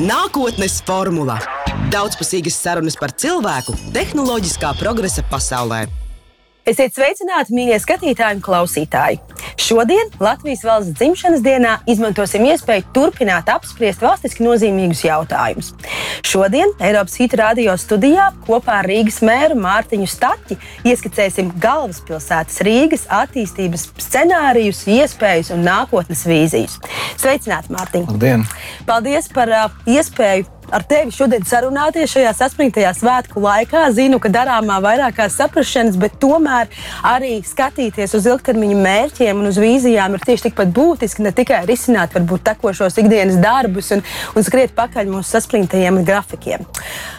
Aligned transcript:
Nākotnes 0.00 0.78
formula- 0.88 1.34
daudzpusīgas 1.92 2.54
sarunas 2.56 2.94
par 2.96 3.12
cilvēku 3.12 3.74
tehnoloģiskā 3.92 4.70
progresa 4.78 5.20
pasaulē. 5.28 5.82
Esiet 6.68 6.92
sveicināti, 6.92 7.54
mīļie 7.56 7.78
skatītāji 7.80 8.36
un 8.36 8.42
klausītāji! 8.44 9.20
Šodien, 9.60 10.10
Latvijas 10.20 10.60
valsts 10.66 10.92
dzimšanas 10.98 11.40
dienā, 11.44 11.78
izmantosim 11.88 12.44
iespēju 12.50 12.84
turpināt 12.96 13.48
apspriest 13.48 14.02
valstiski 14.04 14.44
nozīmīgus 14.44 15.00
jautājumus. 15.06 15.70
Šodien 16.26 16.74
Eiropas 16.84 17.16
Hīta 17.16 17.40
radio 17.40 17.78
studijā 17.80 18.28
kopā 18.44 18.80
ar 18.82 18.90
Rīgas 18.90 19.22
mēru 19.24 19.56
Mārtiņu 19.62 20.10
Staķi 20.10 20.58
ieskicēsim 20.92 21.54
galvaspilsētas 21.64 22.60
Rīgas 22.66 23.08
attīstības 23.22 23.88
scenārijus, 23.96 24.84
iespējas 24.90 25.54
un 25.56 25.64
nākotnes 25.64 26.26
vīzijas. 26.28 26.76
Sveicināti, 27.20 27.72
Mārtiņ! 27.72 28.08
Labdien! 28.12 28.48
Paldies 28.88 29.32
par 29.32 29.56
uh, 29.56 29.84
iespēju 29.88 30.48
ar 30.74 30.84
tevi 30.86 31.14
šodien 31.14 31.44
sarunāties 31.46 32.12
šajā 32.14 32.32
saspringtajā 32.38 32.92
svētku 32.96 33.42
laikā. 33.44 33.86
Zinu, 33.96 34.20
ka 34.22 34.30
darāmā 34.32 34.78
vairākās 34.84 35.36
saprašanas, 35.40 35.98
bet 36.00 36.18
tomēr 36.22 36.70
arī 37.06 37.38
skatīties 37.46 38.14
uz 38.18 38.28
ilgtermiņa 38.30 38.78
mērķiem 38.84 39.42
un 39.42 39.50
uz 39.50 39.60
vīzijām 39.60 40.16
ir 40.16 40.26
tieši 40.26 40.48
tikpat 40.48 40.72
būtiski. 40.76 41.26
Ne 41.26 41.34
tikai 41.36 41.64
risināt 41.68 42.14
varbūt 42.16 42.46
tekošos 42.52 43.00
ikdienas 43.02 43.40
darbus 43.42 43.92
un, 43.96 44.04
un 44.36 44.46
skriet 44.46 44.74
pakaļ 44.78 45.10
mūsu 45.10 45.36
saspringtajiem 45.36 46.02
grafikiem. 46.06 46.66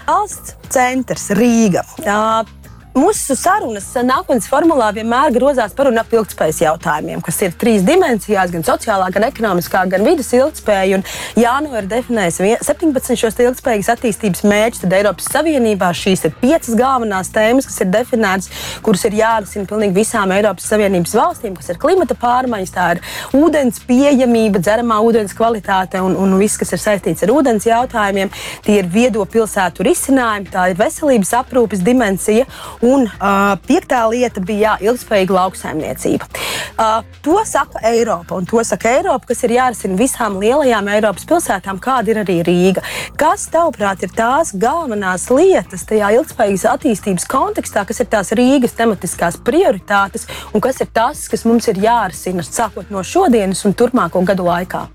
Valsts 0.07 0.57
centrs 0.71 1.29
Rīga. 1.35 1.83
Uh, 2.01 2.60
Mūsu 2.91 3.37
sarunas 3.39 3.85
nākotnes 4.03 4.49
formulā 4.51 4.89
vienmēr 4.91 5.31
grozās 5.31 5.71
par 5.71 5.87
un 5.87 5.95
ap 6.01 6.09
ilgspējas 6.11 6.57
jautājumiem, 6.59 7.21
kas 7.23 7.37
ir 7.45 7.53
trīs 7.55 7.85
dimensijās, 7.87 8.51
gan 8.51 8.65
sociālā, 8.67 9.05
gan 9.15 9.23
ekonomiskā, 9.29 9.85
gan 9.93 10.03
vidas 10.03 10.27
ilgspēja. 10.35 10.99
Jānu 11.39 11.71
ir 11.79 11.87
definējis 11.87 12.41
17 12.67 13.15
šos 13.21 13.39
ilgspējīgas 13.45 13.91
attīstības 13.93 14.43
mērķus, 14.43 14.81
tad 14.83 14.95
Eiropas 14.97 15.29
Savienībā 15.31 15.93
šīs 15.95 16.25
ir 16.27 16.35
piecas 16.41 16.75
galvenās 16.75 17.31
tēmas, 17.31 17.69
kas 17.69 17.79
ir 17.85 17.93
definētas, 17.93 18.51
kuras 18.83 19.07
ir 19.07 19.15
jārisina 19.21 19.71
pilnīgi 19.71 19.95
visām 19.95 20.35
Eiropas 20.35 20.67
Savienības 20.73 21.15
valstīm, 21.15 21.55
kas 21.55 21.71
ir 21.71 21.79
klimata 21.79 22.19
pārmaiņas, 22.19 22.75
tā 22.75 22.89
ir 22.97 23.03
ūdens 23.39 23.79
pieejamība, 23.87 24.59
dzeramā 24.59 24.99
ūdens 25.07 25.37
kvalitāte 25.39 26.03
un, 26.03 26.19
un 26.19 26.35
viss, 26.43 26.59
kas 26.59 26.75
ir 26.75 26.83
saistīts 26.83 27.23
ar 27.23 27.31
ūdens 27.37 27.71
jautājumiem. 27.71 28.35
Tie 28.67 28.81
ir 28.83 28.91
viedo 28.91 29.23
pilsētu 29.23 29.87
risinājumi, 29.87 30.51
tā 30.51 30.67
ir 30.73 30.79
veselības 30.83 31.35
aprūpes 31.39 31.87
dimensija 31.87 32.49
Un 32.81 33.05
uh, 33.05 33.53
piektā 33.67 34.01
lieta 34.09 34.41
bija 34.41 34.73
jā, 34.79 34.89
ilgspējīga 34.89 35.35
lauksaimniecība. 35.35 36.25
Uh, 36.73 37.03
to 37.21 37.37
saka 37.45 37.81
Eiropa, 37.85 38.39
un 38.39 38.47
to 38.49 38.63
saka 38.65 38.89
Eiropa, 38.95 39.29
kas 39.29 39.43
ir 39.45 39.53
jārisina 39.53 39.97
visām 39.99 40.39
lielajām 40.41 40.89
Eiropas 40.95 41.27
pilsētām, 41.29 41.77
kāda 41.83 42.13
ir 42.13 42.21
arī 42.23 42.39
Rīga. 42.47 42.81
Kas, 43.21 43.45
tavuprāt, 43.53 44.01
ir 44.01 44.13
tās 44.17 44.55
galvenās 44.57 45.27
lietas 45.29 45.85
tajā 45.89 46.09
ilgspējīgas 46.17 46.65
attīstības 46.71 47.27
kontekstā, 47.29 47.85
kas 47.85 48.01
ir 48.01 48.09
tās 48.09 48.33
Rīgas 48.37 48.73
tematiskās 48.79 49.37
prioritātes, 49.45 50.25
un 50.55 50.63
kas 50.63 50.81
ir 50.81 50.89
tas, 50.93 51.27
kas 51.29 51.45
mums 51.45 51.69
ir 51.69 51.81
jārisina 51.85 52.45
sākot 52.45 52.89
no 52.89 53.05
šodienas 53.05 53.61
un 53.69 53.77
turpmāko 53.77 54.25
gadu 54.25 54.49
laikā? 54.49 54.87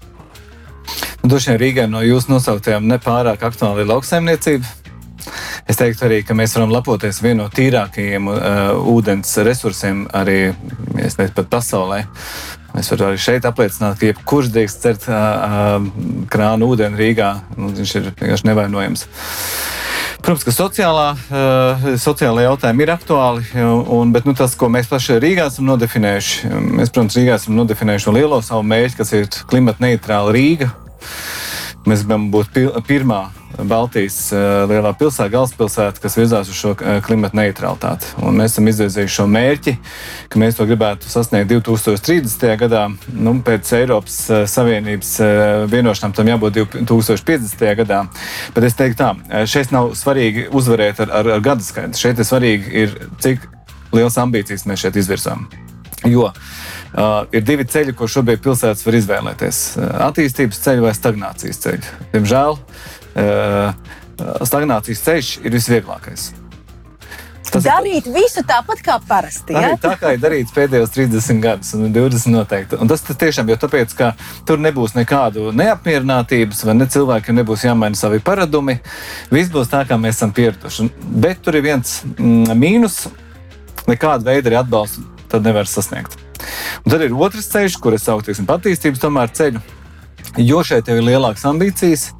Droši 1.27 1.53
vien 1.53 1.63
Rīgai 1.63 1.87
no 1.91 2.03
jūsu 2.07 2.31
nosauktajām 2.35 2.87
nepārāk 2.91 3.47
aktuāla 3.47 3.83
ir 3.83 3.89
lauksaimniecība. 3.91 4.86
Es 5.67 5.79
teiktu 5.81 6.07
arī, 6.07 6.21
ka 6.27 6.37
mēs 6.39 6.55
varam 6.57 6.75
lepoties 6.75 7.23
vienu 7.25 7.45
no 7.45 7.49
tīrākajiem 7.53 8.31
uh, 8.31 8.39
ūdens 8.93 9.33
resursiem 9.47 10.05
arī 10.15 10.53
ne, 10.95 11.09
pasaulē. 11.51 12.05
Es 12.77 12.91
varu 12.93 13.09
arī 13.09 13.21
šeit 13.21 13.47
apliecināt, 13.49 13.97
ka 13.99 14.11
jebkurš 14.11 14.51
drīkst 14.53 14.83
dzert 14.85 15.07
uh, 15.09 15.17
uh, 15.17 16.27
krānu 16.33 16.69
ūdeni 16.73 17.01
Rīgā. 17.01 17.31
Nu, 17.57 17.73
viņš 17.73 17.95
ir 18.01 18.11
vienkārši 18.11 18.51
nevainojams. 18.51 19.07
Protams, 20.27 20.45
ka 20.45 20.53
sociālā, 20.55 21.07
uh, 21.15 21.87
sociālā 22.03 22.47
jautājuma 22.47 22.83
ir 22.83 22.93
aktuāli, 22.97 23.45
un, 23.95 24.13
bet 24.15 24.27
nu, 24.29 24.35
tas, 24.37 24.57
ko 24.59 24.69
mēs 24.73 24.91
paši 24.91 25.21
Rīgā 25.23 25.49
esam 25.53 25.69
nodefinējuši, 25.71 26.51
mēs, 26.81 26.93
protams, 26.93 27.17
Rīgā 27.21 27.37
esam 27.39 27.57
nodefinējuši 27.61 28.15
lielo 28.17 28.41
savu 28.45 28.67
mērķi, 28.67 28.99
kas 29.01 29.15
ir 29.17 29.31
klimata 29.49 29.85
neitrāla 29.87 30.35
Rīga. 30.37 30.73
Mēs 31.87 32.03
gribam 32.03 32.31
būt 32.35 32.57
pirmā 32.89 33.21
Baltijas 33.65 34.17
uh, 34.35 34.67
lielā 34.69 34.91
pilsēta, 34.99 35.31
galvaspilsēta, 35.33 36.01
kas 36.03 36.17
virzās 36.19 36.51
uz 36.53 36.59
šo 36.59 36.75
uh, 36.75 36.99
klimata 37.05 37.39
neutralitāti. 37.39 38.11
Un 38.21 38.37
mēs 38.37 38.53
esam 38.53 38.69
izvirzījuši 38.69 39.15
šo 39.15 39.27
mērķi, 39.33 39.77
ka 40.33 40.41
mēs 40.43 40.59
to 40.59 40.67
gribētu 40.69 41.09
sasniegt 41.09 41.49
2030. 41.53 42.47
gadā. 42.61 42.85
Nu, 43.17 43.37
pēc 43.47 43.73
Eiropas 43.79 44.19
uh, 44.29 44.45
Savienības 44.51 45.15
vienošanām 45.73 46.15
tam 46.17 46.33
jābūt 46.33 46.61
2050. 46.77 47.67
gadā. 47.81 48.03
Bet 48.57 48.69
es 48.69 48.77
teiktu, 48.77 48.99
tā, 49.01 49.45
šeit 49.49 49.73
nav 49.75 49.95
svarīgi 49.97 50.49
uzvarēt 50.53 51.01
ar, 51.07 51.15
ar, 51.21 51.33
ar 51.39 51.45
gada 51.45 51.65
skaitu. 51.65 52.01
Šeit 52.01 52.21
ir 52.21 52.29
svarīgi, 52.29 52.73
ir, 52.85 52.99
cik 53.25 53.47
liels 53.97 54.19
ambīcijas 54.21 54.67
mēs 54.69 54.85
šeit 54.85 55.01
izvirzām. 55.01 55.47
Jo 56.07 56.29
uh, 56.29 57.25
ir 57.35 57.47
divi 57.47 57.65
ceļi, 57.65 57.97
ko 57.97 58.09
šobrīd 58.11 58.43
pilsētas 58.45 58.85
var 58.85 58.99
izvēlēties- 58.99 59.63
attīstības 60.11 60.61
ceļu 60.67 60.85
vai 60.85 60.93
stagnācijas 60.95 61.63
ceļu. 61.65 61.97
Diemžēl 62.13 62.59
uh, 62.59 62.85
stagnācijas 64.47 65.07
ceļš 65.07 65.31
ir 65.45 65.57
visvieglākais. 65.57 66.33
Tas 67.47 67.65
darīt 67.65 68.09
ir, 68.09 68.15
visu 68.17 68.43
tāpat 68.47 68.81
kā 68.85 68.97
parasti. 69.07 69.55
Ja? 69.55 69.75
Tā 69.81 69.95
kā 70.01 70.13
ir 70.17 70.21
darīts 70.23 70.55
pēdējos 70.55 70.93
30 70.97 71.43
gadus, 71.45 71.73
un 71.77 71.93
20 71.95 72.35
noteikti. 72.35 72.79
Un 72.83 72.91
tas 72.91 73.05
tiešām 73.07 73.53
jau 73.53 73.59
tāpēc, 73.63 73.95
ka 73.97 74.11
tur 74.49 74.61
nebūs 74.63 74.97
nekādu 74.97 75.53
neapmierinātības, 75.57 76.65
vai 76.67 76.77
ne 76.77 76.89
cilvēkiem 76.91 77.39
nebūs 77.41 77.65
jāmaina 77.69 77.99
savi 77.99 78.21
paradumi. 78.25 78.81
Viss 79.33 79.53
būs 79.55 79.71
tā, 79.73 79.85
kā 79.89 79.99
mēs 80.01 80.19
esam 80.19 80.35
pieraduši. 80.37 80.91
Bet 81.23 81.43
tur 81.47 81.59
ir 81.59 81.69
viens 81.69 82.01
mm, 82.17 82.53
mīnus. 82.59 83.05
Nekāda 83.87 84.27
veida 84.27 84.51
arī 84.51 84.61
atbalstu 84.61 85.07
tad 85.31 85.47
nevar 85.47 85.71
sasniegt. 85.71 86.19
Un 86.85 86.93
tad 86.93 87.03
ir 87.07 87.15
otrs 87.15 87.49
ceļš, 87.53 87.79
kur 87.83 87.95
es 87.97 88.05
saucu 88.07 88.35
par 88.47 88.61
attīstības 88.61 89.07
ceļu. 89.39 89.63
Jo 90.37 90.61
šeit 90.67 90.89
jau 90.89 90.99
ir 90.99 91.05
lielākas 91.07 91.47
ambīcijas, 91.49 92.11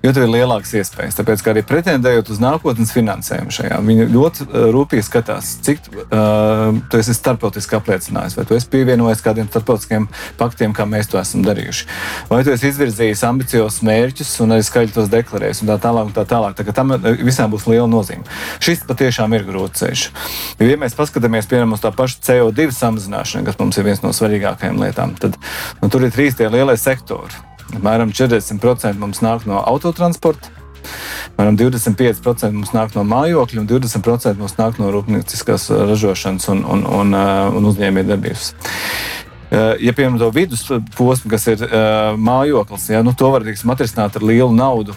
jo 0.00 0.12
tev 0.16 0.24
ir 0.24 0.30
lielākas 0.32 0.72
iespējas. 0.80 1.18
Tāpēc, 1.18 1.42
arī 1.52 1.62
pretendējot 1.68 2.30
uz 2.32 2.38
nākotnes 2.40 2.92
finansējumu 2.94 3.52
šajā, 3.52 3.80
viņi 3.84 4.06
ļoti 4.14 4.46
uh, 4.46 4.62
rūpīgi 4.72 5.04
skatās, 5.04 5.50
cik 5.66 5.82
uh, 5.90 6.78
tu 6.88 7.00
esi 7.00 7.16
starptautiski 7.16 7.76
apliecinājis, 7.76 8.38
vai 8.38 8.46
tu 8.48 8.56
esi 8.56 8.70
pievienojies 8.72 9.20
kādiem 9.24 9.50
starptautiskiem 9.50 10.08
paktiem, 10.40 10.72
kā 10.76 10.86
mēs 10.88 11.10
to 11.12 11.20
esam 11.20 11.44
darījuši. 11.44 11.88
Vai 12.30 12.40
tu 12.46 12.54
esi 12.54 12.70
izvirzījis 12.72 13.26
ambiciozus 13.28 13.84
mērķus 13.84 14.32
un 14.46 14.56
arī 14.56 14.64
skaļi 14.64 14.96
tos 14.96 15.12
deklarējis, 15.12 15.60
un 15.64 15.74
tā 15.74 15.78
tālāk. 15.84 16.08
Un 16.10 16.16
tā 16.16 16.24
tālāk. 16.24 16.56
Tā, 16.56 16.64
tam 16.76 16.96
uh, 16.96 17.10
visām 17.20 17.52
būs 17.52 17.68
liela 17.68 17.88
nozīme. 17.90 18.24
Šis 18.64 18.86
patiešām 18.88 19.36
ir 19.36 19.44
grūts 19.48 19.84
ceļš. 19.84 20.06
Jo, 20.62 20.70
ja 20.72 20.80
mēs 20.80 20.96
paskatāmies 20.96 21.50
piemēram 21.50 21.76
uz 21.76 21.84
tā 21.84 21.92
paša 21.92 22.24
CO2 22.30 22.70
samazināšanu, 22.78 23.46
kas 23.50 23.60
mums 23.60 23.76
ir 23.76 23.86
viens 23.86 24.02
no 24.04 24.14
svarīgākajām 24.16 24.80
lietām, 24.80 25.14
tad 25.20 25.36
nu, 25.82 25.92
tur 25.92 26.08
ir 26.08 26.14
trīs 26.14 26.40
tie 26.40 26.48
lielie 26.48 26.76
sektori 26.80 27.49
Apmēram 27.76 28.14
40% 28.14 28.98
mums 29.00 29.22
nāk 29.24 29.46
no 29.48 29.60
autotransporta. 29.62 30.50
Apmēram 31.32 31.58
25% 31.60 32.56
mums 32.56 32.72
nāk 32.74 32.96
no 32.96 33.04
mājokļa, 33.06 33.62
un 33.62 33.68
20% 33.70 34.40
mums 34.40 34.56
nāk 34.58 34.80
no 34.80 34.90
rūpnieciskās 34.94 35.68
ražošanas 35.90 36.48
un, 36.54 36.64
un, 36.64 36.86
un, 37.00 37.14
uh, 37.16 37.48
un 37.56 37.68
uzņēmējdarbības. 37.70 38.50
Uh, 39.50 39.74
ja 39.82 39.94
piemēram 39.96 40.18
to 40.20 40.30
vidusposmu, 40.34 41.30
kas 41.30 41.46
ir 41.50 41.62
uh, 41.66 42.16
mājoklis, 42.18 42.90
ja, 42.94 43.04
nu, 43.06 43.14
to 43.18 43.30
var 43.34 43.46
teiksim, 43.46 43.72
atrisināt 43.74 44.18
ar 44.18 44.26
lielu 44.26 44.52
naudu, 44.54 44.96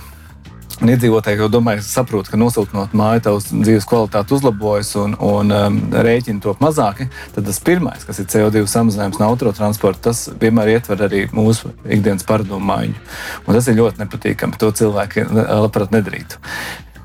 Un 0.83 0.89
iedzīvotāji 0.91 1.39
jau 1.39 1.47
domāju, 1.47 1.79
saprot, 1.87 2.27
ka 2.27 2.35
nosiltinot 2.35 2.91
māju, 2.97 3.21
tavs 3.23 3.45
dzīves 3.53 3.85
kvalitāte 3.87 4.35
uzlabojas 4.35 4.89
un, 4.99 5.13
un 5.15 5.53
um, 5.55 5.77
rēķini 5.95 6.43
top 6.43 6.59
mazāki. 6.59 7.07
Tad 7.31 7.47
tas 7.47 7.61
pirmais, 7.63 8.03
kas 8.03 8.19
ir 8.19 8.27
CO2 8.27 8.65
samazinājums 8.67 9.21
no 9.21 9.29
autotransporta, 9.31 10.09
tas 10.09 10.25
vienmēr 10.41 10.73
ietver 10.73 11.05
arī 11.07 11.23
mūsu 11.31 11.71
ikdienas 11.87 12.27
paradumu 12.27 12.59
maiņu. 12.67 12.99
Un 13.47 13.55
tas 13.55 13.71
ir 13.71 13.79
ļoti 13.79 14.03
nepatīkami. 14.03 14.59
To 14.59 14.73
cilvēki 14.75 15.23
labprāt 15.31 15.95
nedarītu. 15.95 16.43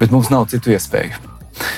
Bet 0.03 0.11
mums 0.11 0.35
nav 0.35 0.51
citu 0.51 0.75
iespēju. 0.75 1.23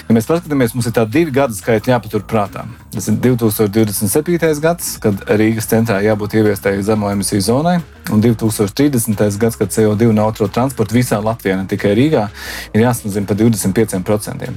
Ja 0.08 0.16
mēs 0.16 0.28
paskatāmies, 0.28 0.72
mums 0.76 0.88
ir 0.88 0.96
tādi 0.96 1.18
divi 1.18 1.36
gadu 1.36 1.56
skaitļi 1.56 1.92
jāpaturprātā. 1.92 2.64
Tas 2.96 3.12
ir 3.12 3.20
2027. 3.28 4.60
gads, 4.64 4.94
kad 5.04 5.20
Rīgas 5.28 5.68
centrā 5.68 6.00
jābūt 6.04 6.40
ieviestai 6.40 6.78
zemo 6.84 7.12
emisiju 7.12 7.44
zonai, 7.44 7.76
un 8.12 8.22
2030. 8.22 9.38
gads, 9.38 9.56
kad 9.56 9.70
CO2 9.70 10.12
neutro 10.16 10.48
transportu 10.48 10.96
visā 10.96 11.20
Latvijā, 11.22 11.56
ne 11.60 11.66
tikai 11.70 11.92
Rīgā, 11.98 12.26
ir 12.74 12.84
jāsamazina 12.84 13.28
par 13.28 13.38
25%. 13.38 14.50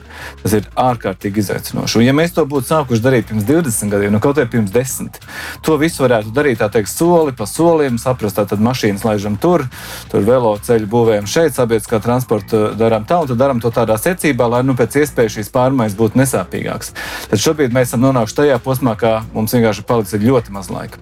Tas 0.43 0.55
ir 0.57 0.69
ārkārtīgi 0.79 1.43
izaicinoši. 1.43 1.99
Un, 1.99 2.05
ja 2.07 2.15
mēs 2.15 2.35
to 2.35 2.45
būtu 2.49 2.69
sākuši 2.71 3.03
darīt 3.03 3.29
pirms 3.29 3.45
20 3.47 3.93
gadiem, 3.93 4.13
nu 4.15 4.21
kaut 4.23 4.39
vai 4.39 4.47
pirms 4.49 4.73
10, 4.73 5.19
to 5.65 5.77
visu 5.81 6.05
varētu 6.05 6.33
darīt 6.35 6.63
teikt, 6.63 6.91
soli 6.91 7.35
pa 7.37 7.47
solim, 7.49 7.99
saprast, 8.01 8.39
tad 8.39 8.63
mašīnas 8.63 9.05
laižam 9.05 9.37
tur, 9.41 9.65
tur 10.11 10.25
velo 10.27 10.55
ceļu 10.63 10.89
būvējam 10.89 11.29
šeit, 11.29 11.55
sabiedriskā 11.57 12.01
transporta 12.03 12.71
darām 12.79 13.07
tā, 13.09 13.21
un 13.23 13.31
tad 13.31 13.41
darām 13.41 13.61
to 13.63 13.71
tādā 13.73 13.97
secībā, 14.01 14.49
lai 14.49 14.63
nu 14.65 14.77
pēc 14.79 15.03
iespējas 15.03 15.37
šīs 15.37 15.53
pārmaiņas 15.53 15.97
būtu 15.99 16.21
nesāpīgākas. 16.23 16.93
Tad 17.29 17.43
šobrīd 17.43 17.75
mēs 17.75 17.91
esam 17.91 18.05
nonākuši 18.07 18.39
tajā 18.41 18.59
posmā, 18.63 18.97
ka 18.99 19.21
mums 19.33 19.53
vienkārši 19.55 19.85
palicis 19.87 20.23
ļoti 20.23 20.55
maz 20.55 20.71
laika. 20.73 21.01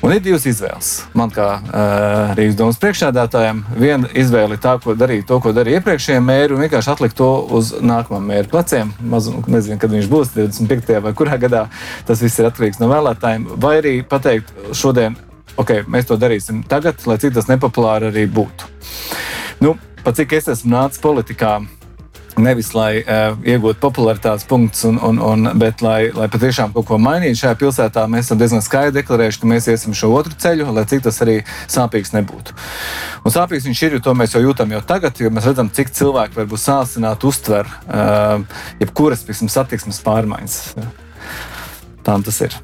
Un 0.00 0.14
ir 0.14 0.22
divas 0.24 0.46
izvēles. 0.48 0.90
Man 1.14 1.32
kā 1.34 1.59
Rīgas 2.38 2.56
domas 2.58 2.78
priekšsēdētājam. 2.82 3.62
Viena 3.78 4.08
izvēle 4.16 4.56
ir 4.56 4.62
tā, 4.62 4.76
ko 4.82 4.94
darīt, 4.98 5.26
to, 5.28 5.38
ko 5.42 5.52
darīja 5.56 5.80
iepriekšējie 5.80 6.22
mēri, 6.24 6.56
un 6.56 6.64
vienkārši 6.64 6.92
atlikt 6.92 7.18
to 7.20 7.28
uz 7.56 7.72
nākamā 7.78 8.20
mēra 8.24 8.50
pleciem. 8.50 8.92
Mazu, 9.00 9.36
nezinu, 9.50 9.78
kad 9.80 9.92
viņš 9.94 10.10
būs 10.10 10.32
25. 10.36 10.94
vai 11.04 11.14
kurā 11.16 11.38
gadā. 11.40 11.66
Tas 12.08 12.22
viss 12.24 12.40
ir 12.40 12.50
atkarīgs 12.50 12.80
no 12.82 12.90
vēlētājiem. 12.90 13.46
Vai 13.60 13.76
arī 13.82 13.94
pateikt 14.06 14.52
šodien, 14.76 15.18
ok, 15.60 15.82
mēs 15.90 16.08
to 16.10 16.18
darīsim 16.20 16.64
tagad, 16.68 17.02
lai 17.06 17.18
cik 17.22 17.36
tas 17.36 17.50
nepopulāri 17.50 18.10
arī 18.10 18.26
būtu. 18.30 18.70
Nu, 19.64 19.76
pat 20.04 20.18
cik 20.18 20.38
es 20.38 20.50
esmu 20.54 20.74
nācis 20.74 21.02
politikā, 21.02 21.58
Nevis 22.38 22.70
lai 22.76 23.00
uh, 23.00 23.34
iegūtu 23.42 23.80
popularitātes 23.82 24.46
punktus, 24.48 24.84
un, 24.86 25.00
un, 25.02 25.18
un, 25.24 25.48
bet 25.58 25.82
lai, 25.82 26.12
lai 26.14 26.28
patiešām 26.30 26.70
kaut 26.76 26.86
ko 26.88 26.98
mainītu 27.02 27.40
šajā 27.42 27.56
pilsētā, 27.58 28.04
mēs 28.10 28.28
esam 28.28 28.38
diezgan 28.40 28.62
skaidri 28.64 29.00
deklarējuši, 29.00 29.40
ka 29.42 29.50
mēs 29.50 29.66
iesim 29.72 29.96
šo 29.96 30.12
otru 30.14 30.36
ceļu, 30.38 30.68
lai 30.76 30.86
cik 30.88 31.04
tas 31.08 31.20
arī 31.24 31.40
sāpīgs 31.70 32.14
nebūtu. 32.14 32.54
Un 33.26 33.34
sāpīgs 33.34 33.66
viņš 33.68 33.82
ir, 33.86 33.98
jo 33.98 34.04
to 34.06 34.14
mēs 34.16 34.36
jau 34.36 34.44
jūtam 34.44 34.72
jau 34.76 34.82
tagad, 34.86 35.18
jo 35.20 35.32
mēs 35.34 35.50
redzam, 35.50 35.72
cik 35.74 35.90
cilvēki 35.96 36.38
varbūt 36.38 36.62
sācināt 36.62 37.26
uztver 37.26 37.68
uh, 37.68 38.38
jebkuras 38.80 39.26
pieksim, 39.26 39.50
satiksmes 39.50 40.00
pārmaiņas. 40.06 40.60
Tā 42.06 42.16
tas 42.24 42.44
ir. 42.46 42.54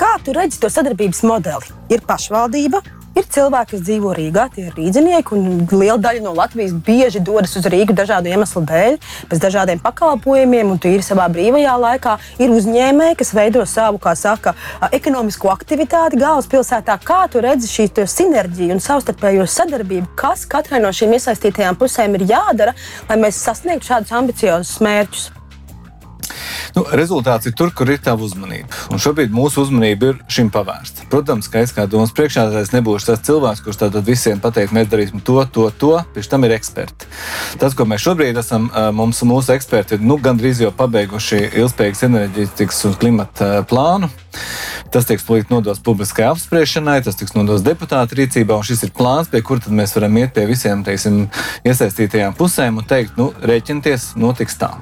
Kā 0.00 0.14
tu 0.24 0.34
redzi 0.36 0.60
to 0.60 0.68
sadarbības 0.72 1.22
modeli? 1.28 1.74
Ir 1.92 2.02
pašvaldība, 2.08 2.82
Ir 3.18 3.24
cilvēki, 3.26 3.74
kas 3.74 3.80
dzīvo 3.88 4.12
Rīgā, 4.14 4.44
tie 4.54 4.68
ir 4.68 4.76
rīznieki, 4.78 5.34
un 5.34 5.64
liela 5.74 5.98
daļa 5.98 6.22
no 6.22 6.30
Latvijas 6.36 6.76
bieži 6.86 7.18
dodas 7.26 7.56
uz 7.58 7.66
Rīgu 7.66 7.96
dažādu 7.98 8.30
iemeslu 8.30 8.62
dēļ, 8.68 8.98
pēc 9.30 9.40
dažādiem 9.42 9.80
pakalpojumiem, 9.82 10.70
un 10.70 10.78
tīri 10.78 11.02
savā 11.02 11.26
brīvajā 11.34 11.74
laikā. 11.82 12.14
Ir 12.38 12.54
uzņēmēji, 12.54 13.18
kas 13.18 13.34
veido 13.34 13.64
savu, 13.66 13.98
kā 14.02 14.14
saka, 14.14 14.54
ekonomisko 14.94 15.50
aktivitāti 15.50 16.22
galvaspilsētā. 16.22 17.00
Kā 17.02 17.24
tu 17.32 17.42
redzi 17.42 17.72
šī 17.72 17.88
sinerģija 18.06 18.78
un 18.78 18.84
savstarpējo 18.84 19.48
sadarbību, 19.58 20.14
kas 20.14 20.46
katrai 20.46 20.78
no 20.84 20.94
šīm 20.94 21.18
iesaistītajām 21.18 21.82
pusēm 21.82 22.14
ir 22.20 22.28
jādara, 22.30 22.78
lai 23.10 23.18
mēs 23.26 23.42
sasniegtu 23.42 23.90
šādus 23.90 24.14
ambiciozus 24.22 24.78
mērķus? 24.86 25.28
Nu, 26.80 26.86
rezultāts 26.96 27.44
ir 27.44 27.52
tur, 27.52 27.68
kur 27.76 27.90
ir 27.92 27.98
tava 28.00 28.24
uzmanība. 28.24 28.72
Un 28.88 29.00
šobrīd 29.02 29.34
mūsu 29.36 29.60
uzmanība 29.66 30.14
ir 30.14 30.20
šim 30.32 30.48
pavērsta. 30.54 31.04
Protams, 31.12 31.50
ka 31.52 31.60
es 31.60 31.74
kā 31.76 31.84
domas 31.90 32.14
priekšādātājs 32.16 32.72
nebūšu 32.72 33.10
tas 33.10 33.20
cilvēks, 33.26 33.60
kurš 33.66 33.80
tātad 33.82 34.06
visiem 34.08 34.40
pateiks, 34.40 34.72
mēs 34.72 34.88
darīsim 34.88 35.20
to, 35.20 35.36
to, 35.52 35.66
to. 35.76 35.90
Pēc 36.14 36.30
tam 36.32 36.48
ir 36.48 36.54
eksperti. 36.56 37.10
Tas, 37.60 37.76
ko 37.76 37.84
mēs 37.84 38.00
šobrīd 38.06 38.40
esam, 38.40 38.70
mums 38.96 39.20
mūsu 39.28 39.52
eksperti 39.58 39.98
ir 39.98 40.08
nu, 40.08 40.16
gandrīz 40.24 40.64
jau 40.64 40.72
pabeiguši 40.72 41.42
ilgspējīgas 41.50 42.06
enerģētikas 42.08 42.80
un 42.88 42.96
klimata 43.02 43.50
plānu. 43.68 44.08
Tas 44.90 45.06
tiks 45.06 45.26
nodots 45.50 45.82
publiskai 45.86 46.26
apspriešanai, 46.30 47.00
tas 47.06 47.18
tiks 47.18 47.34
nodots 47.36 47.64
deputātu 47.66 48.18
rīcībā, 48.18 48.56
un 48.56 48.66
šis 48.66 48.86
ir 48.86 48.94
plāns, 48.96 49.30
pie 49.30 49.42
kura 49.46 49.70
mēs 49.74 49.94
varam 49.96 50.16
iet 50.18 50.34
pie 50.34 50.46
visiem 50.50 50.82
teiksim, 50.86 51.22
iesaistītajām 51.66 52.34
pusēm 52.38 52.80
un 52.82 52.88
teikt, 52.90 53.18
nu, 53.20 53.30
rēķinieties, 53.42 54.14
notiks 54.20 54.58
tā. 54.60 54.72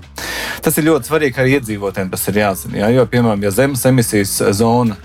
Tas 0.64 0.78
ir 0.80 0.88
ļoti 0.88 1.10
svarīgi 1.10 1.42
arī 1.42 1.58
iedzīvotājiem, 1.58 2.10
tas 2.14 2.24
ir 2.30 2.40
jāzina. 2.40 2.80
Jā, 2.82 2.88
jo, 2.96 3.04
piemēram, 3.10 3.44
ja 3.44 3.54
zemes 3.54 3.84
emisijas 3.88 4.38
zona 4.56 4.96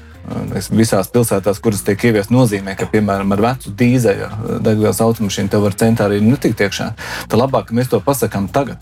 visās 0.71 1.09
pilsētās, 1.11 1.59
kuras 1.59 1.83
tiek 1.83 1.99
ieviestas, 2.07 2.31
nozīmē, 2.33 2.77
ka, 2.79 2.87
piemēram, 2.91 3.33
ar 3.35 3.43
vecu 3.43 3.73
dīzeļu 3.79 4.59
degvielas 4.63 5.01
automašīnu 5.03 5.51
te 5.51 5.59
var 5.59 5.75
centrā 5.75 6.07
arī 6.07 6.21
netikt 6.23 6.63
iekšā. 6.63 6.93
Tad 7.27 7.39
labāk, 7.39 7.69
ka 7.69 7.77
mēs 7.77 7.91
to 7.91 7.99
pasakām 8.03 8.47
tagad. 8.53 8.79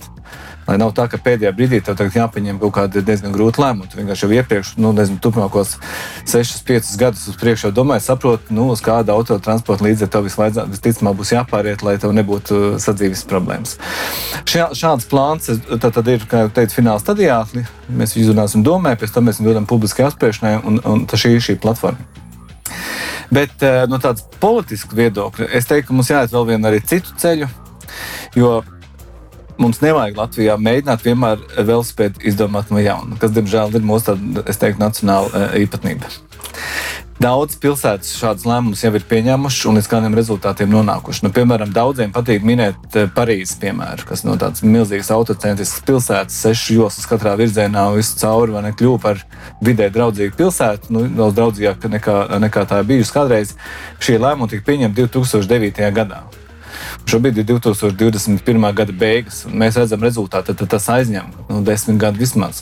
Lai 0.68 0.78
nav 0.78 0.94
tā, 0.96 1.08
ka 1.10 1.18
pēdējā 1.22 1.52
brīdī 1.58 1.80
tev 1.84 2.13
jāpieņem 2.16 2.60
kaut 2.62 2.74
kāda 2.75 3.02
diezgan 3.06 3.34
grūta 3.34 3.63
lēmuma. 3.63 3.90
Tu 3.90 3.98
vienkārši 4.00 4.28
jau 4.28 4.36
iepriekš, 4.38 4.74
nu, 4.81 4.92
nezinu, 4.96 5.18
turpmākos 5.24 5.74
6, 6.30 6.62
5 6.68 6.92
gadus 7.02 7.25
uz 7.31 7.40
priekšu 7.42 7.68
jau 7.68 7.74
domāji, 7.81 8.06
saproti, 8.06 8.54
nu, 8.56 8.68
uz 8.75 8.84
kāda 8.86 9.16
autotransporta 9.18 9.86
līdzekļa 9.88 10.12
tev 10.13 10.30
visticamāk 10.72 11.18
būs 11.18 11.34
jāpāriet, 11.34 11.86
lai 11.86 11.98
tev 12.02 12.13
nebūtu 12.16 12.78
sadzīves 12.81 13.25
problēmas. 13.30 13.78
Šā, 14.46 14.69
šāds 14.78 15.10
plāns 15.12 15.50
tad, 15.50 15.90
tad 15.90 16.13
ir, 16.13 16.25
kā 16.30 16.46
jau 16.46 16.54
teicu, 16.54 16.78
fināla 16.78 17.02
stadijā. 17.02 17.42
Mēs 17.90 18.16
izrunāsim 18.19 18.63
domē, 18.66 18.96
pēc 19.00 19.16
tam 19.16 19.28
mēs 19.28 19.42
viņu 19.42 19.52
dodam 19.52 19.69
publiskai 19.69 20.08
apspriešanai, 20.08 20.60
un, 20.68 20.81
un 20.86 21.08
šī 21.10 21.36
ir 21.36 21.48
šī 21.50 21.58
platforma. 21.62 22.06
Bet 23.31 23.63
eh, 23.63 23.86
no 23.88 24.00
tādas 24.04 24.25
politiskas 24.44 24.98
viedokļa 24.98 25.48
es 25.56 25.68
teiktu, 25.69 25.90
ka 25.90 25.96
mums 25.96 26.12
jāiet 26.12 26.34
vēl 26.36 26.50
vienu 26.52 26.72
citu 26.88 27.16
ceļu. 27.22 27.48
Jo 28.36 28.60
mums 29.62 29.81
nevajag 29.84 30.18
Latvijā 30.19 30.58
mēģināt 30.62 31.06
vienmēr 31.06 31.46
velospēdu 31.58 32.25
izdomāt 32.28 32.74
no 32.74 32.81
jauna, 32.81 33.19
kas, 33.22 33.34
diemžēl, 33.36 33.78
ir 33.78 33.86
mūsu 33.86 34.12
tāda, 34.12 34.46
teiktu, 34.52 34.81
nacionāla 34.81 35.31
e, 35.31 35.63
īpatnība. 35.66 36.12
Daudz 37.22 37.54
pilsētas 37.62 38.16
šādus 38.18 38.48
lēmumus 38.50 38.81
jau 38.81 38.90
ir 38.98 39.04
pieņēmušas 39.06 39.68
un 39.69 39.78
līdz 39.78 39.90
kādiem 39.92 40.16
rezultātiem 40.18 40.72
nonākuši. 40.74 41.22
Nu, 41.28 41.30
piemēram, 41.36 41.69
daudziem 41.75 42.10
patīk 42.16 42.42
minēt 42.48 42.98
e, 42.98 43.04
Parīzes 43.13 43.60
piemēru, 43.62 44.08
kas 44.10 44.25
no 44.25 44.34
tādas 44.42 44.66
milzīgas 44.66 45.12
autocentriskas 45.13 45.86
pilsētas, 45.86 46.42
sešu 46.48 46.80
joslas 46.80 47.06
katrā 47.12 47.36
virzienā 47.38 47.86
visu 47.94 48.18
cauri, 48.24 48.56
vai 48.58 48.66
ne 48.66 48.74
kļuva 48.74 49.04
par 49.06 49.22
vidē 49.62 49.92
draudzīgu 49.94 50.34
pilsētu, 50.42 50.90
nu, 50.98 51.06
daudz 51.22 51.38
draudzīgāku 51.38 51.94
nekā, 52.00 52.19
nekā 52.42 52.66
tā 52.74 52.81
bijusi 52.90 53.13
kādreiz. 53.13 53.54
Šie 54.02 54.18
lēmumi 54.18 54.56
tika 54.56 54.72
pieņemti 54.72 55.06
2009. 55.06 55.92
gadā. 55.94 56.24
Šobrīd 57.12 57.42
ir 57.42 57.44
2021. 57.44 58.66
gada 58.72 58.94
beigas, 58.96 59.42
un 59.44 59.58
mēs 59.60 59.75
redzam 59.75 60.00
rezultātu. 60.06 60.54
Tad 60.56 60.69
tas 60.72 60.86
aizņem 60.94 61.25
nu, 61.50 61.58
desmit 61.68 61.98
gadu 62.00 62.22
vismaz. 62.22 62.62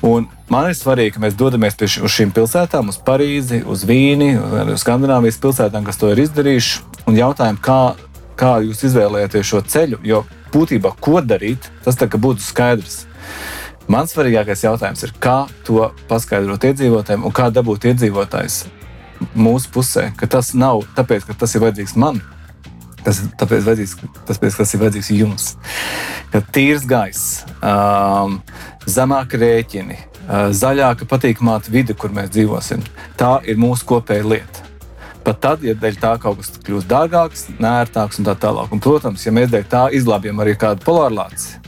Un 0.00 0.30
man 0.48 0.70
ir 0.70 0.78
svarīgi, 0.78 1.12
ka 1.18 1.20
mēs 1.20 1.36
dodamies 1.36 1.76
pie 1.76 1.90
š, 1.90 2.00
uz 2.08 2.14
šīm 2.14 2.32
pilsētām, 2.32 2.88
uz 2.88 2.96
Parīzi, 3.04 3.60
uz 3.68 3.84
Vīni, 3.84 4.30
uz 4.40 4.80
Skandināvijas 4.80 5.36
pilsētām, 5.44 5.84
kas 5.84 6.00
to 6.00 6.08
ir 6.08 6.24
izdarījuši, 6.24 7.04
un 7.12 7.20
jautājam, 7.20 7.60
kā, 7.60 7.78
kā 8.40 8.54
jūs 8.64 8.80
izvēlēties 8.88 9.52
šo 9.52 9.60
ceļu. 9.60 10.00
Jo 10.08 10.22
būtībā, 10.56 10.96
ko 10.96 11.20
darīt, 11.20 11.68
tas 11.84 12.00
tā 12.00 12.08
būtu 12.08 12.40
skaidrs. 12.40 13.02
Mans 13.92 14.16
svarīgākais 14.16 14.64
jautājums 14.64 15.04
ir, 15.04 15.16
kā 15.20 15.38
to 15.68 15.90
paskaidrot 16.08 16.64
iedzīvotājiem 16.72 17.28
un 17.28 17.36
kā 17.36 17.52
dabūt 17.52 17.90
iedzīvotājus 17.92 18.62
mūsu 19.36 19.68
pusē, 19.76 20.10
ka 20.16 20.32
tas 20.38 20.54
nav 20.56 20.86
tāpēc, 20.96 21.28
ka 21.28 21.42
tas 21.44 21.52
ir 21.52 21.68
vajadzīgs 21.68 21.98
man, 22.00 22.24
Tas, 23.04 23.22
tāpēc, 23.40 23.64
vajadzīgs, 23.66 23.96
tāpēc 24.28 24.56
tas 24.60 24.74
ir 24.74 24.82
vajadzīgs 24.82 25.10
jums. 25.16 25.50
Kad 26.32 26.48
tīrs 26.54 26.86
gaiss, 26.88 27.44
um, 27.64 28.38
zemāki 28.88 29.40
rēķini, 29.40 29.96
uh, 29.98 30.50
zaļāka, 30.56 31.08
patīkamāka 31.10 31.72
vide, 31.72 31.96
kur 31.96 32.12
mēs 32.14 32.32
dzīvosim, 32.34 32.84
tā 33.20 33.38
ir 33.48 33.60
mūsu 33.60 33.88
kopēja 33.88 34.26
lieta. 34.34 34.66
Pat 35.24 35.40
tad, 35.44 35.64
ja 35.64 35.74
dēļ 35.76 35.96
tā 36.00 36.14
kaut 36.20 36.38
kas 36.40 36.52
kļūst 36.64 36.88
dārgāks, 36.88 37.42
nērtāks 37.60 38.20
un 38.20 38.28
tā 38.28 38.34
tālāk. 38.40 38.70
Un, 38.72 38.80
protams, 38.80 39.26
ja 39.26 39.32
mēs 39.36 39.50
dēļ 39.52 39.66
tā 39.68 39.82
izglābjam 39.96 40.40
arī 40.40 40.54
kādu 40.60 40.84
polārlāci, 40.86 41.58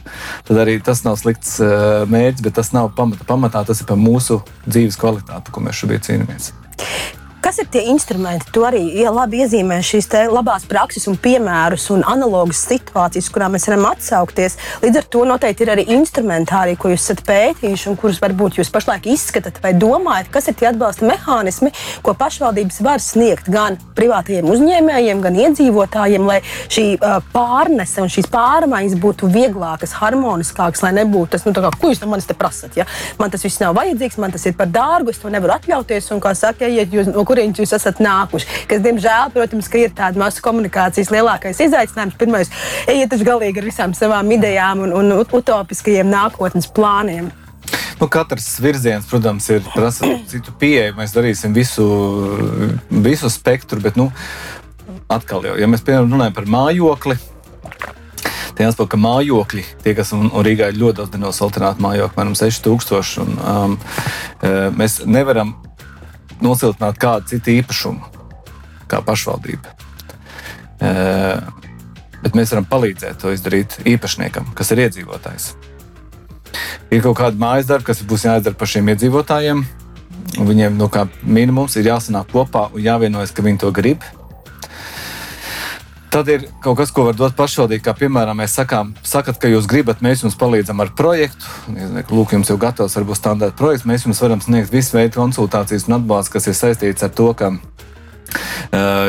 tad 0.48 0.62
arī 0.62 0.78
tas 0.84 1.04
nav 1.04 1.18
slikts 1.20 1.58
uh, 1.60 2.02
mērķis, 2.08 2.44
bet 2.46 2.56
tas 2.60 2.72
nav 2.72 2.92
pamatā. 2.96 3.28
pamatā 3.28 3.64
tas 3.68 3.84
ir 3.84 3.88
par 3.90 4.00
mūsu 4.00 4.40
dzīves 4.64 4.96
kvalitāti, 5.00 5.52
ko 5.52 5.64
mēs 5.64 5.82
šobrīd 5.82 6.08
cīnāmies. 6.08 6.52
Kas 7.42 7.56
ir 7.58 7.66
tie 7.74 7.80
instrumenti? 7.90 8.46
Tu 8.54 8.62
arī 8.62 8.80
ja 9.00 9.10
labi 9.10 9.40
iezīmē 9.42 9.80
šīs 9.82 10.06
labās 10.30 10.62
prakses 10.70 11.08
un 11.10 11.16
piemērus 11.18 11.88
un 11.90 12.04
analogas 12.06 12.60
situācijas, 12.68 13.30
kurām 13.34 13.56
mēs 13.56 13.64
varam 13.66 13.88
atsaukties. 13.88 14.54
Līdz 14.84 15.00
ar 15.00 15.08
to 15.10 15.24
noteikti 15.26 15.66
ir 15.66 15.72
arī 15.74 15.84
instrumentāri, 15.96 16.76
ko 16.78 16.92
jūs 16.92 17.02
esat 17.02 17.24
pētījuši 17.26 17.88
un 17.90 17.98
kurus 17.98 18.20
varbūt 18.22 18.60
jūs 18.60 18.70
pašlaik 18.70 19.08
izskatāt 19.10 19.58
vai 19.64 19.72
domājat, 19.74 20.30
kas 20.30 20.46
ir 20.52 20.54
tie 20.60 20.68
atbalsta 20.70 21.08
mehānismi, 21.08 21.72
ko 22.06 22.14
pašvaldības 22.20 22.78
var 22.86 23.02
sniegt 23.02 23.50
gan 23.50 23.80
privātajiem 23.98 24.46
uzņēmējiem, 24.54 25.24
gan 25.26 25.40
iedzīvotājiem, 25.42 26.30
lai 26.30 26.38
šī 26.46 26.86
uh, 27.00 27.18
pārnese 27.34 28.06
un 28.06 28.14
šīs 28.14 28.30
pārmaiņas 28.30 28.96
būtu 29.02 29.32
vieglākas, 29.34 29.96
harmoniskākas, 29.98 30.84
lai 30.86 30.94
nebūtu 31.00 31.34
tas, 31.34 31.48
nu, 31.48 31.56
kā, 31.58 31.74
ko 31.74 31.90
jūs 31.90 32.04
no 32.06 32.12
manis 32.14 32.30
te 32.30 32.38
prasat. 32.38 32.78
Ja? 32.78 32.86
Man 33.18 33.34
tas 33.34 33.42
viss 33.42 33.58
nav 33.58 33.74
vajadzīgs, 33.82 34.22
man 34.22 34.38
tas 34.38 34.46
ir 34.46 34.54
par 34.54 34.70
dārgu, 34.70 35.10
es 35.10 35.18
to 35.18 35.34
nevaru 35.34 35.58
atļauties. 35.58 36.12
Un, 36.14 36.22
kā 36.22 36.36
saka, 36.38 36.70
ja 36.70 36.86
jūs 36.86 37.10
no 37.10 37.26
kurienes 37.32 37.62
jūs 37.62 37.74
esat 37.78 38.00
nākuši. 38.04 38.64
Kas, 38.70 38.84
diemžēl, 38.84 39.32
protams, 39.34 39.70
ir 39.80 39.92
tāda 39.96 40.20
masu 40.20 40.44
komunikācijas 40.44 41.12
lielākais 41.14 41.64
izaicinājums. 41.66 42.18
Pirmais, 42.20 42.52
ejiet 42.86 43.12
taču 43.12 43.28
galīgi 43.28 43.62
ar 43.62 43.70
visām 43.72 43.96
savām 43.96 44.30
idejām 44.36 44.84
un, 44.86 44.96
un 45.00 45.14
utopiskajiem 45.24 46.12
nākotnes 46.12 46.68
plāniem. 46.76 47.32
Nu, 48.00 48.08
katrs 48.10 48.56
virziens, 48.58 49.06
protams, 49.06 49.46
ir 49.54 49.62
prasa 49.74 50.08
citu 50.26 50.54
pieeju. 50.58 50.96
Mēs 50.98 51.14
darīsim 51.14 51.54
visu, 51.54 51.86
visu 52.90 53.30
spektru, 53.30 53.78
bet, 53.84 53.98
nu, 54.00 54.08
atkal, 55.12 55.44
jau, 55.46 55.54
ja 55.60 55.68
mēs 55.70 55.84
piemēram 55.86 56.10
runājam 56.10 56.34
par 56.34 56.48
mājokli, 56.50 57.18
tad 58.52 58.64
jāsaka, 58.66 58.88
ka 58.94 59.00
mājokļi, 59.00 59.64
tie, 59.84 59.94
kas 59.98 60.12
un, 60.16 60.28
un 60.32 60.46
Rīgā 60.46 60.72
ir 60.72 60.80
ļoti 60.80 60.98
daudz 61.00 61.14
dinosaltinātu 61.14 61.84
mājokļu, 61.84 62.08
apmēram 62.10 62.34
6000, 62.38 63.22
un 63.22 63.38
um, 63.38 63.76
e, 64.42 64.52
mēs 64.76 64.98
nevaram 65.06 65.54
nosiltināt 66.44 66.98
kādu 67.00 67.32
citu 67.32 67.54
īpašumu, 67.56 68.08
kā 68.90 69.02
pašvaldība. 69.06 69.74
E, 70.82 70.94
bet 72.22 72.38
mēs 72.38 72.54
varam 72.54 72.66
palīdzēt 72.70 73.20
to 73.22 73.34
izdarīt 73.34 73.78
īpašniekam, 73.94 74.52
kas 74.58 74.72
ir 74.74 74.84
iedzīvotājs. 74.86 75.52
Ir 76.92 77.04
kaut 77.04 77.16
kāda 77.22 77.40
mājas 77.40 77.70
darba, 77.70 77.88
kas 77.88 78.02
būs 78.04 78.26
jāizdara 78.28 78.58
pašiem 78.58 78.90
iedzīvotājiem. 78.92 79.62
Viņiem 80.32 80.76
nu, 80.80 80.88
minimums 81.22 81.76
ir 81.76 81.90
jāsanāk 81.90 82.30
kopā 82.32 82.68
un 82.72 82.84
jāvienojas, 82.84 83.32
ka 83.36 83.44
viņi 83.44 83.62
to 83.64 83.72
grib. 83.74 84.04
Tad 86.12 86.28
ir 86.28 86.42
kaut 86.60 86.76
kas, 86.76 86.90
ko 86.92 87.06
var 87.06 87.16
dot 87.16 87.32
pašvaldībai. 87.38 87.80
Kā 87.86 87.94
piemēram, 87.96 88.36
mēs 88.42 88.52
sakām, 88.58 88.90
sakat, 89.00 89.38
ka 89.40 89.48
jūs 89.48 89.64
gribat, 89.64 90.02
mēs 90.04 90.20
jums 90.26 90.36
palīdzam 90.36 90.82
ar 90.84 90.90
projektu. 90.92 91.48
Lūk, 92.12 92.34
jums 92.36 92.50
jau 92.52 92.58
gatavs 92.60 92.98
varbūt 92.98 93.16
standarta 93.16 93.56
projekts. 93.56 93.86
Mēs 93.88 94.04
jums 94.04 94.20
varam 94.20 94.42
sniegt 94.44 94.68
visu 94.74 94.98
veidu 94.98 95.16
konsultācijas 95.16 95.88
un 95.88 95.96
atbalstu, 95.96 96.34
kas 96.34 96.50
ir 96.52 96.58
saistīts 96.58 97.06
ar 97.06 97.14
to, 97.16 97.30
ka 97.32 97.54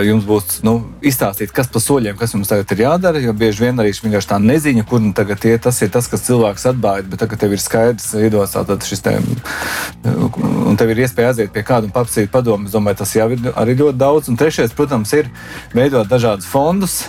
jums 0.04 0.26
būs 0.28 0.60
nu, 0.68 0.76
izstāstīt, 1.06 1.54
kas 1.56 1.70
pa 1.72 1.82
soļiem, 1.84 2.18
kas 2.20 2.34
jums 2.36 2.50
tagad 2.52 2.72
ir 2.76 2.84
jādara. 2.86 3.22
Jo 3.24 3.36
bieži 3.38 3.66
vien 3.66 3.80
arī 3.80 3.94
vienkārši 3.96 4.32
tā 4.34 4.40
neziņa, 4.44 4.86
kur 4.90 5.04
nu 5.04 5.14
tagad 5.16 5.46
iet, 5.48 5.64
tas 5.68 5.80
ir 5.86 5.92
tas, 5.94 6.10
kas 6.12 6.26
cilvēks 6.28 6.68
atbāja. 6.74 7.08
Bet 7.08 7.24
tagad 7.24 7.44
tev 7.44 7.56
ir 7.56 7.64
skaidrs, 7.64 8.12
idos 8.20 8.58
šis 8.90 9.04
te, 9.06 9.16
un 10.04 10.78
tev 10.80 10.94
ir 10.94 11.06
iespēja 11.06 11.34
aiziet 11.34 11.54
pie 11.56 11.64
kāda 11.68 11.90
un 11.90 11.96
paprasīt 11.96 12.32
padomu. 12.34 12.68
Es 12.68 12.76
domāju, 12.76 13.02
tas 13.04 13.16
jau 13.16 13.30
ir 13.34 13.50
arī 13.54 13.78
ļoti 13.80 14.00
daudz. 14.00 14.30
Un 14.32 14.40
trešais, 14.40 14.76
protams, 14.76 15.16
ir 15.18 15.32
veidot 15.76 16.10
dažādus 16.10 16.50
fondus. 16.50 17.02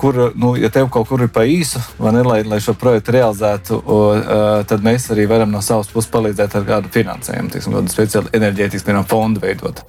Kur, 0.00 0.16
nu, 0.40 0.54
ja 0.56 0.70
tev 0.72 0.86
kaut 0.88 1.10
kur 1.10 1.20
ir 1.20 1.28
pa 1.28 1.42
īsu, 1.44 1.80
ne, 2.00 2.22
lai, 2.24 2.38
lai 2.48 2.56
šo 2.64 2.72
projektu 2.80 3.12
realizētu, 3.12 3.76
uh, 3.76 4.30
tad 4.64 4.80
mēs 4.80 5.10
arī 5.12 5.26
varam 5.28 5.52
no 5.52 5.60
savas 5.60 5.90
puses 5.92 6.08
palīdzēt 6.08 6.56
ar 6.56 6.64
kādu 6.64 6.92
finansējumu, 6.94 7.52
tiksim, 7.52 7.76
kādu 7.76 7.92
speciālu 7.92 8.32
enerģētikas 8.38 8.88
fondu 9.10 9.44
veidot. 9.44 9.84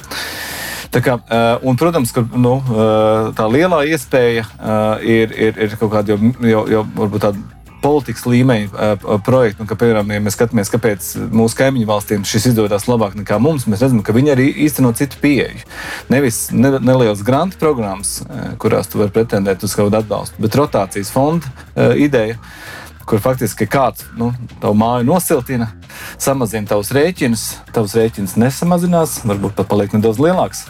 Tā 0.89 1.03
kā, 1.05 1.19
uh, 1.21 1.61
un, 1.69 1.77
protams, 1.77 2.09
ka 2.13 2.23
nu, 2.33 2.57
uh, 2.65 3.29
tā 3.37 3.45
lielā 3.51 3.83
iespēja 3.91 4.45
uh, 4.47 5.05
ir, 5.05 5.33
ir, 5.37 5.57
ir 5.67 5.75
kaut 5.77 5.91
kāda 5.93 6.15
jau, 6.15 6.31
jau, 6.41 6.63
jau 6.73 6.83
varbūt 6.97 7.25
tāda 7.27 7.57
politikas 7.79 8.25
līmeņa 8.27 8.95
projekti. 9.23 9.61
Un, 9.63 9.67
ka, 9.69 9.77
piemēram, 9.79 10.09
ja 10.11 10.23
mēs 10.23 10.35
skatāmies, 10.35 10.71
kāpēc 10.73 11.11
mūsu 11.31 11.55
kaimiņu 11.61 11.87
valstīm 11.87 12.25
šis 12.27 12.49
izdodas 12.49 12.89
labāk 12.89 13.13
nekā 13.15 13.37
mums, 13.39 13.69
mēs 13.71 13.85
redzam, 13.85 14.01
ka 14.03 14.15
viņi 14.17 14.33
arī 14.33 14.47
īsteno 14.65 14.91
citu 14.97 15.21
pieeju. 15.21 15.61
Nevis 16.11 16.49
ne, 16.51 16.73
nelielas 16.83 17.21
grantu 17.23 17.55
programmas, 17.61 18.17
kurās 18.59 18.91
tu 18.91 18.99
vari 18.99 19.13
pretendēt 19.15 19.63
uz 19.63 19.77
kādu 19.79 19.95
atbalstu, 20.01 20.41
bet 20.43 20.57
rotācijas 20.59 21.13
fonda 21.15 21.53
ideja 21.95 22.35
kur 23.09 23.21
faktiski 23.23 23.65
kāds 23.65 24.03
nu, 24.19 24.27
tavu 24.61 24.75
māju 24.77 25.07
nosiltina, 25.07 25.71
samazina 26.21 26.69
tavus 26.69 26.91
rēķinus, 26.93 27.45
tavs 27.73 27.95
rēķins 27.97 28.35
nesamazinās, 28.37 29.21
varbūt 29.25 29.55
pat 29.57 29.71
paliek 29.71 29.95
nedaudz 29.95 30.21
lielāks 30.21 30.67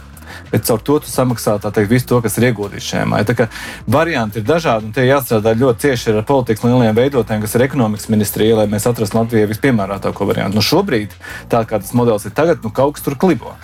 bet 0.52 0.66
caur 0.68 0.82
to 0.86 1.00
tu 1.04 1.12
samaksā 1.12 1.58
teikt, 1.64 1.90
visu 1.92 2.10
to, 2.12 2.22
kas 2.26 2.38
ir 2.40 2.50
ieguldīts 2.50 2.90
šajā 2.92 3.06
mājā. 3.10 3.48
Varianti 3.90 4.42
ir 4.42 4.48
dažādi, 4.48 4.90
un 4.90 4.96
tie 4.96 5.08
jāstrādā 5.08 5.56
ļoti 5.58 5.88
cieši 5.88 6.16
ar 6.16 6.28
politikas 6.30 6.66
lielajiem 6.68 6.98
veidotājiem, 6.98 7.46
kas 7.46 7.56
ir 7.56 7.66
ekonomikas 7.68 8.10
ministrija, 8.14 8.60
lai 8.62 8.68
mēs 8.72 8.88
atrastu 8.90 9.20
Latvijai 9.20 9.50
vispiemērotāko 9.52 10.28
variantu. 10.30 10.60
Nu, 10.60 10.66
šobrīd, 10.66 11.16
tā 11.52 11.64
kā 11.70 11.82
tas 11.82 11.96
modelis 11.98 12.28
ir 12.30 12.36
tagad, 12.38 12.62
nu, 12.64 12.74
kaut 12.76 12.98
kas 12.98 13.06
tur 13.06 13.18
klibo. 13.20 13.56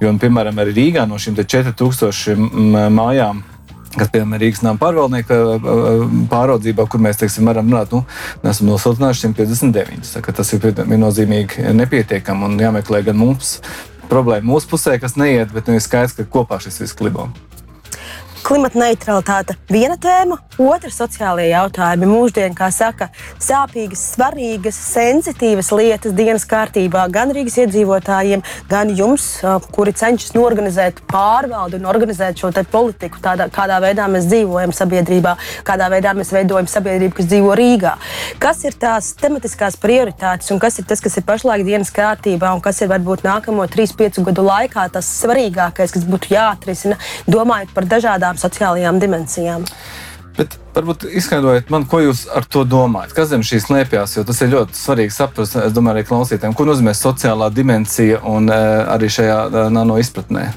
Jo, 0.00 0.12
nu, 0.12 0.22
piemēram, 0.22 0.58
arī 0.62 0.74
Rīgā 0.76 1.06
no 1.10 1.18
šīm 1.20 1.38
4000 1.38 2.90
mājām 2.94 3.44
kas, 3.96 4.10
piemēram, 4.12 4.34
ir 4.36 4.44
Rīgas 4.44 4.62
nama 4.64 4.80
pārvaldnieka 4.80 5.38
pāraudzībā, 6.30 6.86
kur 6.90 7.02
mēs 7.02 7.20
teiksim, 7.20 7.48
varam 7.48 7.70
runāt, 7.70 7.94
nu, 7.94 8.02
esam 8.50 8.70
nosiltinājuši 8.70 9.28
159. 9.30 10.32
Tas 10.38 10.54
ir 10.54 10.66
viennozīmīgi 10.78 11.72
nepietiekami 11.78 12.48
un 12.48 12.58
jāmeklē 12.62 13.02
gan 13.08 13.18
mums 13.18 13.58
problēma 14.10 14.48
mūsu 14.48 14.70
pusē, 14.70 14.96
kas 15.00 15.16
neiet, 15.20 15.52
bet 15.54 15.68
nu, 15.68 15.76
ir 15.78 15.84
skaidrs, 15.84 16.16
ka 16.18 16.26
kopā 16.28 16.60
šis 16.62 16.80
viss 16.82 16.98
klibo. 16.98 17.28
Klimata 18.48 18.80
neutralitāte 18.80 19.58
viena 19.68 19.98
tēma, 20.00 20.38
otra 20.56 20.88
sociālajie 20.88 21.50
jautājumi. 21.50 22.06
Mūždien, 22.08 22.54
kā 22.56 22.70
saka, 22.72 23.10
sāpīgas, 23.44 24.00
svarīgas, 24.14 24.78
sensitīvas 24.94 25.68
lietas 25.76 26.14
dienas 26.16 26.46
kārtībā 26.48 27.02
gan 27.12 27.28
Rīgas 27.36 27.58
iedzīvotājiem, 27.60 28.40
gan 28.70 28.92
jums, 28.96 29.26
kuri 29.74 29.92
cenšas 29.92 30.32
norganizēt 30.32 31.02
pārvaldu 31.12 31.76
un 31.76 31.90
organizēt 31.92 32.40
šo 32.40 32.48
politiku, 32.72 33.20
tādā, 33.20 33.50
kādā 33.52 33.82
veidā 33.84 34.06
mēs 34.08 34.30
dzīvojam 34.30 34.72
sabiedrībā, 34.72 35.36
kādā 35.68 35.90
veidā 35.92 36.16
mēs 36.16 36.32
veidojam 36.32 36.72
sabiedrību, 36.72 37.18
kas 37.20 37.28
dzīvo 37.28 37.52
Rīgā. 37.60 37.92
Kas 38.40 38.64
ir 38.64 38.80
tās 38.80 39.12
tematiskās 39.20 39.76
prioritātes 39.76 40.48
un 40.56 40.64
kas 40.64 40.80
ir 40.80 40.88
tas, 40.88 41.04
kas 41.04 41.20
ir 41.20 41.28
pašlaik 41.28 41.66
dienas 41.68 41.92
kārtībā 41.92 42.56
un 42.56 42.64
kas 42.64 42.80
ir 42.80 42.88
varbūt 42.96 43.28
nākamo 43.28 43.68
3-5 43.68 44.24
gadu 44.32 44.48
laikā 44.48 44.88
tas 44.96 45.12
svarīgākais, 45.20 45.92
kas 45.98 46.08
būtu 46.08 46.32
jāatrisina, 46.32 46.96
domājot 47.28 47.76
par 47.76 47.92
dažādām 47.92 48.37
sociālajām 48.40 49.00
dimensijām. 49.02 49.66
Bet 50.38 50.54
varbūt 50.76 51.08
izskaidrojiet 51.18 51.70
man, 51.74 51.84
ko 51.90 51.98
jūs 52.04 52.22
ar 52.30 52.46
to 52.46 52.62
domājat. 52.68 53.14
Kas 53.16 53.32
zem 53.32 53.42
šīs 53.46 53.66
slēpjas, 53.66 54.14
jo 54.20 54.22
tas 54.28 54.38
ir 54.44 54.52
ļoti 54.52 54.78
svarīgi 54.78 55.14
saprast, 55.16 55.56
es 55.58 55.74
domāju, 55.74 55.98
arī 55.98 56.06
klausītājiem, 56.06 56.54
ko 56.54 56.66
nozīmē 56.68 56.94
sociālā 56.94 57.50
dimensija 57.50 58.20
un 58.22 58.46
uh, 58.46 58.84
arī 58.94 59.10
šajā 59.10 59.38
uh, 59.48 59.64
nano 59.74 59.98
izpratnē. 59.98 60.52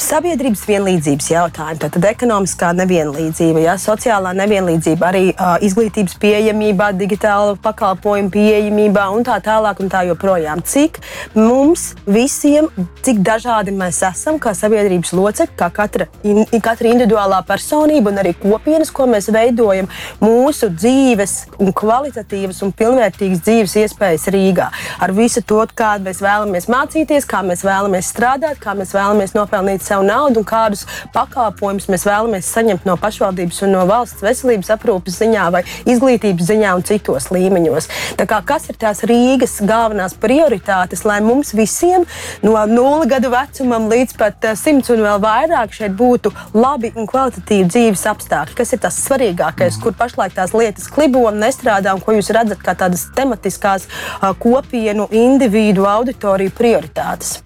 Sabiedrības 0.00 0.62
vienlīdzības 0.64 1.26
jautājumi, 1.30 1.80
tad 1.84 2.08
ekonomiskā 2.08 2.70
nevienlīdzība, 2.78 3.64
ja, 3.66 3.74
sociālā 3.80 4.32
nevienlīdzība, 4.38 5.08
arī 5.10 5.22
uh, 5.34 5.58
izglītības 5.60 6.16
pieejamībā, 6.22 6.90
digitāla 6.96 7.58
pakalpojuma 7.60 8.32
pieejamībā 8.32 9.06
un 9.12 9.26
tā 9.28 9.36
tālāk. 9.44 9.80
Un 9.80 9.90
tā 9.92 10.02
joprojām. 10.08 10.62
Cik 10.66 10.98
mums 11.36 11.90
visiem, 12.08 12.68
cik 13.04 13.20
dažādi 13.26 13.74
mēs 13.74 14.00
esam, 14.06 14.38
kā 14.42 14.52
sabiedrības 14.56 15.12
locekļi, 15.16 15.56
kā 15.58 15.68
katra, 15.74 16.06
in, 16.26 16.42
katra 16.62 16.90
individuālā 16.90 17.40
personība 17.48 18.12
un 18.12 18.20
arī 18.22 18.34
kopienas, 18.40 18.92
ko 18.94 19.06
mēs 19.10 19.30
veidojam, 19.32 19.88
mūsu 20.22 20.70
dzīves 20.74 21.36
un 21.60 21.72
kvalitatīvas 21.76 22.62
un 22.66 22.74
pilnvērtīgas 22.76 23.44
dzīves 23.46 23.76
iespējas 23.84 24.28
Rīgā. 24.34 24.70
Ar 25.00 25.14
visu 25.16 25.42
to, 25.44 25.60
kādu 25.76 26.08
mēs 26.08 26.22
vēlamies 26.24 26.68
mācīties, 26.72 27.28
kā 27.28 27.42
mēs 27.46 27.64
vēlamies 27.66 28.12
strādāt, 28.14 28.60
kā 28.62 28.76
mēs 28.78 28.94
vēlamies 28.96 29.36
nopelnīt 29.36 29.86
savu 29.90 30.06
naudu 30.06 30.42
un 30.42 30.46
kādus 30.48 30.86
pakalpojumus 31.14 31.88
mēs 31.90 32.06
vēlamies 32.08 32.50
saņemt 32.54 32.86
no 32.88 32.96
pašvaldības 33.00 33.62
un 33.66 33.74
no 33.74 33.84
valsts 33.90 34.22
veselības 34.24 34.72
aprūpes 34.76 35.18
ziņā 35.20 35.46
vai 35.54 35.64
izglītības 35.90 36.48
ziņā 36.50 36.74
un 36.78 36.86
citos 36.86 37.30
līmeņos. 37.34 37.90
Tā 38.20 38.26
kā, 38.30 38.40
kas 38.46 38.68
ir 38.70 38.78
tās 38.80 39.02
Rīgas 39.08 39.58
galvenās 39.66 40.14
prioritātes, 40.20 41.04
lai 41.08 41.20
mums 41.24 41.52
visiem 41.56 42.06
no 42.46 42.54
nulles 42.70 43.10
gadu 43.10 43.32
vecumam 43.32 43.88
līdz 43.90 44.16
pat 44.20 44.48
eh, 44.48 44.56
simts 44.58 44.92
un 44.92 45.04
vēl 45.06 45.20
vairāk 45.22 45.74
šeit 45.76 45.96
būtu 45.98 46.32
labi 46.54 46.92
un 46.94 47.08
kvalitatīvi 47.10 47.68
dzīves 47.70 48.06
apstākļi? 48.12 48.58
Kas 48.60 48.74
ir 48.76 48.82
tas 48.84 48.98
svarīgākais, 49.06 49.80
kur 49.82 49.96
pašlaik 49.98 50.36
tās 50.36 50.54
lietas 50.56 50.90
klibo 50.92 51.26
un 51.30 51.40
nestrādā, 51.42 51.94
un 51.96 52.04
ko 52.04 52.16
jūs 52.16 52.32
redzat 52.36 52.62
kā 52.64 52.76
tādas 52.78 53.08
tematiskās 53.16 53.88
uh, 53.88 54.30
kopienu, 54.38 55.08
individu, 55.10 55.88
auditoriju 55.90 56.54
prioritātes? 56.56 57.40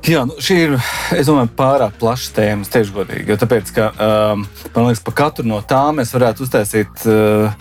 Jā, 0.00 0.22
nu, 0.24 0.32
šī 0.40 0.54
ir 0.64 0.74
domāju, 1.28 1.50
pārāk 1.58 1.98
plaša 2.00 2.30
tēma, 2.32 2.64
tieši 2.72 2.92
godīgi. 2.94 3.34
Tāpēc, 3.36 3.70
ka, 3.76 3.88
um, 4.00 4.46
man 4.72 4.86
liekas, 4.86 5.02
par 5.04 5.14
katru 5.18 5.44
no 5.44 5.58
tām 5.60 5.98
mēs 6.00 6.14
varētu 6.14 6.46
uztaisīt 6.46 7.02
uh, 7.04 7.52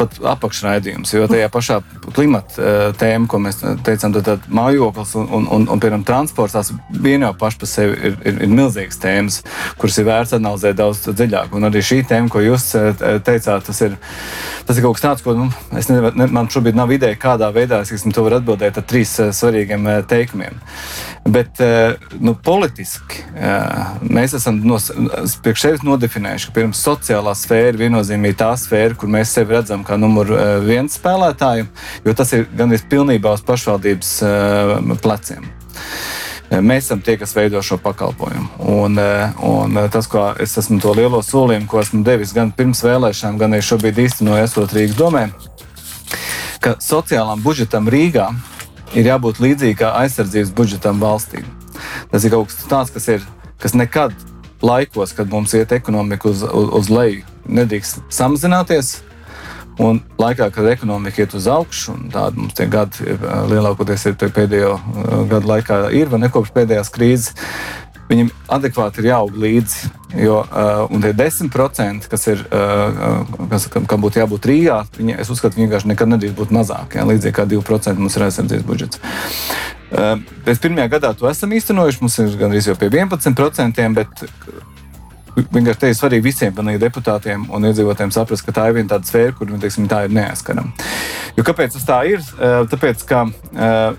pat 0.00 0.16
apakšraidījumus. 0.32 1.12
Jo 1.12 1.26
tajā 1.28 1.50
pašā 1.52 1.76
klimata 2.06 2.56
uh, 2.56 2.84
tēmā, 2.96 3.28
ko 3.28 3.40
mēs 3.44 3.60
teicām, 3.84 4.14
tad, 4.16 4.24
tad 4.24 4.48
mājoklis 4.48 5.12
un, 5.20 5.28
un, 5.28 5.48
un, 5.58 5.66
un 5.74 5.82
piemēram, 5.82 6.06
transports, 6.08 6.56
tās 6.56 6.72
vien 7.04 7.26
jau 7.26 7.34
pašas 7.42 7.60
par 7.60 7.72
sevi 7.74 8.00
ir, 8.00 8.16
ir, 8.32 8.40
ir 8.48 8.56
milzīgas 8.56 9.02
tēmas, 9.04 9.38
kuras 9.76 10.00
ir 10.00 10.08
vērts 10.08 10.38
analizēt 10.38 10.80
daudz 10.80 11.04
dziļāk. 11.10 11.52
Un 11.52 11.68
arī 11.68 11.84
šī 11.84 12.00
tēma, 12.08 12.32
ko 12.32 12.40
jūs 12.46 12.70
uh, 12.80 12.96
teicāt, 13.28 13.68
tas 13.68 13.84
ir, 13.84 13.98
tas 14.64 14.80
ir 14.80 14.88
kaut 14.88 14.96
kas 14.96 15.04
tāds, 15.04 15.26
ko 15.26 15.36
nu, 15.36 15.50
nevar, 15.76 16.16
ne, 16.16 16.32
man 16.32 16.48
šobrīd 16.48 16.80
nav 16.80 16.96
ideja, 16.96 17.20
kādā 17.28 17.52
veidā 17.52 17.84
es 17.84 17.92
esmu, 17.92 18.16
to 18.16 18.24
varu 18.24 18.40
atbildēt 18.40 18.80
ar 18.80 18.88
trīs 18.88 19.18
uh, 19.20 19.34
svarīgiem 19.36 19.84
uh, 19.84 20.00
teikumiem. 20.08 20.56
Bet, 21.24 21.60
uh, 21.60 21.73
nu, 22.20 22.34
politiski 22.34 23.22
mēs 24.02 24.36
esam 24.38 24.60
nos, 24.66 24.90
priekš 25.44 25.66
sevis 25.66 25.84
nodefinējuši, 25.86 26.48
ka 26.48 26.56
pirms 26.58 26.82
sociālā 26.84 27.34
sfēra 27.38 27.78
viennozīmīgi 27.80 28.38
tā 28.40 28.50
sfēra, 28.60 28.96
kur 28.98 29.12
mēs 29.12 29.34
sevi 29.36 29.56
redzam 29.56 29.84
kā 29.86 29.98
numuru 30.00 30.38
viens 30.64 30.98
spēlētāju, 30.98 31.68
jo 32.04 32.16
tas 32.16 32.34
ir 32.36 32.48
gandrīz 32.56 32.86
pilnībā 32.90 33.34
uz 33.38 33.44
pašvaldības 33.46 34.14
pleciem. 35.04 35.48
Mēs 36.54 36.84
esam 36.86 37.00
tie, 37.02 37.16
kas 37.18 37.32
veido 37.34 37.62
šo 37.64 37.78
pakalpojumu. 37.82 38.48
Un, 38.70 38.98
un 39.48 39.78
tas, 39.90 40.06
ko 40.10 40.28
es 40.40 40.52
esmu 40.60 40.76
to 40.82 40.92
lielo 40.94 41.22
solījumu, 41.24 41.66
ko 41.70 41.80
esmu 41.80 42.04
devis 42.06 42.34
gan 42.36 42.52
pirms 42.54 42.84
vēlēšanām, 42.84 43.40
gan 43.40 43.56
arī 43.56 43.64
šobrīd 43.64 44.02
īstenojot, 44.04 44.76
Rīgas 44.76 44.98
domē, 44.98 45.24
ka 46.62 46.76
sociālām 46.84 47.42
budžetam 47.42 47.88
Rīgā 47.90 48.28
ir 48.94 49.10
jābūt 49.10 49.40
līdzīgam 49.42 49.96
aizsardzības 50.04 50.54
budžetam 50.54 51.02
valstī. 51.02 51.42
Tas 52.12 52.24
ir 52.24 52.34
kaut 52.34 52.52
kas 52.52 52.68
tāds, 52.70 52.94
kas, 52.94 53.08
ir, 53.16 53.26
kas 53.62 53.76
nekad 53.76 54.14
laikos, 54.64 55.12
kad 55.16 55.30
mums 55.32 55.54
iet 55.56 55.72
ekonomika 55.76 56.30
uz, 56.30 56.44
uz, 56.44 56.70
uz 56.80 56.92
leju, 56.92 57.24
nedrīkst 57.48 58.04
samazināties. 58.12 58.96
Un 59.82 59.98
laikā, 60.22 60.52
kad 60.54 60.68
ekonomika 60.70 61.24
iet 61.24 61.32
uz 61.34 61.48
augšu, 61.50 61.96
un 61.96 62.10
tāda 62.14 62.38
mums 62.38 62.54
tie 62.54 62.68
gadi 62.70 63.16
lielākoties 63.50 64.04
ir 64.06 64.14
pēdējo 64.22 64.76
gadu 65.32 65.50
laikā, 65.50 65.78
ir 65.98 66.12
vai 66.12 66.20
ne 66.22 66.30
kopš 66.30 66.52
pēdējās 66.54 66.92
krīzes, 66.94 67.48
viņam 68.08 68.30
adekvāti 68.56 69.02
ir 69.02 69.10
jāaug 69.12 69.36
līdzi. 69.44 69.92
Jo, 70.14 70.42
uh, 70.44 70.84
un 70.94 71.02
tie 71.02 71.10
10%, 71.16 72.08
kas 72.10 72.26
ir, 72.30 72.44
uh, 72.54 73.24
kas, 73.50 73.66
kam, 73.72 73.86
kam 73.90 74.02
būtu 74.04 74.20
jābūt 74.20 74.46
Rīgā, 74.46 74.76
viņi, 74.94 75.16
es 75.24 75.30
uzskatu, 75.32 75.58
viņi 75.58 75.66
vienkārši 75.66 75.90
nekad 75.90 76.12
nedrīkst 76.12 76.38
būt 76.38 76.52
mazāki. 76.54 77.00
Ja, 77.00 77.06
līdzīgi 77.08 77.34
kā 77.34 77.48
2% 77.50 77.98
mums 77.98 78.14
ir 78.14 78.26
aizsardzības 78.28 78.68
budžets. 78.68 79.00
Uh, 79.90 80.22
pēc 80.46 80.62
pirmajā 80.62 80.92
gadā 80.92 81.10
to 81.18 81.26
esam 81.30 81.54
īstenojuši. 81.56 82.02
Mums 82.04 82.20
ir 82.22 82.38
gandrīz 82.38 82.70
jau 82.70 82.76
pie 82.78 82.92
11%, 82.94 83.90
bet 83.98 84.24
vienkārši 85.34 85.80
te 85.80 85.90
ir 85.90 85.98
svarīgi 85.98 86.28
visiem 86.28 86.70
deputātiem 86.78 87.48
un 87.50 87.66
iedzīvotājiem 87.66 88.12
saprast, 88.14 88.46
ka 88.46 88.54
tā 88.54 88.68
ir 88.70 88.78
viena 88.78 88.94
tāda 88.94 89.10
sfēra, 89.10 89.34
kur 89.34 89.50
teiksim, 89.50 89.88
tā 89.90 90.04
ir 90.06 90.14
neaizskarama. 90.14 90.70
Jo 91.34 91.42
kāpēc 91.46 91.74
tas 91.74 91.88
tā 91.88 91.98
ir? 92.06 92.22
Tāpēc, 92.70 93.02
ka 93.08 93.24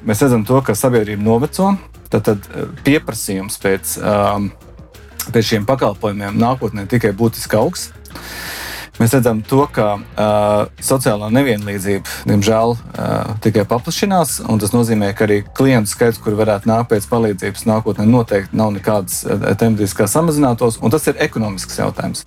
mēs 0.07 0.23
redzam 0.23 0.45
to, 0.47 0.61
ka 0.63 0.77
sabiedrība 0.79 1.25
noveco, 1.25 1.73
tad, 2.09 2.27
tad 2.29 2.49
pieprasījums 2.85 3.59
pēc, 3.61 3.97
pēc 5.31 5.51
šiem 5.51 5.67
pakalpojumiem 5.69 6.37
nākotnē 6.41 6.87
tikai 6.91 7.13
būtiski 7.17 7.59
augs. 7.59 7.89
Mēs 8.95 9.11
redzam, 9.11 9.41
to, 9.43 9.65
ka 9.75 9.85
uh, 9.97 10.69
sociālā 10.79 11.27
nevienlīdzība, 11.35 12.27
diemžēl, 12.29 12.75
uh, 12.75 13.33
tikai 13.43 13.65
paplašinās. 13.67 14.37
Tas 14.61 14.71
nozīmē, 14.71 15.09
ka 15.17 15.25
arī 15.27 15.41
klientu 15.57 15.91
skaits, 15.91 16.21
kur 16.23 16.37
varētu 16.39 16.69
nākt 16.71 16.93
pēc 16.93 17.07
palīdzības, 17.11 17.65
nākotnē 17.67 18.05
noteikti 18.07 18.55
nav 18.55 18.71
nekādas 18.77 19.25
tendences, 19.59 19.95
kā 19.97 20.07
samazinātos. 20.07 20.79
Tas 20.95 21.09
ir 21.11 21.19
ekonomisks 21.25 21.81
jautājums. 21.81 22.23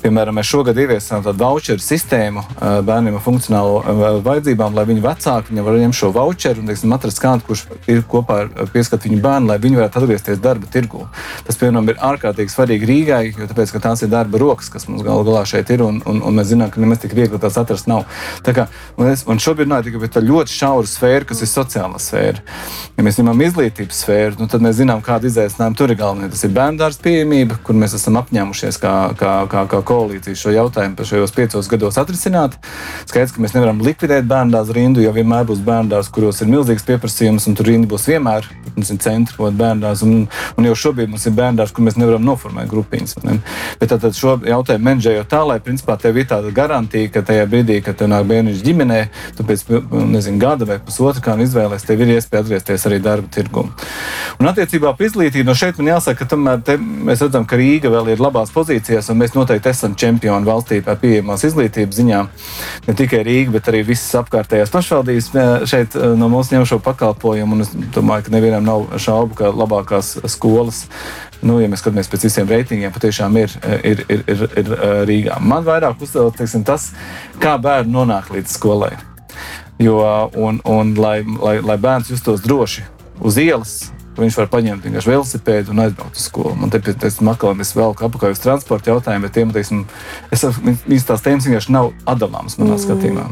Piemēram, 0.00 0.38
mēs 0.40 0.48
šogad 0.48 0.78
ieviesām 0.80 1.24
tādu 1.26 1.44
voucheru 1.44 1.84
sistēmu 1.84 2.46
uh, 2.46 2.80
bērniem 2.86 3.18
ar 3.18 3.24
funkcionālo 3.26 3.76
uh, 3.82 4.02
vajadzībām, 4.24 4.78
lai 4.78 4.86
viņu 4.88 5.04
vecāki 5.04 5.52
viņu 5.52 5.66
var 5.66 5.78
ņemt 5.82 5.98
šo 6.00 6.10
voucheru 6.16 6.64
un 6.64 6.72
teiksim, 6.72 6.96
atrast 6.96 7.20
kādu, 7.20 7.44
kurš 7.50 7.66
ir 7.92 8.00
kopā 8.08 8.40
ar 8.46 8.72
pieskatu 8.72 9.10
viņu 9.10 9.20
bērnu, 9.24 9.52
lai 9.52 9.58
viņi 9.60 9.82
varētu 9.82 10.00
atgriezties 10.00 10.40
darba 10.40 10.70
tirgū. 10.72 11.04
Tas, 11.44 11.60
piemēram, 11.60 11.92
ir 11.92 12.00
ārkārtīgi 12.08 12.56
svarīgi 12.56 12.88
Rīgai, 12.88 13.22
jo 13.36 13.50
tāpēc, 13.50 13.76
tās 13.84 14.04
ir 14.06 14.12
darba 14.12 14.40
rokas, 14.40 14.72
kas 14.72 14.88
mums 14.88 15.04
galu 15.04 15.28
galā 15.28 15.44
šeit 15.48 15.68
ir 15.74 15.84
un, 15.90 16.00
un, 16.08 16.22
un 16.30 16.38
mēs 16.38 16.52
zinām, 16.52 16.70
ka 16.72 16.82
nemaz 16.82 17.02
tik 17.02 17.14
viegli 17.18 17.40
tās 17.42 17.58
atrast 17.60 17.90
nav. 17.90 18.06
Tā 18.46 18.54
kā, 18.56 18.66
un 19.00 19.10
es, 19.10 19.26
un 19.28 19.42
šobrīd 19.42 19.68
runāju 19.68 19.88
tikai 19.88 20.02
par 20.04 20.14
tādu 20.16 20.32
ļoti 20.32 20.56
šauru 20.56 20.90
sfēru, 20.90 21.28
kas 21.30 21.42
ir 21.44 21.50
sociālā 21.50 22.00
sfēra. 22.00 22.44
Ja 22.96 23.04
mēs 23.06 23.18
ņemam 23.20 23.44
izglītības 23.46 24.02
sfēru, 24.04 24.38
nu, 24.40 24.48
tad 24.50 24.64
mēs 24.64 24.78
zinām, 24.80 25.02
kāda 25.04 25.28
izaicinājuma 25.30 25.78
tur 25.78 25.92
ir 25.92 26.00
galvenā. 26.00 26.30
Tas 26.32 26.44
ir 26.46 26.54
bērnu 26.56 26.90
pieejamība, 27.00 27.58
kur 27.64 27.76
mēs 27.78 27.94
esam 27.96 28.18
apņēmušies 28.20 28.78
kā, 28.80 28.94
kā, 29.18 29.32
kā, 29.50 29.64
kā 29.70 29.80
koalīcija 29.86 30.38
šo 30.38 30.54
jautājumu 30.54 30.98
par 30.98 31.08
šajos 31.08 31.34
piecos 31.36 31.70
gados 31.70 31.98
atrisināt. 32.00 32.56
Skaidrs, 33.08 33.34
ka 33.34 33.42
mēs 33.44 33.54
nevaram 33.56 33.80
likvidēt 33.84 34.28
bērnu 34.30 34.54
dārza 34.54 34.76
rindu, 34.76 35.02
jo 35.04 35.12
vienmēr 35.16 35.46
būs 35.48 35.62
bērnu 35.66 35.92
dārza, 35.94 36.12
kuros 36.14 36.42
ir 36.44 36.50
milzīgs 36.52 36.86
pieprasījums, 36.86 37.48
un 37.50 37.56
tur 37.58 37.70
rinda 37.70 37.88
būs 37.90 38.06
vienmēr. 38.10 38.48
Mums 38.76 38.92
ir 38.92 39.00
centri, 39.02 39.36
ko 39.36 39.48
bērnu 39.50 39.84
dārza, 39.86 40.06
un, 40.06 40.26
un 40.56 40.68
jau 40.68 40.76
šobrīd 40.84 41.10
mums 41.12 41.26
ir 41.26 41.36
bērnu 41.38 41.60
dārza, 41.62 41.74
kur 41.76 41.86
mēs 41.86 41.98
nevaram 42.00 42.26
noformēt 42.26 42.70
grupiņas. 42.70 43.16
Ne? 43.24 43.38
Bet 43.80 43.94
tad 43.94 44.16
šo 44.16 44.36
jautājumu 44.46 44.86
menedžējot 44.90 45.30
tā, 45.30 45.42
lai 45.48 45.58
principā 45.64 45.79
tev 45.86 46.18
ir 46.20 46.28
tāda 46.30 46.52
garantija, 46.54 47.10
ka 47.12 47.22
tajā 47.26 47.46
brīdī, 47.50 47.80
kad 47.84 47.98
tev 48.00 48.10
nāk 48.12 48.26
bērniņš 48.30 48.62
ģimenē, 48.66 49.00
tu 49.36 49.46
pēc 49.46 49.64
nezinu, 49.90 50.40
gada 50.42 50.68
vai 50.68 50.78
pusotra 50.84 51.22
kā 51.24 51.36
izvēlēsies, 51.44 51.86
tev 51.88 52.04
ir 52.04 52.14
iespēja 52.16 52.44
atgriezties 52.44 52.86
arī 52.88 53.00
darba 53.04 53.30
tirgū. 53.32 53.66
Un 54.40 54.48
attiecībā 54.48 54.92
par 54.96 55.08
izglītību, 55.08 55.46
no 55.48 55.54
šeit 55.58 55.78
man 55.80 55.92
jāsaka, 55.92 56.22
ka 56.22 56.30
tomēr 56.34 56.62
te, 56.64 56.76
mēs 56.80 57.24
redzam, 57.24 57.46
ka 57.48 57.58
Rīga 57.60 57.92
vēl 57.92 58.12
ir 58.14 58.22
labās 58.22 58.52
pozīcijās, 58.54 59.10
un 59.12 59.20
mēs 59.20 59.34
noteikti 59.36 59.72
esam 59.72 59.96
čempioni 59.98 60.48
valstī 60.48 60.80
par 60.84 61.00
pieejamās 61.02 61.44
izglītības 61.48 62.00
ziņā. 62.00 62.20
Ne 62.86 62.96
tikai 62.96 63.24
Rīga, 63.26 63.56
bet 63.58 63.68
arī 63.72 63.82
visas 63.92 64.20
apkārtējās 64.22 64.72
pašvaldības 64.72 65.30
šeit 65.70 65.96
no 66.16 66.30
mums 66.32 66.52
ņem 66.54 66.68
šo 66.68 66.80
pakalpojumu, 66.84 67.58
un 67.58 67.66
es 67.66 67.74
domāju, 67.96 68.28
ka 68.28 68.36
nevienam 68.36 68.64
nav 68.66 68.86
šaubu, 69.00 69.36
ka 69.38 69.52
labākās 69.52 70.16
skolas 70.30 70.86
nu, 71.46 71.58
ja 71.62 71.68
mēs 71.70 71.82
skatāmies 71.84 72.10
pēc 72.10 72.26
visiem 72.28 72.50
reitingiem, 72.50 72.92
patiešām 72.94 73.36
ir, 73.40 73.54
ir, 73.84 74.04
ir, 74.08 74.24
ir, 74.28 74.44
ir 74.62 74.72
Rīgā. 75.08 75.38
Man 75.40 75.64
vairāk 75.66 76.02
uztrauc 76.02 76.40
tas, 76.66 76.90
kā 77.40 77.56
bērni 77.60 77.94
nonāk 77.94 78.32
līdz 78.34 78.58
skolai. 78.58 78.92
Jo, 79.80 80.02
un, 80.36 80.60
un 80.68 80.92
lai, 81.00 81.22
lai, 81.40 81.56
lai 81.64 81.78
bērns 81.80 82.10
justos 82.12 82.42
droši 82.44 82.84
uz 83.24 83.38
ielas, 83.40 83.74
viņš 84.20 84.38
var 84.40 84.48
paņemt 84.52 84.84
vienkārši 84.84 85.08
velosipēdu 85.08 85.72
un 85.72 85.84
aizbraukt 85.86 86.18
uz 86.18 86.26
skolu. 86.28 86.56
Man 86.60 86.72
te 86.72 86.80
pēc 86.84 87.20
tam 87.20 87.62
es 87.64 87.72
vēl 87.76 87.94
apakaļ 87.96 88.34
uz 88.34 88.42
transporta 88.42 88.92
jautājumu, 88.92 89.26
bet 89.26 89.36
tiem, 89.36 89.54
teiksim, 89.54 89.86
es, 90.32 90.44
viņas 90.64 91.08
tās 91.08 91.24
tēmas 91.24 91.48
vienkārši 91.48 91.72
nav 91.72 91.92
atdalāmas 92.04 92.58
manā 92.60 92.76
mm. 92.76 92.82
skatījumā. 92.84 93.28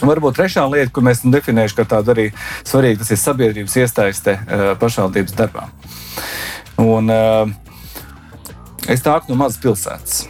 Varbūt 0.00 0.38
trešā 0.38 0.64
lieta, 0.72 0.92
ko 0.96 1.04
mēs 1.04 1.20
esam 1.20 1.32
definējuši 1.34 1.76
kā 1.76 1.84
tādu 1.88 2.14
arī 2.14 2.26
svarīgu, 2.64 3.02
tas 3.02 3.12
ir 3.12 3.20
sabiedrības 3.20 3.76
iesaiste 3.82 4.36
pašvaldības 4.80 5.36
darbā. 5.36 5.66
Un, 6.80 7.10
uh, 7.12 7.48
es 8.88 9.02
nāku 9.04 9.28
no 9.28 9.36
mazas 9.40 9.60
pilsētas. 9.60 10.20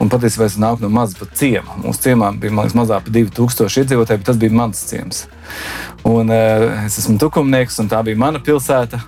Un 0.00 0.10
patiesībā 0.12 0.48
es 0.48 0.56
nāku 0.60 0.84
no 0.84 0.90
mazas 0.92 1.30
ciema. 1.38 1.76
Mūsu 1.80 2.08
ciemā 2.08 2.28
bija 2.40 2.52
liekas, 2.52 2.74
mazāk 2.76 3.06
par 3.06 3.14
2000 3.14 3.80
iedzīvotāju, 3.82 4.20
bet 4.20 4.28
tas 4.28 4.40
bija 4.40 4.56
mans 4.56 4.82
ciems. 4.90 5.22
Un, 6.04 6.28
uh, 6.28 6.84
es 6.84 6.98
esmu 7.00 7.16
tukumnieks, 7.22 7.78
un 7.80 7.88
tā 7.92 8.02
bija 8.04 8.20
mana 8.20 8.42
pilsēta. 8.44 9.00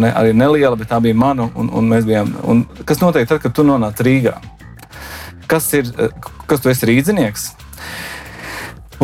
Ne, 0.00 0.12
arī 0.16 0.32
neliela, 0.36 0.78
bet 0.80 0.88
tā 0.92 1.00
bija 1.04 1.18
mana. 1.18 1.50
Un, 1.54 1.68
un 1.76 1.92
bijām, 2.08 2.32
un 2.48 2.64
kas 2.88 3.02
notiek 3.04 3.28
tad, 3.28 3.42
kad 3.44 3.56
tu 3.56 3.66
nonāc 3.66 4.00
Rīgā? 4.00 4.38
Kas 5.50 5.66
ir, 5.76 5.90
kas 6.48 6.62
tu 6.62 6.72
esi 6.72 6.88
rīznieks? 6.88 7.50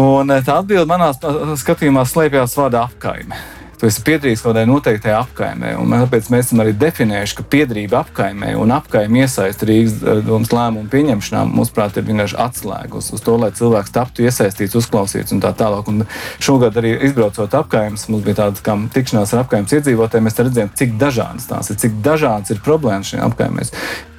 Un 0.01 0.33
tā 0.45 0.61
atbilde 0.61 0.89
manā 0.89 1.13
skatījumā 1.57 2.05
slēpjas 2.09 2.57
vārdā 2.61 2.87
apkaime 2.87 3.56
tu 3.81 3.89
esi 3.89 4.03
piederīgs 4.07 4.43
kaut 4.43 4.55
kādai 4.55 4.65
noteiktai 4.69 5.13
apkaimē. 5.17 5.75
Tāpēc 5.93 6.31
mēs 6.33 6.49
esam 6.49 6.63
arī 6.65 6.73
definējuši, 6.81 7.37
ka 7.39 7.47
piederība 7.53 8.01
apkaimē 8.03 8.55
un 8.61 8.73
apkaimē 8.77 9.25
iesaist 9.25 9.65
Rīgas 9.69 9.99
eh, 10.01 10.21
domas 10.27 10.53
lēmumu 10.55 10.91
pieņemšanā, 10.93 11.45
mūsuprāt, 11.53 11.99
ir 11.99 12.07
vienkārši 12.09 12.39
atslēga 12.47 13.01
uz, 13.01 13.13
to, 13.13 13.37
lai 13.41 13.53
cilvēks 13.57 13.95
taptu 13.95 14.27
iesaistīts, 14.27 14.77
uzklausīts 14.81 15.37
un 15.37 15.43
tā 15.45 15.53
tālāk. 15.57 15.91
Un 15.93 16.07
šogad 16.43 16.77
arī 16.81 16.97
izbraucot 17.11 17.57
apkaimes, 17.61 18.09
mums 18.13 18.27
bija 18.27 18.43
tāda 18.45 18.65
kā 18.65 18.77
tikšanās 18.97 19.35
ar 19.35 19.45
apkaimes 19.45 19.77
iedzīvotājiem, 19.79 20.29
mēs 20.29 20.41
redzējām, 20.41 20.75
cik 20.81 20.99
dažādas 21.01 21.49
tās 21.51 21.73
ir, 21.73 21.81
cik 21.85 21.99
dažādas 22.05 22.55
ir 22.55 22.63
problēmas 22.65 23.13
šajā 23.13 23.27
apkaimēs. 23.31 23.75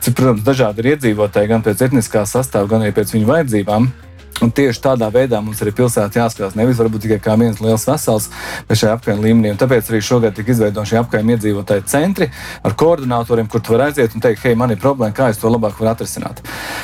Cik, 0.06 0.14
protams, 0.18 0.46
dažādi 0.46 0.84
ir 0.84 0.94
iedzīvotāji 0.94 1.50
gan 1.50 1.66
pēc 1.66 1.88
etniskā 1.90 2.28
sastāvā, 2.30 2.70
gan 2.76 2.86
arī 2.86 2.94
pēc 2.96 3.16
viņu 3.16 3.32
vajadzībām. 3.32 3.90
Un 4.44 4.52
tieši 4.54 4.82
tādā 4.84 5.08
veidā 5.14 5.40
mums 5.42 5.62
arī 5.64 5.72
pilsētā 5.74 6.22
jāskatās. 6.22 6.56
Nevis 6.58 6.78
varbūt 6.78 7.08
tikai 7.08 7.18
kā 7.24 7.34
viens 7.40 7.58
liels 7.64 7.88
vesels, 7.90 8.28
bet 8.68 8.78
šajā 8.78 8.98
apkaimē 8.98 9.24
līmenī. 9.24 9.54
Un 9.54 9.58
tāpēc 9.58 9.90
arī 9.90 10.02
šogad 10.06 10.36
tika 10.38 10.54
izveidoti 10.54 10.92
šie 10.92 11.00
apkaimē 11.02 11.38
iedzīvotāji 11.38 11.86
centri 11.90 12.30
ar 12.62 12.76
koordinatoriem, 12.78 13.50
kur 13.50 13.64
tu 13.66 13.74
vari 13.74 13.88
aiziet 13.90 14.14
un 14.14 14.22
teikt, 14.22 14.44
hei, 14.46 14.58
man 14.60 14.74
ir 14.74 14.82
problēma, 14.82 15.16
kā 15.18 15.32
es 15.34 15.42
to 15.42 15.50
labāk 15.50 15.80
varu 15.82 15.90
atrisināt. 15.96 16.44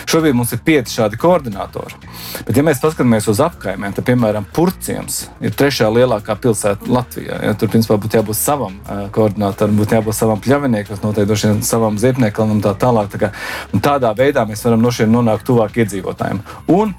Šobrīd 0.10 0.34
mums 0.38 0.56
ir 0.56 0.64
pieci 0.66 0.98
šādi 0.98 1.20
koordinatori. 1.22 2.00
Bet, 2.48 2.58
ja 2.58 2.66
mēs 2.66 2.82
paskatāmies 2.82 3.30
uz 3.30 3.42
apkaimēm, 3.46 3.94
tad, 3.94 4.08
piemēram, 4.10 4.50
Purciems 4.54 5.24
ir 5.44 5.54
trešā 5.58 5.92
lielākā 5.94 6.36
pilsēta 6.42 6.90
Latvijā. 6.90 7.38
Ja? 7.46 7.54
Tur, 7.58 7.70
principā, 7.74 8.00
būtu 8.02 8.18
jābūt 8.20 8.40
savam 8.40 8.80
uh, 8.82 9.06
koordinatoram, 9.14 9.78
būtu 9.78 10.00
jābūt 10.00 10.18
savam 10.18 10.42
pļaviniekam, 10.44 11.02
noteikti 11.06 11.56
savam 11.66 12.02
ziepniekam 12.02 12.58
un 12.58 12.62
tā 12.66 12.74
tālāk. 12.80 13.12
Tā 13.14 13.22
kā, 13.22 13.34
un 13.74 13.84
tādā 13.84 14.14
veidā 14.18 14.46
mēs 14.50 14.66
varam 14.66 14.82
no 14.84 14.92
šiem 14.94 15.14
nonākt 15.14 15.46
tuvāk 15.48 15.84
iedzīvotājiem. 15.84 16.42
Un 16.74 16.96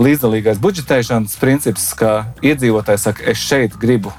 līdzdalīgais 0.00 0.60
budžetēšanas 0.62 1.38
princips, 1.40 1.92
ka 1.98 2.24
iedzīvotājs 2.42 3.08
saka, 3.08 3.24
es 3.30 3.42
šeit 3.42 3.78
gribu 3.80 4.12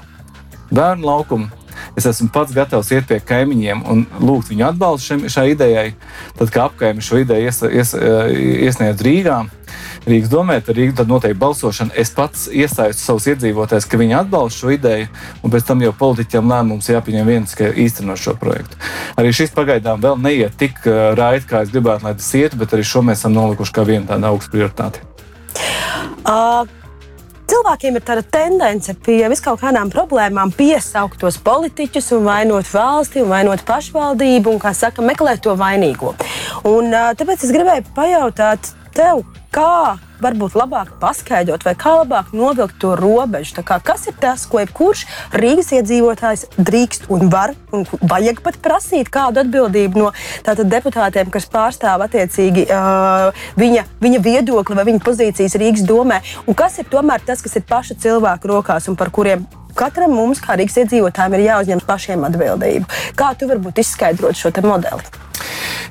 bērnu 0.70 1.06
laukumu. 1.06 1.52
Es 1.96 2.06
esmu 2.08 2.30
pats 2.32 2.54
gatavs 2.56 2.88
iet 2.92 3.06
pie 3.08 3.18
kaimiņiem 3.24 3.82
un 3.88 4.02
lūgt 4.20 4.50
viņu 4.52 4.64
atbalstu 4.70 5.18
šai 5.32 5.50
idejai. 5.52 5.90
Tad, 6.38 6.50
kad 6.50 6.70
apkaimi 6.70 7.04
šo 7.04 7.20
ideju 7.22 7.48
ies, 7.48 7.60
ies, 7.68 7.92
iesniedz 8.66 9.04
Rīgā, 9.04 9.42
Rīgas 10.06 10.30
domē, 10.32 10.58
tad 10.64 10.78
Rīga 10.78 11.00
tad 11.00 11.10
notiek 11.10 11.36
balsošana. 11.40 11.92
Es 11.98 12.12
pats 12.16 12.46
iesaistu 12.52 13.02
savus 13.02 13.28
iedzīvotājus, 13.32 13.88
ka 13.90 14.00
viņi 14.00 14.16
atbalsta 14.20 14.62
šo 14.62 14.72
ideju, 14.76 15.08
un 15.42 15.52
pēc 15.52 15.66
tam 15.68 15.82
jau 15.84 15.92
politiķiem 15.98 16.52
lēmums 16.52 16.92
jāpieņem 16.92 17.28
viens, 17.32 17.56
ka 17.58 17.72
īsteno 17.72 18.16
šo 18.20 18.36
projektu. 18.40 18.78
Arī 19.18 19.34
šis 19.36 19.52
pagaidām 19.56 20.00
vēl 20.04 20.20
neiet 20.22 20.56
tik 20.60 20.80
raiti, 20.86 21.48
kā 21.50 21.64
es 21.66 21.74
gribētu, 21.74 22.08
lai 22.08 22.16
tas 22.20 22.32
ietu, 22.38 22.60
bet 22.60 22.76
arī 22.76 22.86
šo 22.86 23.04
mēs 23.04 23.24
esam 23.24 23.36
nolikuši 23.36 23.76
kā 23.76 23.84
vienu 23.88 24.08
tādu 24.08 24.30
augstu 24.30 24.54
prioritāti. 24.54 25.15
Uh, 26.26 26.64
cilvēkiem 27.50 27.98
ir 27.98 28.04
tāda 28.06 28.24
tendence 28.36 28.94
pie 29.06 29.20
viskaut 29.30 29.60
kādām 29.62 29.90
problēmām 29.92 30.52
piesaukt 30.56 31.20
tos 31.22 31.38
politiķus 31.42 32.12
un 32.16 32.26
vainot 32.26 32.68
valsti 32.72 33.22
un 33.22 33.30
vainot 33.30 33.62
pašvaldību 33.66 34.54
un, 34.54 34.60
kā 34.62 34.74
saka, 34.76 35.04
meklēt 35.06 35.44
to 35.46 35.54
vainīgo. 35.58 36.14
Un, 36.66 36.90
tāpēc 36.90 37.46
es 37.46 37.54
gribēju 37.54 37.86
pajautāt 37.96 38.72
tev, 38.96 39.22
kā 39.54 39.96
varbūt 40.22 40.56
labāk 40.58 40.92
paskaidrot, 41.00 41.64
vai 41.66 41.74
kā 41.78 41.92
labāk 42.00 42.32
novilkt 42.36 42.78
to 42.82 42.94
robežu. 42.98 43.62
Kā, 43.66 43.78
kas 43.82 44.06
ir 44.10 44.16
tas, 44.20 44.46
ko 44.48 44.60
jebkurš 44.62 45.04
Rīgas 45.36 45.72
iedzīvotājs 45.76 46.46
drīkst 46.56 47.10
un 47.12 47.30
var 47.32 47.54
un 47.74 47.86
vajag 48.00 48.40
pat 48.44 48.58
prasīt 48.62 49.10
kādu 49.12 49.42
atbildību 49.42 50.00
no 50.00 50.12
tātad, 50.46 50.68
deputātiem, 50.72 51.30
kas 51.34 51.48
pārstāv 51.52 52.06
attiecīgi 52.06 52.66
uh, 52.70 53.44
viņa, 53.60 53.86
viņa 54.02 54.22
viedokli 54.24 54.78
vai 54.78 54.86
viņa 54.90 55.04
pozīcijas 55.04 55.58
Rīgas 55.60 55.86
domē, 55.88 56.22
un 56.46 56.58
kas 56.58 56.80
ir 56.82 56.90
tomēr 56.92 57.24
tas, 57.26 57.44
kas 57.44 57.58
ir 57.58 57.66
paša 57.68 57.98
cilvēka 58.06 58.50
rokās 58.50 58.90
un 58.90 58.98
par 58.98 59.12
kuriem 59.14 59.46
katram 59.76 60.16
mums, 60.16 60.40
kā 60.42 60.56
Rīgas 60.56 60.80
iedzīvotājiem, 60.84 61.36
ir 61.36 61.46
jāuzņem 61.50 61.84
pašiem 61.86 62.26
atbildību. 62.30 62.90
Kā 63.18 63.34
tu 63.38 63.50
varbūt 63.50 63.84
izskaidrot 63.84 64.38
šo 64.38 64.54
modeli? 64.64 65.25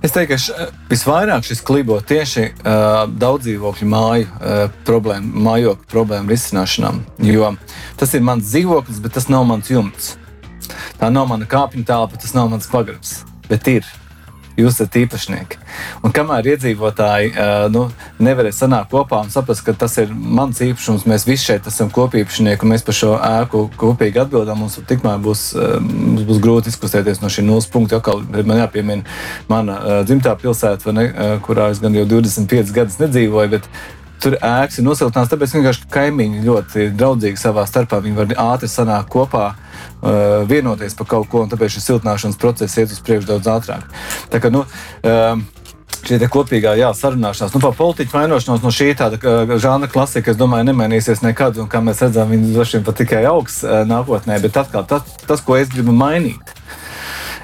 Es 0.05 0.13
teiktu, 0.13 0.35
ka 0.37 0.65
visvairāk 0.91 1.47
šis 1.47 1.63
klibo 1.65 1.95
tieši 1.97 2.43
uh, 2.51 3.07
daudz 3.09 3.47
dzīvokļu 3.47 3.87
māju 3.89 4.27
uh, 4.27 4.67
problēmu, 4.85 5.31
mājokļu 5.47 5.89
problēmu 5.89 6.29
risināšanām. 6.29 6.99
Jo 7.25 7.55
tas 7.97 8.13
ir 8.13 8.21
mans 8.21 8.45
dzīvoklis, 8.51 8.99
bet 9.01 9.15
tas 9.17 9.25
nav 9.33 9.47
mans 9.49 9.71
jumts. 9.71 10.11
Tā 11.01 11.09
nav 11.09 11.25
mana 11.31 11.49
kāpņu 11.49 11.87
telpa, 11.89 12.21
tas 12.21 12.35
nav 12.37 12.51
mans 12.53 12.69
pagrabs. 12.69 13.23
Bet 13.49 13.65
ir 13.71 13.89
jūs 14.59 14.75
esat 14.75 14.95
īpašnieki. 15.01 15.59
Un 16.05 16.13
kamēr 16.15 16.51
iedzīvotāji 16.53 17.31
uh, 17.33 17.65
nu, 17.73 17.85
nevarēs 18.23 18.61
sanākt 18.61 18.91
kopā 18.93 19.21
un 19.25 19.33
saprast, 19.33 19.65
ka 19.65 19.75
tas 19.85 19.97
ir 20.01 20.13
mans 20.13 20.61
īpašums, 20.63 21.07
mēs 21.09 21.27
visi 21.27 21.49
šeit 21.49 21.67
esam 21.69 21.91
kopīpašnieki 21.95 22.65
un 22.65 22.73
mēs 22.75 22.85
par 22.87 22.97
šo 22.97 23.15
ēku 23.19 23.65
kopīgi 23.79 24.23
atbildam, 24.23 24.63
mums 24.63 24.79
tikmēr 24.87 25.19
būs, 25.25 25.47
uh, 25.57 25.75
mums 25.81 26.23
būs 26.27 26.41
grūti 26.43 26.71
izkustēties 26.73 27.21
no 27.23 27.31
šī 27.31 27.45
nulles 27.47 27.69
punkta. 27.71 27.99
Atkal 27.99 28.23
man 28.37 28.63
jāpiemina 28.63 29.03
mana 29.51 29.77
uh, 29.81 29.99
dzimtā 30.07 30.37
pilsēta, 30.41 30.95
ne, 30.95 31.09
uh, 31.11 31.35
kurā 31.45 31.71
es 31.73 31.83
gan 31.83 31.95
jau 31.97 32.07
25 32.15 32.73
gadus 32.75 32.99
nedzīvoju. 33.03 33.61
Tur 34.23 34.37
ēkas 34.39 34.79
ir 34.79 34.85
nosiltināts, 34.87 35.31
tāpēc 35.31 35.55
vienkārši 35.57 35.89
kaimiņi 35.91 36.45
ļoti 36.45 36.87
draudzīgi 36.97 37.41
savā 37.41 37.65
starpā. 37.69 37.99
Viņi 38.03 38.19
var 38.19 38.31
ātri 38.45 38.69
sanākt 38.71 39.11
kopā, 39.13 39.49
uh, 39.55 40.45
vienoties 40.49 40.95
par 40.97 41.09
kaut 41.11 41.29
ko, 41.31 41.43
un 41.45 41.51
tāpēc 41.51 41.75
šis 41.75 41.89
siltināšanas 41.91 42.39
process 42.41 42.79
iet 42.79 42.93
uz 42.95 43.03
priekšu 43.05 43.33
daudz 43.33 43.51
ātrāk. 43.51 43.85
Tā 44.31 44.41
kā, 44.41 44.51
nu, 44.53 44.63
uh, 44.65 45.43
šī 46.05 46.19
kopīgā 46.31 46.75
jā, 46.79 46.91
sarunāšanās. 46.95 47.53
Nu, 47.55 47.61
par 47.63 47.75
politiķu 47.77 48.13
vainošanos 48.13 48.63
no 48.63 48.71
šī 48.73 48.91
tāda 48.97 49.19
žanra 49.61 49.89
klasika, 49.91 50.31
es 50.31 50.39
domāju, 50.39 50.69
nemainīsies 50.69 51.23
nekad. 51.25 51.57
Un, 51.61 51.69
kā 51.71 51.81
mēs 51.83 52.03
redzam, 52.05 52.29
viņi 52.31 52.53
droši 52.53 52.77
vien 52.77 52.85
pat 52.87 52.99
tikai 53.01 53.23
augs 53.29 53.63
uh, 53.65 53.81
nākotnē. 53.89 54.37
Bet 54.43 54.59
atkal 54.61 54.85
tas, 54.89 55.17
tas, 55.25 55.43
ko 55.45 55.57
es 55.57 55.71
gribu 55.73 55.95
mainīt. 55.95 56.55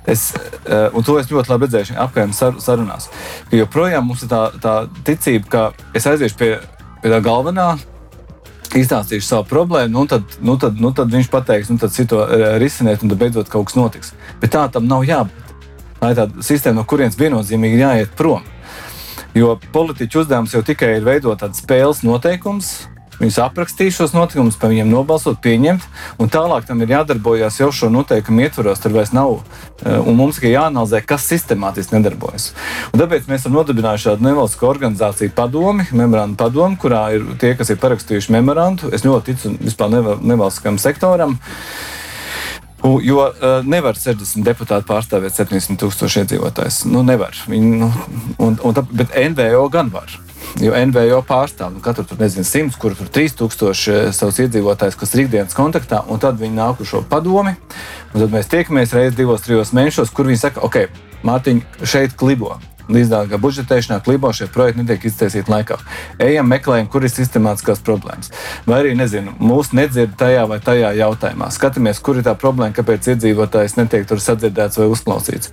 Es, 0.09 0.31
uh, 0.65 0.89
un 0.97 1.05
to 1.05 1.19
es 1.21 1.29
ļoti 1.29 1.51
labi 1.51 1.67
redzēju 1.67 1.97
apgājuma 2.01 2.33
sar, 2.33 2.55
sarunās. 2.63 3.07
Jo 3.53 3.67
projām 3.69 4.07
mums 4.09 4.23
ir 4.25 4.31
tā, 4.31 4.47
tā 4.61 4.75
ticība, 5.05 5.51
ka 5.51 5.89
es 5.97 6.07
aiziešu 6.09 6.39
pie, 6.39 6.51
pie 7.03 7.11
tā 7.13 7.19
galvenā 7.21 7.75
izstāstīšu 8.77 9.25
savu 9.25 9.45
problēmu, 9.49 9.91
nu 9.93 10.05
tad, 10.09 10.37
nu 10.41 10.55
tad, 10.59 10.79
nu 10.79 10.93
tad 10.95 11.11
viņš 11.11 11.29
pateiks, 11.31 11.69
nu 11.71 11.81
tad 11.81 11.93
cito 11.93 12.23
eh, 12.23 12.55
risiniet, 12.61 13.03
un 13.03 13.11
tad 13.11 13.19
beidzot 13.19 13.51
kaut 13.51 13.69
kas 13.69 13.77
notiks. 13.77 14.13
Bet 14.41 14.53
tā 14.55 14.63
tam 14.71 14.87
nav 14.89 15.05
jābūt. 15.07 15.53
Tā 15.99 16.13
ir 16.13 16.17
tāda 16.17 16.45
sistēma, 16.45 16.79
no 16.79 16.87
kurienes 16.89 17.19
viennozīmīgi 17.19 17.83
jāiet 17.83 18.15
prom. 18.17 18.45
Jo 19.37 19.53
politiķu 19.75 20.23
uzdevums 20.23 20.55
jau 20.55 20.63
tikai 20.65 20.95
ir 20.97 21.05
veidot 21.05 21.39
tādu 21.39 21.59
spēles 21.59 22.01
noteikumus, 22.03 22.71
Viņus 23.21 23.38
aprakstīt 23.43 23.93
šos 23.93 24.15
notikumus, 24.15 24.57
par 24.57 24.71
viņiem 24.71 24.89
nobalsot, 24.89 25.38
pieņemt, 25.43 25.84
un 26.21 26.31
tālāk 26.34 26.65
tam 26.65 26.81
ir 26.81 26.95
jādarbojas 26.95 27.60
jau 27.62 27.69
šo 27.75 27.91
noteikumu 27.93 28.47
ietvaros. 28.47 28.81
Tur 28.81 28.95
vairs 28.95 29.13
nav. 29.13 29.43
Eh, 29.86 29.99
un 29.99 30.17
mums 30.17 30.39
ir 30.41 30.55
jāanalizē, 30.55 31.03
kas 31.05 31.27
sistemātiski 31.29 31.99
nedarbojas. 31.99 32.51
Un 32.89 33.03
tāpēc 33.03 33.29
mēs 33.29 33.43
esam 33.43 33.53
nodibinājuši 33.60 34.07
šādu 34.10 34.25
nevalstisko 34.25 34.69
organizāciju 34.71 35.36
padomi, 35.38 35.86
memorandu 35.93 36.39
padomu, 36.41 36.79
kurā 36.81 37.03
ir 37.13 37.29
tie, 37.41 37.53
kas 37.60 37.69
ir 37.69 37.81
parakstījuši 37.81 38.34
memorandu. 38.34 38.89
Es 38.95 39.05
ļoti 39.05 39.36
ticu 39.36 39.53
vispār 39.62 39.93
nevalstiskam 39.93 40.81
sektoram. 40.81 41.38
Jo 42.81 43.27
uh, 43.29 43.60
nevar 43.62 43.93
60 43.93 44.41
deputāti 44.41 44.88
pārstāvēt 44.89 45.38
700 45.38 45.77
tūkstošu 45.84 46.23
iedzīvotājus. 46.23 46.81
Nu, 46.89 47.03
nevar. 47.05 47.38
Viņi, 47.45 47.75
nu, 47.77 47.91
un, 48.41 48.57
un 48.57 48.77
tā, 48.77 48.81
bet 48.89 49.13
NVO 49.13 49.67
gan 49.69 49.93
var. 49.93 50.17
Jo 50.59 50.73
NVO 50.75 51.21
pārstāv 51.27 51.71
nu, 51.75 51.79
katru 51.83 52.03
tur 52.07 52.19
nezinu, 52.19 52.43
simts, 52.47 52.75
kur 52.79 52.95
tur 52.97 53.07
3000 53.07 53.71
eh, 53.71 54.09
savus 54.15 54.41
iedzīvotājus, 54.43 54.97
kas 54.99 55.15
ir 55.15 55.23
ikdienas 55.23 55.55
kontaktā, 55.55 56.01
un 56.11 56.19
tad 56.19 56.41
viņi 56.41 56.57
nāk 56.57 56.83
uz 56.83 56.91
šo 56.91 57.05
padomi. 57.07 57.55
Tad 58.11 58.33
mēs 58.33 58.51
tiekamies 58.51 58.97
reizes 58.97 59.15
divos, 59.17 59.45
trijos 59.45 59.71
mēnešos, 59.77 60.11
kur 60.11 60.27
viņi 60.27 60.43
saka, 60.43 60.65
ok, 60.67 60.83
Mārtiņ, 61.21 61.61
šeit 61.85 62.17
klibo 62.17 62.55
līdzdalīgā 62.95 63.39
budžetēšanā, 63.41 63.99
klibo 64.06 64.32
šie 64.36 64.47
projekti 64.51 64.82
netiek 64.82 65.08
iztaisīti 65.10 65.51
laikā. 65.51 65.77
Ejam, 66.21 66.49
meklējam, 66.51 66.89
kur 66.91 67.06
ir 67.06 67.13
sistemātiskās 67.13 67.84
problēmas. 67.86 68.32
Vai 68.67 68.82
arī, 68.82 68.93
nezinu, 68.99 69.34
mūs 69.39 69.73
nedzird 69.77 70.17
tajā 70.19 70.45
vai 70.49 70.60
tajā 70.63 70.93
jautājumā. 70.99 71.51
Skatāmies, 71.54 72.01
kur 72.04 72.19
ir 72.19 72.27
tā 72.27 72.36
problēma, 72.39 72.75
kāpēc 72.77 73.12
iedzīvotājs 73.15 73.77
netiek 73.80 74.08
tur 74.10 74.21
sadzirdēts 74.23 74.82
vai 74.82 74.89
uzklausīts. 74.91 75.51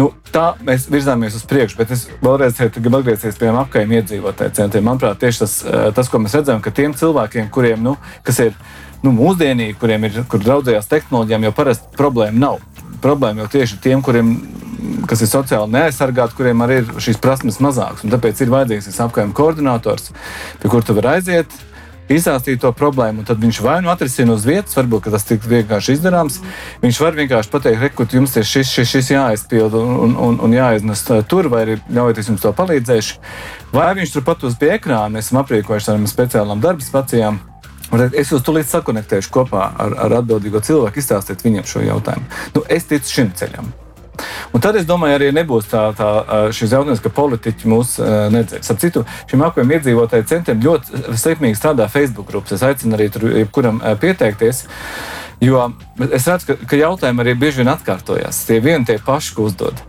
Nu, 0.00 0.10
tā 0.32 0.52
mēs 0.64 0.88
virzāmies 0.92 1.36
uz 1.38 1.46
priekšu, 1.48 1.78
bet 1.80 1.92
es 1.94 2.06
vēlreiz 2.22 2.60
gribu 2.76 3.00
atgriezties 3.00 3.38
pie 3.40 3.50
apkaimē 3.52 4.00
iedzīvotāju 4.00 4.56
centriem. 4.56 4.88
Manuprāt, 4.88 5.20
tieši 5.22 5.44
tas, 5.44 5.58
eh, 5.64 5.90
tas, 5.94 6.08
ko 6.08 6.22
mēs 6.22 6.38
redzam, 6.38 6.62
ka 6.64 6.70
tiem 6.70 6.94
cilvēkiem, 6.94 7.50
kuriem, 7.50 7.82
nu, 7.82 7.96
ir 8.38 8.56
nu, 9.02 9.12
mūsdienīgi, 9.12 9.78
kuriem 9.80 10.06
ir 10.06 10.24
kur 10.30 10.42
draudzējās 10.42 10.90
tehnoloģijām, 10.90 11.48
jau 11.48 11.52
parasti 11.56 11.96
problēma 11.98 12.38
nav. 12.38 12.60
Problēma 13.02 13.44
jau 13.44 13.48
tieši 13.58 13.80
tiem, 13.82 14.02
kuriem 14.02 14.36
kas 15.10 15.24
ir 15.24 15.30
sociāli 15.30 15.72
neaizsargāti, 15.72 16.36
kuriem 16.38 16.64
arī 16.64 16.80
ir 16.82 16.94
šīs 17.02 17.20
prasmes 17.22 17.60
mazākas. 17.62 18.06
Tāpēc 18.14 18.40
ir 18.42 18.54
vajadzīgs 18.54 18.88
šis 18.88 19.02
apgājuma 19.06 19.36
koordinators, 19.36 20.10
pie 20.62 20.72
kura 20.72 20.86
tu 20.86 20.96
vari 20.98 21.16
aiziet. 21.16 21.60
Izstāstīt 22.12 22.58
to 22.60 22.72
problēmu, 22.76 23.22
tad 23.24 23.38
viņš 23.40 23.60
vai 23.64 23.76
nu 23.80 23.88
atrisina 23.92 24.34
uz 24.34 24.42
vietas, 24.44 24.74
varbūt 24.76 25.06
tas 25.14 25.24
tik 25.24 25.44
vienkārši 25.48 25.94
izdarāms. 25.96 26.40
Viņš 26.82 26.98
var 27.00 27.14
vienkārši 27.16 27.52
pateikt, 27.52 27.94
ka 27.96 28.06
jums 28.10 28.34
ir 28.36 28.48
šis, 28.48 28.72
šis, 28.74 28.90
šis 28.90 29.12
jāaizpild 29.14 29.76
un, 29.78 30.16
un, 30.26 30.40
un 30.42 30.56
jāiznes 30.56 31.04
tur, 31.30 31.48
vai 31.52 31.62
arī 31.64 31.78
ļaujiet, 31.88 32.20
es 32.20 32.32
jums 32.32 32.42
to 32.42 32.52
palīdzēšu. 32.58 33.22
Vai 33.72 33.92
viņš 34.00 34.16
turpat 34.16 34.44
uz 34.48 34.58
ekrāna, 34.60 35.14
mēs 35.14 35.30
esam 35.30 35.40
aprīkojuši 35.44 35.94
ar 35.94 36.04
speciālām 36.10 36.64
darba 36.64 36.84
stacijām. 36.84 37.40
Es 38.16 38.32
jūs 38.32 38.44
tulīt 38.44 38.68
sakonektēšu 38.72 39.32
kopā 39.32 39.70
ar, 39.84 39.96
ar 40.06 40.18
atbildīgo 40.22 40.60
cilvēku, 40.64 41.00
izstāstiet 41.00 41.44
viņam 41.44 41.68
šo 41.68 41.86
jautājumu. 41.86 42.28
Nu, 42.56 42.66
es 42.72 42.88
ticu 42.88 43.20
šim 43.20 43.32
ceļam. 43.36 43.72
Un 44.52 44.60
tad 44.60 44.76
es 44.76 44.84
domāju, 44.84 45.16
arī 45.16 45.30
nebūs 45.32 45.68
tā, 45.70 45.86
tā, 45.96 46.08
šis 46.52 46.74
jautājums, 46.76 47.00
ka 47.00 47.12
politiķi 47.16 47.70
mūs 47.72 47.94
nedzēs. 48.34 48.68
Ap 48.72 48.80
citu, 48.82 49.04
šim 49.30 49.44
apgājuma 49.46 49.78
iedzīvotāju 49.78 50.28
centriem 50.28 50.60
ļoti 50.64 51.16
sekmīgi 51.20 51.56
strādā 51.56 51.88
Facebook 51.92 52.28
grupas. 52.28 52.58
Es 52.58 52.64
aicinu 52.66 52.98
arī 52.98 53.08
tur 53.12 53.30
jebkuram 53.32 53.80
pieteikties. 54.02 54.66
Jo 55.42 55.70
es 56.12 56.28
redzu, 56.28 56.52
ka, 56.52 56.56
ka 56.68 56.78
jautājumi 56.78 57.24
arī 57.24 57.34
bieži 57.38 57.62
vien 57.62 57.72
atkārtojas. 57.72 58.44
Tie 58.46 58.60
vieni 58.62 58.86
tie 58.86 58.98
paši, 59.02 59.32
ko 59.34 59.48
uzdod. 59.48 59.80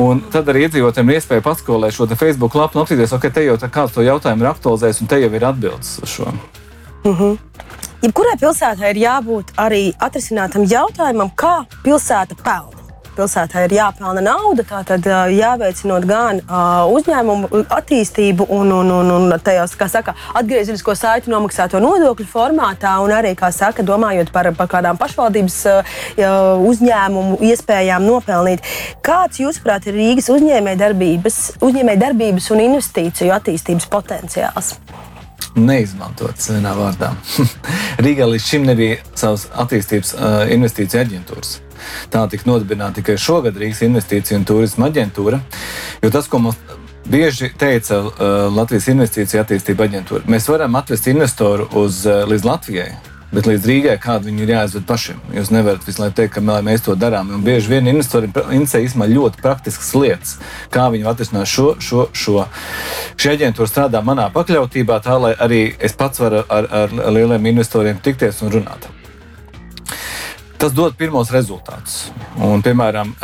Un 0.00 0.24
tad 0.32 0.50
arī 0.50 0.66
iedzīvotājiem 0.66 1.12
ir 1.12 1.20
iespēja 1.20 1.44
paskolēt 1.44 1.94
šo 1.94 2.08
Facebook 2.10 2.56
lapu 2.58 2.78
un 2.78 2.84
apstīties, 2.84 3.14
ok, 3.14 3.28
te 3.32 3.44
jau 3.46 3.56
kāds 3.62 3.94
to 3.94 4.04
jautājumu 4.04 4.44
ir 4.44 4.50
aktualizējis, 4.50 5.00
un 5.04 5.12
te 5.12 5.20
jau 5.22 5.30
ir 5.36 5.46
atbildes 5.46 5.94
uz 6.02 6.16
šo. 6.16 6.34
Uh 7.04 7.20
-huh. 7.20 7.38
Jebkurai 8.02 8.36
pilsētai 8.40 8.90
ir 8.90 9.02
jābūt 9.06 9.54
arī 9.56 9.82
atrisinātam 10.00 10.64
jautājumam, 10.64 11.30
kā 11.36 11.64
pilsēta 11.84 12.34
pelna 12.44 12.79
pilsētā 13.16 13.64
ir 13.66 13.74
jāpelna 13.76 14.22
nauda, 14.24 14.64
tātad 14.66 15.06
jāveicinot 15.34 16.06
gan 16.08 16.40
uzņēmumu 16.94 17.64
attīstību 17.76 18.46
un, 18.56 18.72
un, 18.76 18.92
un, 19.00 19.12
un 19.16 19.34
tajos, 19.44 19.74
kā 19.78 19.88
saka, 19.90 20.14
atgriezenisko 20.38 20.94
saiti 20.98 21.32
nomaksāto 21.32 21.80
nodokļu 21.82 22.28
formātā, 22.30 22.96
un 23.04 23.14
arī, 23.16 23.34
kā 23.38 23.52
saka, 23.54 23.84
domājot 23.86 24.32
par, 24.34 24.50
par 24.58 24.70
kādām 24.74 25.00
pašvaldības 25.00 25.60
uzņēmumu 26.70 27.40
iespējām 27.50 28.06
nopelnīt. 28.08 28.64
Kāds, 29.06 29.42
jūsuprāt, 29.42 29.90
ir 29.90 29.98
Rīgas 30.00 30.30
uzņēmējdarbības, 30.32 31.40
uzņēmējdarbības 31.66 32.50
un 32.54 32.66
investīciju 32.68 33.36
attīstības 33.40 33.88
potenciāls? 33.90 34.74
neizmantots 35.58 36.50
vienā 36.52 36.74
vārdā. 36.76 37.10
Rīgā 38.04 38.28
līdz 38.30 38.46
šim 38.46 38.68
nebija 38.68 39.00
savas 39.18 39.48
attīstības 39.64 40.14
uh, 40.14 40.44
investīciju 40.54 41.02
aģentūras. 41.02 41.56
Tā 42.10 42.26
tika 42.30 42.48
nodibināta 42.50 43.00
tikai 43.00 43.18
šogad 43.20 43.58
Rīgas 43.60 43.84
Investīciju 43.86 44.40
un 44.40 44.48
Turisma 44.48 44.90
aģentūra. 44.90 45.40
Jo 46.02 46.12
tas, 46.14 46.28
ko 46.30 46.42
mums 46.46 46.58
bieži 47.10 47.50
teica 47.58 48.00
uh, 48.00 48.14
Latvijas 48.54 48.88
Investīcija 48.92 49.44
attīstība 49.44 49.88
aģentūra, 49.88 50.26
mēs 50.30 50.48
varam 50.50 50.76
atvest 50.78 51.08
investoru 51.10 51.68
uz, 51.82 52.04
uh, 52.06 52.24
līdz 52.30 52.46
Latvijai. 52.46 52.90
Bet 53.30 53.46
līdz 53.46 53.66
Rīgai 53.68 53.94
kādu 54.02 54.26
viņi 54.26 54.42
ir 54.42 54.50
jāizved 54.56 54.86
pašiem. 54.88 55.20
Jūs 55.36 55.52
nevarat 55.54 55.84
visu 55.86 56.02
laiku 56.02 56.16
teikt, 56.18 56.32
ka 56.34 56.42
mēs 56.42 56.82
to 56.82 56.96
darām. 56.98 57.30
Un 57.36 57.44
bieži 57.46 57.70
vien 57.70 57.86
investori 57.86 58.26
interesē 58.26 58.82
īstenībā 58.82 59.06
ļoti 59.12 59.42
praktiskas 59.44 59.92
lietas, 59.94 60.36
kā 60.74 60.88
viņi 60.90 61.06
atrisinās 61.06 61.54
šo, 61.54 61.68
šo, 61.78 62.08
šo. 62.10 62.48
Šī 63.14 63.36
aģentūra 63.36 63.70
strādā 63.70 64.02
manā 64.02 64.26
pakļautībā, 64.34 64.98
tā 65.06 65.18
lai 65.22 65.36
arī 65.38 65.68
es 65.78 65.94
pats 65.94 66.22
varu 66.22 66.42
ar, 66.50 66.72
ar 66.82 66.96
lieliem 67.14 67.52
investoriem 67.54 68.02
tikties 68.02 68.42
un 68.42 68.58
runāt. 68.58 68.90
Tas 70.60 70.74
dod 70.76 70.92
pirmos 70.92 71.30
rezultātus. 71.32 72.10
Un, 72.36 72.60
piemēram, 72.60 73.14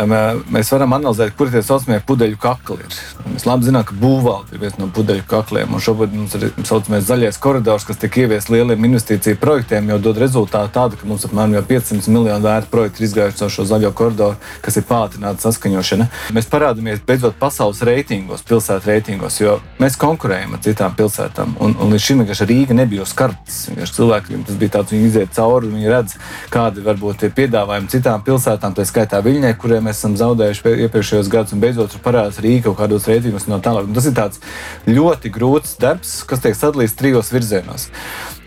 mēs 0.49 0.71
varam 0.73 0.95
analizēt, 0.97 1.35
kur 1.37 1.51
tie 1.53 1.61
saucamie 1.61 1.99
pudeļu 2.09 2.39
kakli 2.41 2.79
ir. 2.81 2.95
Mēs 3.29 3.45
labi 3.45 3.67
zinām, 3.69 3.83
ka 3.85 3.93
būvvalde 4.01 4.57
ir 4.57 4.63
viens 4.63 4.79
no 4.81 4.87
pudeļu 4.97 5.27
kakliem. 5.29 5.75
Un 5.77 5.83
šobrīd 5.85 6.15
mums 6.17 6.33
ir 6.39 6.47
saucamais 6.65 7.05
zaļais 7.05 7.37
koridors, 7.45 7.85
kas 7.85 8.01
tika 8.01 8.23
ieviests 8.23 8.49
lieliem 8.49 8.87
investīciju 8.89 9.37
projektiem, 9.43 9.91
jau 9.93 9.99
dod 10.07 10.21
rezultātu 10.23 10.73
tādu, 10.79 10.97
ka 10.97 11.11
mums 11.11 11.27
apmēram 11.29 11.67
500 11.69 12.09
miljonu 12.15 12.47
vērtu 12.47 12.73
projektu 12.73 13.03
ir 13.03 13.09
izgājuši 13.11 13.39
caur 13.43 13.53
šo 13.53 13.69
zaļo 13.69 13.93
koridoru, 14.01 14.41
kas 14.65 14.81
ir 14.81 14.89
pātrināta 14.89 15.45
saskaņošana. 15.45 16.09
Mēs 16.33 16.49
parādāmies 16.49 17.05
beidzot 17.05 17.37
pasaules 17.37 17.85
reitingos, 17.85 18.47
pilsētu 18.49 18.95
reitingos, 18.95 19.43
jo 19.43 19.59
mēs 19.83 20.01
konkurējam 20.01 20.57
ar 20.57 20.65
citām 20.65 20.97
pilsētām. 20.97 21.59
Un, 21.61 21.77
un 21.77 21.93
līdz 21.93 22.09
šim 22.09 22.25
Rīga 22.25 22.81
nebija 22.81 23.05
uz 23.05 23.13
kartes. 23.17 23.67
Cilvēkiem 23.97 24.49
tas 24.49 24.57
bija 24.57 24.79
tāds, 24.79 24.97
viņi 24.97 25.09
iziet 25.13 25.37
cauri, 25.37 25.69
viņi 25.73 25.93
redz, 25.93 26.17
kādi 26.53 26.85
varbūt 26.85 27.26
ir 27.27 27.35
piedāvājumi 27.37 27.91
citām 27.93 28.23
pilsētām, 28.27 28.75
tā 28.77 28.87
skaitā 28.89 29.21
Viļņai, 29.25 29.53
kuriem 29.61 29.87
mēs 29.89 30.01
esam 30.01 30.17
zaudējuši 30.19 30.75
iepriekšējos 30.87 31.31
gados, 31.33 31.55
un 31.57 31.63
beidzot 31.65 31.99
parādās 32.05 32.41
Rīga 32.43 32.69
kaut 32.69 32.81
kādos 32.81 33.09
reitingos 33.11 33.49
no 33.51 33.61
tālāk. 33.65 33.89
Un 33.89 33.97
tas 33.97 34.09
ir 34.09 34.97
ļoti 34.97 35.33
grūts 35.35 35.77
darbs, 35.83 36.21
kas 36.29 36.43
tiek 36.45 36.57
sadalīts 36.57 36.97
trijos 36.99 37.33
virzienos. 37.35 37.91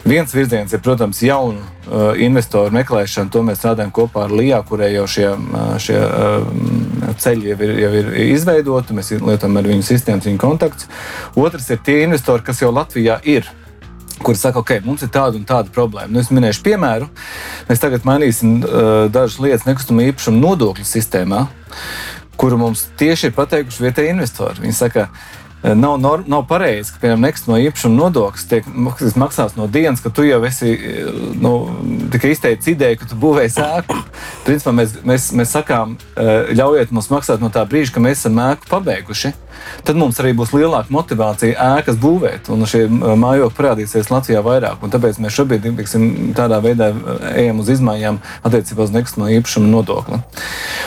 Viens 0.08 0.32
virziens 0.34 0.72
ir, 0.74 0.80
protams, 0.80 1.20
jaunu 1.22 1.60
uh, 1.60 2.13
investoru 2.24 2.72
meklēšana. 2.74 3.30
To 3.34 3.44
mēs 3.44 3.60
strādājam 3.60 3.92
kopā 3.94 4.26
ar 4.28 4.34
LIBE, 4.34 4.62
kurai 4.70 4.94
jau 4.94 5.06
šie, 5.12 5.28
uh, 5.36 5.74
šie 5.82 5.98
uh, 6.00 7.15
ceļi 7.20 7.52
jau 7.52 7.58
ir, 7.68 7.74
jau 7.84 7.92
ir 8.00 8.12
izveidoti. 8.30 8.96
Mēs 8.96 9.12
lietojam 9.18 9.60
ar 9.60 9.68
viņu 9.74 9.88
sistēmas, 9.89 10.30
viņu 10.30 10.39
kontaktus. 10.39 10.88
Otrs 11.36 11.68
ir 11.76 11.84
tie 11.84 12.00
investori, 12.06 12.46
kas 12.48 12.63
jau 12.63 12.72
Latvijā 12.72 13.20
ir 13.28 13.50
kur 14.23 14.38
saka, 14.38 14.63
ok, 14.63 14.77
mums 14.86 15.03
ir 15.05 15.12
tāda 15.13 15.39
un 15.39 15.47
tāda 15.47 15.71
problēma. 15.73 16.12
Nu, 16.13 16.21
es 16.23 16.32
minēšu 16.34 16.63
piemēru. 16.65 17.10
Mēs 17.69 17.84
tagad 17.84 18.08
mainīsim 18.08 18.60
uh, 18.62 18.86
dažas 19.13 19.39
lietas 19.43 19.67
nekustamā 19.69 20.10
īpašuma 20.10 20.41
nodokļu 20.43 20.88
sistēmā, 20.88 21.45
kuru 22.39 22.60
mums 22.62 22.88
tieši 22.99 23.29
ir 23.29 23.38
pateikuši 23.38 23.86
vietējie 23.88 24.15
investori. 24.15 24.63
Viņi 24.65 24.79
saka, 24.79 25.10
uh, 25.10 25.39
Nav, 25.63 25.97
norm, 25.99 26.23
nav 26.27 26.45
pareizi, 26.47 26.93
ka 26.93 27.01
piemēram 27.01 27.25
nekustamo 27.25 27.58
īpašumu 27.60 27.97
nodoklis 27.97 28.45
tiek 28.47 28.67
maksāts 29.19 29.58
no 29.58 29.65
dienas, 29.67 29.99
kad 29.99 30.13
tu 30.15 30.23
jau 30.23 30.38
esi 30.47 30.71
uh, 30.71 31.10
nu, 31.36 31.51
izteicis 32.15 32.69
ideju, 32.71 33.01
ka 33.01 33.10
tu 33.12 33.17
būvēsi 33.19 33.60
ēku. 33.65 33.97
Principā 34.45 34.71
mēs, 34.77 34.93
mēs, 35.03 35.25
mēs 35.36 35.51
sakām, 35.58 35.97
uh, 35.99 36.47
ļaujiet 36.55 36.95
mums 36.95 37.12
maksāt 37.12 37.43
no 37.43 37.51
tā 37.51 37.65
brīža, 37.67 37.91
kad 37.97 38.08
mēs 38.08 38.21
esam 38.21 38.39
ēku 38.39 38.71
pabeiguši 38.71 39.34
tad 39.88 40.00
mums 40.00 40.19
arī 40.22 40.34
būs 40.38 40.54
lielāka 40.56 40.93
motivācija 40.93 41.69
ēkas 41.80 42.00
būvēt. 42.02 42.50
Un 42.54 42.65
šie 42.69 42.86
mājokļi 42.89 43.58
parādīsies 43.58 44.12
Latvijā 44.12 44.41
vairāk. 44.45 44.84
Un 44.84 44.93
tāpēc 44.93 45.19
mēs 45.24 45.36
šobrīd 45.36 45.67
tiksim, 45.80 46.34
tādā 46.38 46.60
veidā 46.63 46.91
ejam 47.34 47.62
uz 47.63 47.72
izmaiņām 47.76 48.19
attiecībā 48.48 48.86
uz 48.86 48.93
nekustamo 48.95 49.30
īpašumu 49.39 49.69
nodokli. 49.72 50.22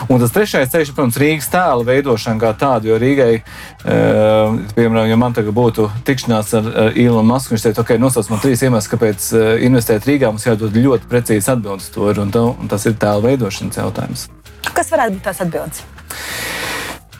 Un 0.08 0.22
tas 0.22 0.34
trešais 0.34 0.72
ceļš, 0.72 0.94
protams, 0.96 1.18
Rīgas 1.20 1.50
tēla 1.52 1.86
veidošana 1.88 2.42
kā 2.42 2.52
tāda. 2.58 2.90
Jo 2.90 2.98
Rīgai, 3.02 3.42
piemēram, 3.84 5.08
ja 5.10 5.18
man 5.20 5.36
tagad 5.36 5.54
būtu 5.56 5.88
tikšanās 6.08 6.54
ar 6.58 6.70
Ilonu 6.98 7.26
Masku, 7.28 7.54
viņš 7.54 7.68
teica, 7.68 7.84
ok, 7.84 7.96
nosauc 8.02 8.30
man 8.32 8.42
trīs 8.42 8.64
iemeslus, 8.66 8.90
kāpēc 8.92 9.28
investēt 9.68 10.08
Rīgā. 10.08 10.32
Mums 10.32 10.48
jādod 10.48 10.76
ļoti 10.76 11.10
precīzi 11.10 11.52
atbildes 11.54 11.90
to, 11.94 12.08
un, 12.12 12.32
to, 12.34 12.46
un 12.58 12.72
tas 12.72 12.86
ir 12.88 12.98
tēla 12.98 13.24
veidošanas 13.30 13.82
jautājums. 13.82 14.28
Kas 14.72 14.92
varētu 14.94 15.18
būt 15.18 15.26
tās 15.26 15.42
atbildes? 15.44 15.84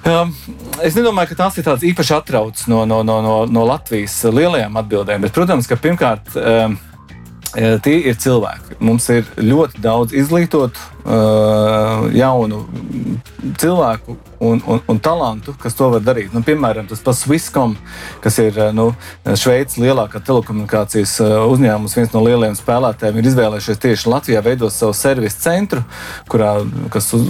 Um, 0.03 0.33
es 0.83 0.97
nedomāju, 0.99 1.31
ka 1.31 1.45
tās 1.45 1.59
ir 1.59 1.67
tādas 1.67 1.85
īpaši 1.87 2.17
atrautas 2.17 2.67
no, 2.71 2.81
no, 2.89 3.03
no, 3.07 3.21
no, 3.23 3.35
no 3.47 3.67
Latvijas 3.69 4.17
lielajām 4.27 4.81
atbildēm. 4.81 5.23
Bet, 5.23 5.35
protams, 5.37 5.71
ka 5.71 5.79
pirmkārt. 5.81 6.35
Um, 6.39 6.81
Tie 7.53 7.99
ir 8.09 8.15
cilvēki. 8.17 8.79
Mums 8.81 9.11
ir 9.13 9.27
ļoti 9.37 9.83
daudz 9.85 10.15
izglītotu, 10.17 10.81
jaunu 12.17 12.63
cilvēku, 13.59 14.17
un, 14.43 14.63
un, 14.67 14.81
un 14.87 14.99
talantu, 14.99 15.55
kas 15.59 15.77
to 15.79 15.89
var 15.93 16.03
darīt. 16.03 16.33
Nu, 16.35 16.43
piemēram, 16.47 16.89
tas 16.91 17.03
pats 17.03 17.23
Swisscom, 17.23 17.77
kas 18.23 18.39
ir 18.43 18.57
eh, 18.59 18.73
nu, 18.75 18.89
Šveices 19.39 19.79
lielākā 19.83 20.23
telekomunikācijas 20.27 21.15
eh, 21.23 21.35
uzņēmums, 21.53 21.95
viens 21.99 22.15
no 22.15 22.23
lielajiem 22.27 22.57
spēlētājiem, 22.59 23.21
ir 23.21 23.29
izvēlējušies 23.31 23.83
tieši 23.83 24.11
Latvijā 24.11 24.43
veidot 24.43 24.75
savu 24.75 24.97
servisu 24.99 25.39
centru, 25.45 25.85
kurā, 26.31 26.57
kas 26.93 27.13
uz, 27.17 27.29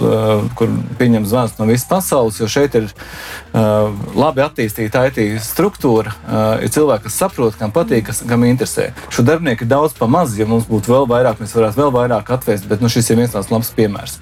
kur 0.56 0.72
pieņem 0.98 1.26
zvanus 1.28 1.58
no 1.58 1.68
visas 1.68 1.88
pasaules, 1.90 2.40
jo 2.40 2.48
šeit 2.50 2.74
ir 2.78 2.88
uh, 2.88 3.92
labi 4.16 4.42
attīstīta 4.44 5.04
IT 5.10 5.20
struktūra, 5.44 6.12
uh, 6.12 6.64
ir 6.64 6.72
cilvēki, 6.72 7.06
kas 7.08 7.18
saprot, 7.24 7.56
kam 7.60 7.74
patīk, 7.74 8.06
kas, 8.08 8.22
kam 8.28 8.46
interesē. 8.48 8.90
Šo 9.12 9.24
darbinieku 9.26 9.66
ir 9.66 9.72
daudz 9.72 9.96
pa 9.98 10.08
maz, 10.10 10.34
ja 10.38 10.48
mums 10.48 10.68
būtu 10.70 10.94
vēl 10.94 11.08
vairāk, 11.10 11.42
mēs 11.42 11.54
varētu 11.56 11.80
vēl 11.82 11.92
vairāk 11.94 12.32
atvēst, 12.36 12.68
bet 12.70 12.84
nu, 12.84 12.90
šis 12.92 13.12
ir 13.12 13.20
viens 13.20 13.34
tāds 13.34 13.52
labs 13.62 13.74
piemērs. 13.78 14.18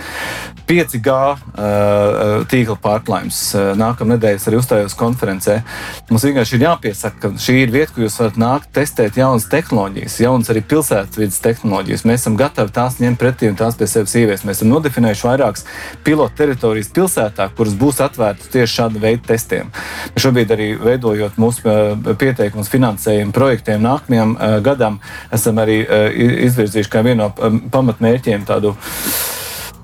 5G 0.70 1.11
uh, 1.11 2.44
tīkla 2.50 2.76
pārklājums. 2.79 3.38
Eh, 3.59 3.70
Nākamā 3.79 4.14
nedēļa 4.14 4.42
arī 4.46 4.59
uzstājos 4.61 4.94
konferencē. 4.98 5.57
Mums 6.11 6.26
vienkārši 6.29 6.57
ir 6.57 6.64
jāpiesaka, 6.68 7.18
ka 7.24 7.42
šī 7.42 7.57
ir 7.64 7.72
vieta, 7.74 7.90
kur 7.94 8.05
jūs 8.05 8.18
varat 8.20 8.38
nākt, 8.38 8.70
testēt 8.76 9.18
jaunas 9.18 9.48
tehnoloģijas, 9.50 10.20
jaunas 10.22 10.50
arī 10.53 10.62
pilsētvidas 10.70 11.40
tehnoloģijas. 11.42 12.05
Mēs 12.07 12.22
esam 12.22 12.37
gatavi 12.38 12.74
tās 12.76 13.00
ņemt 13.03 13.18
pretī 13.18 13.50
un 13.50 13.59
tās 13.59 13.79
pie 13.81 13.88
sevis 13.90 14.14
ieviest. 14.20 14.46
Mēs 14.46 14.61
esam 14.61 14.70
nodefinējuši 14.76 15.26
vairākas 15.26 15.66
pilotu 16.07 16.38
teritorijas 16.38 16.92
pilsētā, 16.94 17.48
kuras 17.59 17.74
būs 17.81 17.98
atvērtas 18.07 18.53
tieši 18.55 18.76
šāda 18.76 19.03
veida 19.03 19.26
testiem. 19.33 19.74
Šobrīd 20.22 20.55
arī 20.55 20.70
veidojot 20.79 21.40
mūsu 21.40 21.66
eh, 21.66 22.14
pieteikumus 22.20 22.70
finansējumu 22.70 23.35
projektiem 23.35 23.83
nākamajam 23.83 24.37
gadam, 24.62 25.00
esam 25.35 25.59
arī 25.62 25.81
izvirzījuši 26.46 26.90
kā 26.92 27.03
vienu 27.07 27.26
no 27.26 27.53
pamatmērķiem 27.74 28.46
tādu. 28.48 28.76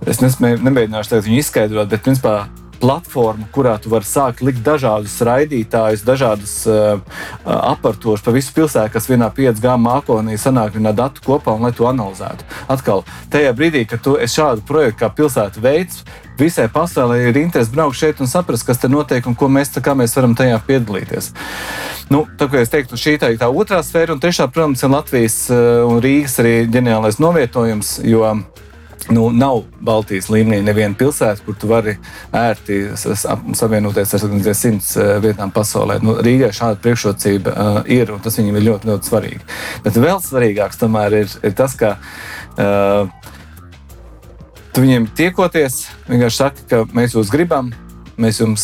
Es 0.07 0.23
nespēju, 0.23 0.63
nemēģināšu 0.63 1.19
viņu 1.27 1.43
izskaidrot, 1.43 1.91
bet 1.91 2.05
principā 2.07 2.45
platforma, 2.81 3.47
kurā 3.53 3.77
tu 3.81 3.91
vari 3.93 4.07
sākt 4.07 4.43
likt 4.45 4.61
dažādus 4.65 5.15
raidītājus, 5.25 6.05
dažādas 6.07 6.55
uh, 6.69 7.01
aparatūras 7.47 8.25
pa 8.25 8.35
visu 8.35 8.53
pilsētu, 8.57 8.93
kas 8.93 9.09
vienā 9.11 9.31
5G 9.35 9.77
mākonī 9.81 10.37
sanāk 10.41 10.77
vienā 10.77 10.93
datu 10.97 11.25
kopā 11.25 11.57
un 11.57 11.67
lai 11.67 11.73
to 11.77 11.89
analizētu. 11.89 12.47
Atkal, 12.73 13.03
tajā 13.33 13.55
brīdī, 13.57 13.87
kad 13.89 14.05
tu 14.05 14.17
šādu 14.21 14.65
projektu 14.69 15.03
kā 15.03 15.11
pilsēta 15.17 15.63
veids, 15.63 16.05
visai 16.39 16.69
pasaulē 16.73 17.31
ir 17.31 17.41
interese 17.41 17.73
braukt 17.73 17.99
šeit 17.99 18.21
un 18.21 18.31
saprast, 18.31 18.67
kas 18.69 18.83
tur 18.83 18.93
notiek 18.93 19.27
un 19.27 19.35
ko 19.39 19.49
mēs, 19.49 19.73
mēs 19.75 20.17
varam 20.19 20.37
tajā 20.37 20.61
piedalīties. 20.69 21.33
Nu, 22.13 22.27
tā 22.39 22.47
kā 22.53 22.61
es 22.63 22.71
teiktu, 22.71 22.99
šī 23.01 23.17
tā 23.19 23.33
ir 23.33 23.41
tā 23.41 23.49
otrā 23.51 23.81
sfēra, 23.83 24.15
un 24.15 24.23
trešā, 24.23 24.47
protams, 24.53 24.85
ir 24.85 24.93
Latvijas 24.93 25.41
un 25.51 25.99
Rīgas 26.05 26.39
arī 26.45 26.61
ģeniālais 26.71 27.19
novietojums. 27.19 27.97
Jo, 28.07 28.37
Nu, 29.09 29.29
nav 29.31 29.61
Baltijas 29.81 30.27
līmenī 30.33 30.65
neviena 30.67 30.97
pilsēta, 30.99 31.45
kur 31.47 31.55
tu 31.55 31.69
vari 31.71 31.95
ērti 32.35 32.81
savienoties 32.97 34.15
ar 34.17 34.25
simts 34.59 34.97
eh, 34.99 35.13
vietām 35.23 35.53
pasaulē. 35.55 36.01
Nu, 36.03 36.17
Rīgai 36.27 36.51
šāda 36.55 36.81
priekšrocība 36.83 37.53
uh, 37.53 37.79
ir, 37.93 38.11
un 38.15 38.23
tas 38.25 38.39
viņam 38.39 38.59
ir 38.59 38.67
ļoti, 38.67 38.91
ļoti 38.91 39.11
svarīgi. 39.11 39.41
Bet 39.85 39.99
vēl 40.03 40.19
svarīgāks 40.25 40.81
tomēr 40.83 41.21
ir, 41.21 41.35
ir 41.47 41.55
tas, 41.55 41.77
ka 41.79 41.95
uh, 42.01 43.31
tu 44.75 44.83
viņiem 44.83 45.07
tiekoties, 45.17 45.85
vienkārši 46.11 46.43
saki, 46.43 46.67
ka 46.73 46.83
mēs 46.97 47.15
jūs 47.19 47.31
gribam. 47.33 47.71
Mēs, 48.17 48.39
jums, 48.41 48.63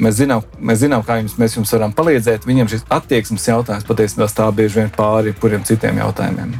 mēs, 0.00 0.14
zinām, 0.16 0.40
mēs 0.56 0.78
zinām, 0.80 1.02
kā 1.04 1.18
jums, 1.20 1.34
mēs 1.36 1.58
jums 1.58 1.74
varam 1.76 1.92
palīdzēt. 1.92 2.46
Viņam 2.48 2.70
šis 2.72 2.86
attieksmes 2.96 3.44
jautājums 3.44 3.84
patiesībā 3.84 4.24
stāv 4.32 4.56
bieži 4.56 4.80
vien 4.80 4.88
pāri 4.96 5.34
jebkuriem 5.34 5.68
citiem 5.68 6.00
jautājumiem 6.00 6.56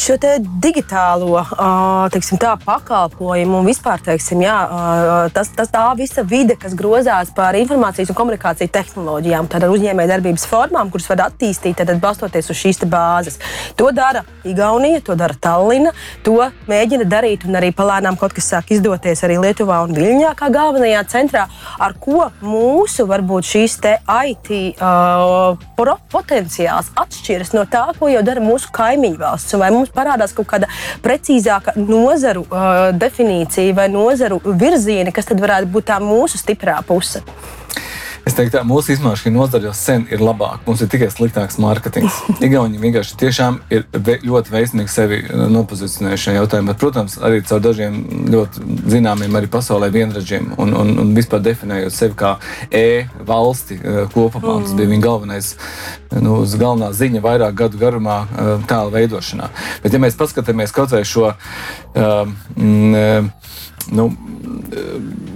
šo 0.00 0.16
digitālo 0.62 1.42
teiksim, 2.12 2.38
tā, 2.42 2.54
pakalpojumu 2.64 3.60
un 3.60 3.68
vispār 3.68 4.02
teiksim, 4.04 4.42
jā, 4.44 4.56
tas, 5.34 5.50
tas 5.54 5.70
tā 5.72 5.84
visa 5.98 6.24
vide, 6.26 6.56
kas 6.60 6.74
grozās 6.78 7.30
par 7.34 7.56
informācijas 7.58 8.10
un 8.12 8.18
komunikāciju 8.18 8.72
tehnoloģijām, 8.74 9.48
tad 9.52 9.66
uzņēmējdarbības 9.68 10.46
formām, 10.50 10.90
kuras 10.92 11.08
var 11.12 11.26
attīstīt, 11.28 11.78
tad 11.78 11.92
balstoties 12.02 12.50
uz 12.50 12.60
šīs 12.60 12.82
bāzes. 12.90 13.38
To 13.78 13.90
dara 13.94 14.24
Igaunija, 14.44 15.00
to 15.04 15.16
dara 15.18 15.36
Tallina, 15.40 15.94
to 16.26 16.36
mēģina 16.68 17.06
darīt 17.08 17.46
un 17.48 17.58
arī 17.58 17.70
palēnām 17.76 18.18
kaut 18.20 18.34
kas 18.36 18.50
sāk 18.52 18.74
izdoties 18.74 19.24
arī 19.24 19.38
Lietuvā 19.40 19.80
un 19.86 19.94
Viļņā 19.96 20.34
kā 20.38 20.50
galvenajā 20.52 21.04
centrā, 21.12 21.46
ar 21.78 21.96
ko 22.00 22.28
mūsu 22.44 23.06
varbūt 23.10 23.50
šīs 23.54 23.78
IT 23.84 24.50
uh, 24.80 25.56
potenciāls 26.12 26.92
atšķiras 27.00 27.54
no 27.56 27.64
tā, 27.70 27.86
ko 27.98 28.08
jau 28.12 28.22
dara 28.26 28.42
mūsu 28.44 28.70
kaimiņu 28.74 29.20
valsts 29.20 29.54
mums 29.84 29.94
parādās 29.94 30.34
kaut 30.36 30.48
kāda 30.50 30.70
precīzāka 31.04 31.76
nozaru 31.76 32.46
uh, 32.48 32.92
definīcija 32.96 33.76
vai 33.76 33.88
nozaru 33.92 34.40
virzieni, 34.44 35.12
kas 35.12 35.28
tad 35.30 35.42
varētu 35.44 35.70
būt 35.74 35.90
tā 35.92 36.00
mūsu 36.02 36.40
stiprā 36.40 36.80
puse? 36.86 37.22
Es 38.24 38.32
teiktu, 38.32 38.56
ka 38.56 38.64
mūsu 38.64 38.94
nozare 39.34 39.68
jau 39.68 39.74
sen 39.76 40.06
ir 40.12 40.22
labāka. 40.24 40.62
Mums 40.64 40.80
ir 40.80 40.88
tikai 40.88 41.10
sliktāks 41.12 41.58
mārketings. 41.60 42.22
Igauni 42.46 42.80
vienkārši 42.80 43.18
tiešām 43.20 43.58
ir 43.74 43.84
ve 43.92 44.16
ļoti 44.24 44.54
veiksmīgi 44.54 44.92
sevi 44.92 45.18
uh, 45.26 45.44
nopozicionējuši 45.52 46.24
šajā 46.24 46.40
jautājumā. 46.40 46.76
Protams, 46.80 47.18
arī 47.20 47.42
caur 47.44 47.60
dažiem 47.64 47.98
ļoti 48.32 48.64
zināmiem 48.94 49.36
arī 49.36 49.50
pasaulē 49.52 49.90
vienradžiem 49.92 50.54
un, 50.56 50.72
un, 50.72 50.94
un 51.04 51.12
vispār 51.16 51.44
definējot 51.44 51.92
sevi 51.94 52.16
kā 52.24 52.32
e-valsti 52.72 53.78
uh, 53.82 54.00
kopumā. 54.14 54.56
Tas 54.64 54.72
bija 54.78 54.94
viņa 54.94 55.04
galvenais, 55.04 55.52
nu, 56.16 56.40
galvenā 56.48 56.94
ziņa 56.96 57.24
vairāk 57.24 57.60
gadu 57.60 57.80
garumā 57.80 58.22
tēla 58.70 58.88
veidošanā. 58.94 59.52
Bet, 59.84 59.92
ja 59.92 60.00
mēs 60.00 60.16
paskatāmies 60.16 60.72
kaut 60.72 60.96
vai 60.96 61.04
šo. 61.08 61.34
Um, 61.92 62.38
mm, 62.56 63.32
nu, 63.92 64.10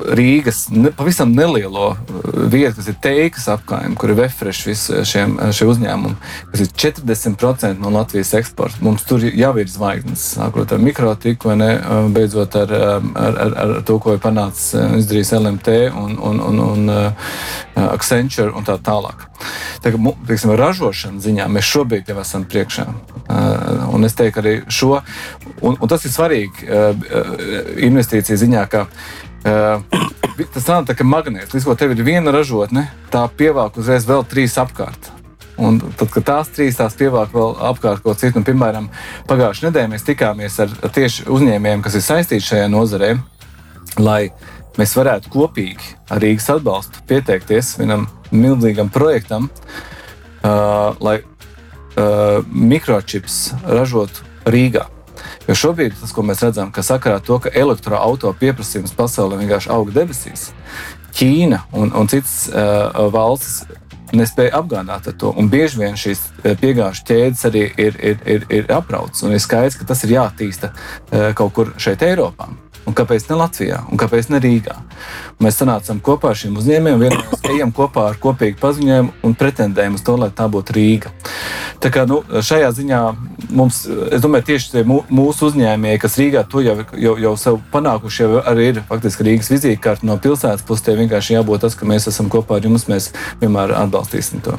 Rīgas 0.08 0.68
ne, 0.70 0.90
pavisam 0.94 1.32
nelielo 1.34 1.90
uh, 1.90 1.98
vietu, 2.50 2.78
kas 2.78 2.88
ir 2.90 2.96
teikas 3.02 3.48
apkaimē, 3.52 3.96
kur 3.98 4.12
ir 4.12 4.18
Vefresh 4.22 4.66
visi 4.68 5.02
šiem, 5.08 5.36
šie 5.54 5.68
uzņēmumi, 5.68 6.16
kas 6.52 6.62
ir 6.64 6.70
40% 6.84 7.82
no 7.82 7.92
Latvijas 7.94 8.32
eksporta. 8.38 8.80
Mums 8.84 9.04
tur 9.08 9.24
jau 9.26 9.52
ir 9.60 9.70
zvaigznes, 9.70 10.24
sākot 10.36 10.72
ar 10.74 10.82
mikrotiku, 10.82 11.54
ne, 11.58 11.70
uh, 11.78 12.08
beidzot 12.14 12.56
ar, 12.62 12.74
um, 12.78 13.12
ar, 13.18 13.40
ar, 13.44 13.56
ar 13.64 13.74
to, 13.86 13.98
ko 14.02 14.16
ir 14.16 14.22
panācis 14.22 14.72
uh, 14.78 14.96
izdarījis 15.00 15.34
LMT 15.38 15.78
un, 15.92 16.16
un, 16.30 16.42
un, 16.48 16.62
un 16.68 16.94
uh, 16.94 17.34
Accenture 17.88 18.50
un 18.58 18.64
tā 18.66 18.78
tālāk. 18.82 19.28
Tā 19.84 19.92
kā, 19.94 19.98
pieksim, 20.26 20.50
ražošanas 20.58 21.22
ziņā 21.22 21.46
mēs 21.52 21.68
šobrīd 21.68 22.08
jau 22.10 22.18
esam 22.22 22.46
priekšā. 22.48 22.86
Uh, 23.28 23.84
un 23.94 24.08
es 24.08 24.16
teiktu 24.18 24.42
arī 24.42 24.54
šo, 24.72 24.96
un, 25.60 25.76
un 25.76 25.90
tas 25.90 26.06
ir 26.06 26.14
svarīgi 26.14 26.66
uh, 26.66 27.04
investīciju 27.86 28.37
ziņā, 28.40 28.64
ka 28.72 28.86
uh, 28.88 29.84
tas 30.54 30.66
nav 30.70 30.88
tā 30.88 30.96
kā 30.98 31.06
magnēts. 31.06 31.54
Līdz 31.54 31.68
ko 31.68 31.76
tev 31.78 31.94
ir 31.94 32.02
viena 32.06 32.34
ražotne, 32.34 32.88
tā 33.12 33.24
pievāk 33.28 33.78
uzreiz 33.80 34.06
vēl 34.08 34.26
trīs 34.28 34.58
apkārt. 34.60 35.12
Un 35.58 35.80
tad, 35.82 36.06
kad 36.14 36.26
tās 36.26 36.52
trīs 36.54 36.76
tās 36.78 36.94
pievāk 36.98 37.32
vēl 37.34 37.56
apkārt 37.72 38.04
kaut 38.04 38.20
citu, 38.20 38.38
un, 38.38 38.46
piemēram, 38.46 38.86
pagājušajā 39.26 39.70
nedēļā 39.72 39.90
mēs 39.90 40.06
tikāmies 40.06 40.58
ar 40.62 40.74
tieši 40.94 41.26
uzņēmējiem, 41.34 41.82
kas 41.82 41.98
ir 41.98 42.04
saistīti 42.06 42.46
šajā 42.46 42.68
nozarē, 42.70 43.16
lai 43.98 44.20
mēs 44.78 44.94
varētu 44.94 45.32
kopīgi 45.34 45.96
ar 46.14 46.22
Rīgas 46.22 46.46
atbalstu 46.54 47.02
pieteikties 47.10 47.72
vienam 47.80 48.06
milzīgam 48.30 48.92
projektam, 48.94 49.48
uh, 49.50 50.94
lai 51.02 51.18
uh, 51.24 52.46
mikročips 52.54 53.40
ražotu 53.66 54.26
Rīgā. 54.46 54.86
Jo 55.48 55.56
šobrīd 55.62 55.96
tas, 56.00 56.12
ko 56.14 56.24
mēs 56.26 56.42
redzam, 56.44 56.72
ka 56.74 56.84
sakarā 56.86 57.18
to, 57.24 57.40
ka 57.42 57.52
elektroautorāta 57.54 58.38
pieprasījums 58.40 58.96
pasaulē 58.98 59.40
vienkārši 59.42 59.72
aug 59.74 59.92
debesīs, 59.94 60.50
Ķīna 61.18 61.64
un, 61.74 61.90
un 61.96 62.06
citas 62.10 62.44
uh, 62.52 63.08
valstis 63.10 63.64
nespēja 64.14 64.60
apgādāt 64.60 65.08
ar 65.10 65.16
to. 65.18 65.32
Un 65.40 65.48
bieži 65.52 65.80
vien 65.80 65.96
šīs 65.98 66.20
piegāžu 66.60 67.04
ķēdes 67.08 67.44
arī 67.48 67.64
ir, 67.74 67.98
ir, 67.98 68.22
ir, 68.28 68.46
ir 68.60 68.70
aprauts. 68.72 69.24
Un 69.26 69.34
ir 69.34 69.42
skaidrs, 69.42 69.76
ka 69.80 69.88
tas 69.88 70.04
ir 70.06 70.14
jāattīsta 70.14 70.70
uh, 70.72 71.30
kaut 71.38 71.56
kur 71.56 71.74
šeit, 71.80 72.04
Eiropā. 72.06 72.48
Un 72.86 72.94
kāpēc 72.96 73.26
ne 73.28 73.36
Latvijā, 73.40 73.78
un 73.90 74.00
kāpēc 74.00 74.30
ne 74.32 74.40
Rīgā? 74.42 74.76
Mēs 75.42 75.58
sanācām 75.60 76.00
kopā 76.04 76.32
ar 76.32 76.38
šiem 76.40 76.56
uzņēmējiem, 76.60 77.02
vienojāmies, 77.02 77.42
ejam 77.52 77.72
kopā 77.74 78.06
ar 78.12 78.18
kopīgu 78.22 78.60
paziņojumu 78.62 79.12
un 79.26 79.36
pretendējam 79.38 79.98
uz 79.98 80.04
to, 80.06 80.16
lai 80.20 80.30
tā 80.34 80.48
būtu 80.52 80.76
Rīga. 80.76 81.12
Tā 81.82 81.92
kā 81.94 82.06
nu, 82.10 82.22
šajā 82.24 82.72
ziņā 82.80 83.02
mums, 83.54 83.84
es 83.86 84.24
domāju, 84.24 84.48
tieši 84.50 84.72
tie 84.72 84.84
mūsu 84.88 85.50
uzņēmēji, 85.50 86.02
kas 86.02 86.18
Rīgā 86.20 86.44
to 86.50 86.64
jau, 86.64 86.78
jau, 86.96 87.14
jau 87.28 87.36
sev 87.38 87.60
panākuši, 87.74 88.24
jau 88.24 88.42
arī 88.42 88.72
ir 88.72 88.82
faktiski 88.88 89.28
Rīgas 89.28 89.52
vizītkārta 89.52 90.08
no 90.08 90.18
pilsētas 90.22 90.66
puses, 90.66 90.86
tie 90.88 90.96
vienkārši 90.98 91.38
jābūt 91.38 91.66
tas, 91.66 91.78
ka 91.78 91.88
mēs 91.88 92.10
esam 92.10 92.32
kopā 92.32 92.58
ar 92.58 92.68
jums, 92.70 92.88
mēs 92.90 93.12
vienmēr 93.42 93.76
atbalstīsim 93.84 94.42
to. 94.44 94.58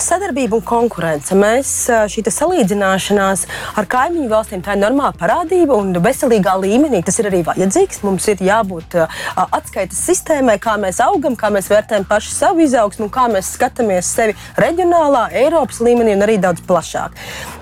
Sadarbība 0.00 0.58
un 0.58 0.64
konkurence. 0.66 1.36
Mēs 1.38 1.72
šī 2.12 2.24
salīdzināšanās 2.34 3.44
ar 3.78 3.88
kaimiņu 3.90 4.28
valstīm 4.30 4.64
tā 4.64 4.76
ir 4.76 4.82
normāla 4.82 5.14
parādība 5.18 5.76
un 5.78 5.94
veselīgā 6.04 6.56
līmenī 6.60 7.02
tas 7.06 7.18
ir 7.20 7.30
arī 7.30 7.42
vajadzīgs. 7.46 8.02
Mums 8.06 8.28
ir 8.32 8.42
jābūt 8.44 8.98
atskaites 9.44 10.00
sistēmai, 10.08 10.58
kā 10.62 10.76
mēs 10.80 11.00
augam, 11.04 11.38
kā 11.38 11.52
mēs 11.54 11.70
vērtējam 11.72 12.08
pašu 12.10 12.34
savu 12.34 12.64
izaugsmu 12.66 13.08
un 13.08 13.14
kā 13.14 13.28
mēs 13.32 13.54
skatāmies 13.56 14.12
sevi 14.16 14.36
reģionālā, 14.60 15.28
Eiropas 15.44 15.80
līmenī 15.84 16.16
un 16.18 16.26
arī 16.26 16.38
daudz 16.42 16.64
plašāk. 16.68 17.16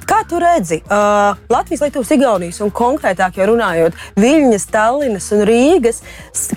Kā 0.09 0.23
tu 0.29 0.39
redzi 0.43 0.81
uh, 0.83 1.39
Latvijas, 1.53 1.83
Lietuvas, 1.85 2.11
Igaunijas 2.15 2.61
un 2.65 2.73
konkrētāk 2.75 3.39
jau 3.39 3.47
runājot 3.53 3.97
Viļņas, 4.19 4.67
Tallinas 4.73 5.29
un 5.35 5.45
Rīgas 5.49 6.03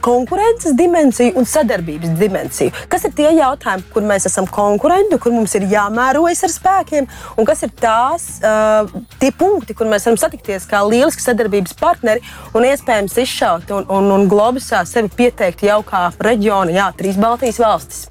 konkurences 0.05 0.75
dimensiju 0.77 1.35
un 1.39 1.47
sadarbības 1.49 2.15
dimensiju? 2.19 2.73
Kas 2.91 3.05
ir 3.07 3.13
tie 3.17 3.29
jautājumi, 3.37 3.85
kur 3.93 4.07
mēs 4.07 4.27
esam 4.29 4.49
konkurenti, 4.49 5.19
kur 5.21 5.35
mums 5.35 5.55
ir 5.57 5.67
jāmērojas 5.71 6.45
ar 6.47 6.55
spēkiem, 6.55 7.09
un 7.37 7.49
kas 7.49 7.65
ir 7.67 7.73
tās, 7.81 8.27
uh, 8.41 8.89
tie 9.21 9.31
punkti, 9.35 9.77
kur 9.77 9.89
mēs 9.91 10.07
varam 10.09 10.19
satikties 10.21 10.67
kā 10.69 10.81
lieliski 10.87 11.25
sadarbības 11.25 11.77
partneri 11.79 12.25
un 12.55 12.65
iespējams 12.65 13.19
izšaut 13.25 13.71
un, 13.77 13.87
un, 13.93 14.11
un 14.17 14.27
globusā 14.31 14.85
sevi 14.89 15.13
pieteikt 15.21 15.65
jau 15.67 15.81
kā 15.85 16.09
reģiona, 16.23 16.73
jā, 16.75 16.91
trīs 16.97 17.21
Baltijas 17.21 17.61
valstis? 17.61 18.05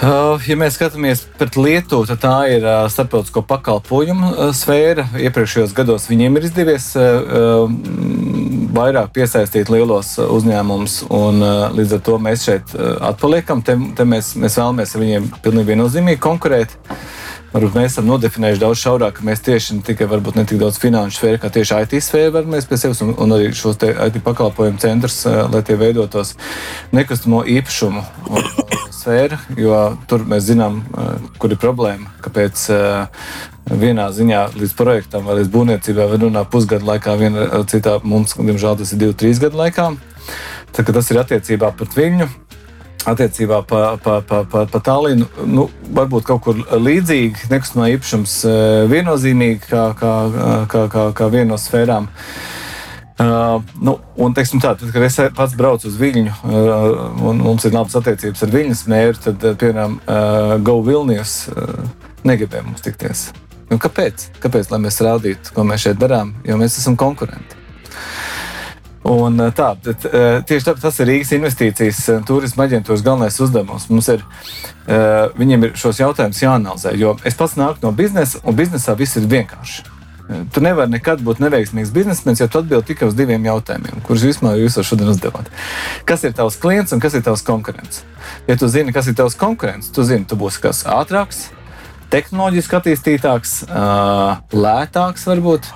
Uh, 0.00 0.40
ja 0.48 0.56
mēs 0.56 0.78
skatāmies 0.78 1.20
pret 1.38 1.54
Lietuvu, 1.60 2.06
tad 2.08 2.22
tā 2.22 2.36
ir 2.50 2.64
uh, 2.64 2.86
starptautisko 2.90 3.42
pakalpojumu 3.46 4.30
uh, 4.32 4.48
sfēra. 4.56 5.04
Iepriekšējos 5.20 5.74
gados 5.76 6.08
viņiem 6.08 6.38
ir 6.38 6.46
izdevies 6.48 6.88
vairāk 8.72 9.12
piesaistīt 9.12 9.68
lielos 9.68 10.14
uzņēmumus, 10.22 11.02
un 11.12 11.44
līdz 11.76 11.98
ar 11.98 12.00
to 12.06 12.16
mēs 12.24 12.46
šeit 12.48 12.72
atpaliekam. 13.04 13.60
Te, 13.66 13.76
te 13.98 14.06
mēs, 14.08 14.32
mēs 14.40 14.56
vēlamies 14.58 14.96
ar 14.96 15.04
viņiem 15.04 15.28
pilnīgi 15.44 15.74
viennozīmīgi 15.74 16.22
konkurēt. 16.24 16.72
Varbūt 17.52 17.76
mēs 17.76 17.92
esam 17.92 18.08
nodefinējuši 18.08 18.62
daudz 18.62 18.80
šaurāk, 18.80 19.18
ka 19.18 19.26
mēs 19.28 19.44
tieši 19.44 19.76
ne 19.76 19.84
tikai 19.84 20.08
ne 20.08 20.46
tik 20.48 20.60
daudz 20.62 20.78
finanšu 20.80 21.18
sfēru, 21.18 21.40
kā 21.42 21.50
tieši 21.52 21.82
IT 21.84 21.98
sfēru 22.00 22.32
varam 22.38 22.56
pie 22.56 22.78
sevis, 22.80 23.02
un, 23.04 23.12
un 23.20 23.36
arī 23.36 23.52
šos 23.52 23.76
IT 23.76 24.22
pakalpojumu 24.24 24.80
centrus, 24.80 25.20
lai 25.28 25.60
tie 25.60 25.76
veidotos 25.76 26.32
nekustamo 26.96 27.44
īpašumu 27.44 28.06
sfēra, 29.02 29.38
jo 29.58 29.78
tur 30.10 30.26
mēs 30.28 30.46
zinām, 30.48 30.82
kur 31.42 31.52
ir 31.52 31.60
problēma. 31.62 32.12
Kāpēc 32.24 32.66
vienā 33.82 34.08
ziņā 34.14 34.44
līdz 34.58 34.76
projektam 34.78 35.26
vai 35.26 35.40
līdz 35.40 35.50
būvniecībai 35.52 36.08
var 36.10 36.22
runāt 36.22 36.50
pusgadu 36.52 36.88
laikā, 36.88 37.16
vienā 37.18 37.48
citā 37.70 37.98
mums, 38.02 38.36
diemžēl, 38.38 38.78
tas 38.80 38.94
ir 38.94 39.02
divu, 39.02 39.16
trīs 39.18 39.42
gadu 39.42 39.60
laikā. 39.60 39.90
Tā, 40.72 40.86
tas 40.86 41.10
ir 41.12 41.20
attiecībā 41.22 41.74
pret 41.76 41.98
viņu 41.98 42.30
attiecībā 43.08 43.62
par 43.66 43.98
pa, 43.98 44.20
pa, 44.22 44.42
pa, 44.46 44.64
pa 44.70 44.80
Tallinu. 44.84 45.26
Nu, 45.46 45.66
varbūt 45.94 46.26
kaut 46.28 46.44
kur 46.44 46.60
līdzīgi, 46.70 47.48
nekustamā 47.50 47.90
īpašums 47.96 48.36
eh, 48.46 48.56
viennozīmīgi 48.92 49.66
kā, 49.66 49.88
kā, 49.98 50.12
kā, 50.70 50.84
kā, 50.92 51.06
kā 51.18 51.30
viena 51.32 51.54
no 51.54 51.58
sfērām. 51.58 52.06
Uh, 52.06 52.61
nu, 53.22 53.96
un, 54.16 54.34
teiksim, 54.36 54.60
tā, 54.62 54.74
tad, 54.78 54.90
kad 54.94 55.04
es 55.06 55.18
pats 55.36 55.56
braucu 55.58 55.90
uz 55.90 55.96
Viņu, 56.00 56.32
uh, 56.32 56.98
un 57.28 57.42
mums 57.44 57.66
ir 57.68 57.74
labas 57.76 57.96
attiecības 58.00 58.44
ar 58.46 58.54
Viņas 58.54 58.84
mēru, 58.90 59.22
tad, 59.28 59.46
piemēram, 59.60 59.98
uh, 60.02 60.56
Go 60.64 60.78
Vilnius 60.86 61.46
uh, 61.52 61.82
negribēja 62.24 62.66
mums 62.66 62.84
tikties. 62.84 63.30
Nu, 63.70 63.78
kāpēc? 63.80 64.28
Kāpēc? 64.42 64.70
Lai 64.72 64.80
mēs 64.84 65.00
rādītu, 65.04 65.54
ko 65.56 65.64
mēs 65.68 65.86
šeit 65.86 66.00
darām, 66.00 66.34
jo 66.44 66.58
mēs 66.60 66.76
esam 66.80 66.96
konkurenti. 67.00 67.60
Un, 69.02 69.40
eh, 69.40 69.50
tā, 69.50 69.72
bet, 69.82 70.04
eh, 70.06 70.42
tieši 70.46 70.66
tāpēc 70.68 70.84
tas 70.84 71.00
ir 71.00 71.08
Rīgas 71.10 71.32
investīcijas 71.34 72.02
turisma 72.26 72.68
aģentūras 72.68 73.02
galvenais 73.02 73.40
uzdevums. 73.42 73.88
Mums 73.90 74.08
ir, 74.14 74.22
viņiem 75.38 75.64
ir 75.64 75.74
šos 75.78 75.98
jautājumus 76.02 76.42
jāanalizē, 76.42 76.94
jo 76.98 77.16
es 77.24 77.34
pats 77.34 77.54
nāku 77.58 77.82
no 77.82 77.92
biznesa, 77.92 78.40
un 78.44 78.56
biznesā 78.56 78.96
viss 78.98 79.16
ir 79.16 79.26
vienkārši. 79.30 79.84
Tu 80.52 80.62
nevari 80.64 80.90
nekad 80.92 81.22
būt 81.24 81.40
neveiksmīgs 81.42 81.92
biznesmenis, 81.94 82.42
ja 82.42 82.48
tu 82.50 82.60
atbild 82.60 82.86
tikai 82.88 83.08
uz 83.10 83.16
diviem 83.18 83.44
jautājumiem, 83.48 84.02
kurus 84.06 84.26
vispār 84.26 84.60
jūs 84.60 84.80
šodien 84.86 85.12
uzdevāt. 85.12 85.50
Kas 86.08 86.24
ir 86.26 86.34
tavs 86.36 86.58
klients 86.62 86.94
un 86.94 87.02
kas 87.02 87.16
ir 87.18 87.24
tavs 87.26 87.44
konkurents? 87.46 88.02
Ja 88.48 88.56
tu 88.58 88.68
zini, 88.72 88.94
kas 88.94 89.10
ir 89.10 89.16
tavs 89.18 89.38
konkurents, 89.38 89.90
tu 89.94 90.04
zini, 90.06 90.28
tu 90.28 90.38
būsi 90.40 90.62
kas 90.64 90.84
ātrāks, 90.88 91.48
tehnoloģiski 92.12 92.78
attīstītāks, 92.78 93.56
lētāks 94.52 95.26
varbūt 95.30 95.72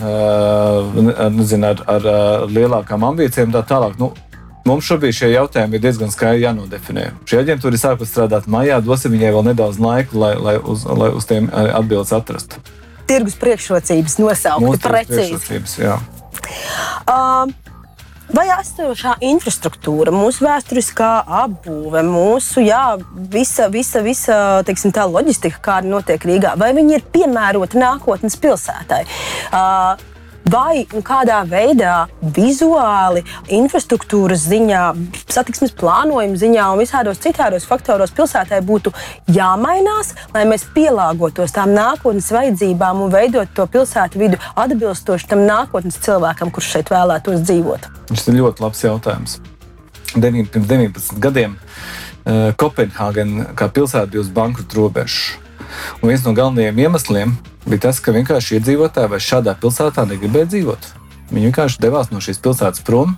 nezinu, 0.00 1.74
ar, 1.74 1.84
ar, 1.84 2.10
ar 2.10 2.50
lielākām 2.50 3.04
ambīcijām, 3.12 3.52
tā 3.54 3.64
tālāk. 3.68 3.98
Nu, 4.00 4.12
Mums 4.68 4.84
šobrīd 4.84 5.16
šie 5.16 5.30
jautājumi 5.32 5.78
ir 5.78 5.82
diezgan 5.82 6.10
skaidri 6.12 6.44
jānodefinē. 6.44 7.06
Šī 7.26 7.38
aģentūra 7.40 7.74
ir 7.74 7.80
sākusi 7.80 8.12
strādāt 8.12 8.44
maijā, 8.50 8.76
dosim 8.84 9.14
viņai 9.14 9.32
vēl 9.32 9.46
nedaudz 9.48 9.80
laika, 9.80 10.18
lai, 10.20 10.34
lai, 10.36 10.54
uz, 10.60 10.84
lai 10.84 11.08
uz 11.16 11.26
tiem 11.26 11.48
atbildes 11.50 12.12
atrastu. 12.12 12.60
Tirgus 13.10 13.38
priekšrocības 13.40 14.20
nosaukti 14.22 14.80
precīzi. 14.86 15.90
Uh, 17.10 17.50
Vai 18.30 18.44
esošā 18.54 19.16
infrastruktūra, 19.26 20.12
mūsu 20.14 20.44
vēsturiskā 20.46 21.08
apbūve, 21.40 22.04
mūsu 22.06 22.62
jā, 22.62 22.94
visa, 23.32 23.66
visa, 23.74 24.04
visa 24.06 24.36
teiksim, 24.66 24.92
tā 24.94 25.08
loģistika, 25.10 25.58
kāda 25.64 25.90
notiek 25.90 26.26
Rīgā, 26.30 26.54
vai 26.60 26.70
viņi 26.76 26.94
ir 27.00 27.08
piemēroti 27.10 27.80
nākotnes 27.82 28.38
pilsētai? 28.38 29.00
Uh, 29.50 30.09
vai 30.48 30.86
un 30.96 31.04
kādā 31.04 31.40
veidā 31.48 32.06
vizuāli, 32.36 33.22
infrastruktūras 33.52 34.46
ziņā, 34.48 34.82
satiksmes 35.30 35.74
plānojuma 35.76 36.38
ziņā 36.40 36.66
un 36.72 36.80
visādos 36.80 37.20
citādos 37.22 37.66
faktoros 37.68 38.14
pilsētai 38.16 38.62
būtu 38.66 38.92
jāmainās, 39.30 40.14
lai 40.34 40.46
mēs 40.48 40.66
pielāgotos 40.74 41.54
tām 41.56 41.74
nākotnes 41.76 42.30
vajadzībām 42.34 43.04
un 43.04 43.12
veidot 43.12 43.52
to 43.54 43.66
pilsētu 43.70 44.20
vidu 44.20 44.40
atbilstoši 44.54 45.30
tam 45.30 45.44
nākotnes 45.48 46.00
cilvēkam, 46.04 46.52
kurš 46.54 46.74
šeit 46.76 46.92
vēlētos 46.92 47.44
dzīvot? 47.44 47.88
Tas 48.10 48.26
ir 48.28 48.40
ļoti 48.40 48.64
labs 48.64 48.84
jautājums. 48.84 49.38
9, 50.16 50.48
pirms 50.50 50.66
19 50.66 51.20
gadiem 51.22 51.54
uh, 51.54 52.50
Kopenhāgena 52.58 53.52
kā 53.58 53.70
pilsēta 53.70 54.10
bija 54.10 54.24
uz 54.24 54.32
bankrota 54.34 54.78
robežas. 54.78 55.36
Un 56.00 56.10
viens 56.10 56.24
no 56.26 56.34
galvenajiem 56.34 56.80
iemesliem 56.82 57.36
bija 57.66 57.86
tas, 57.88 58.00
ka 58.00 58.14
vienkārši 58.16 58.58
iedzīvotāji 58.58 59.12
vairs 59.12 59.28
šādā 59.28 59.56
pilsētā 59.60 60.06
negribēja 60.08 60.50
dzīvot. 60.54 60.88
Viņi 61.30 61.50
vienkārši 61.50 61.82
devās 61.82 62.10
no 62.10 62.22
šīs 62.22 62.40
pilsētas 62.42 62.82
prom, 62.86 63.14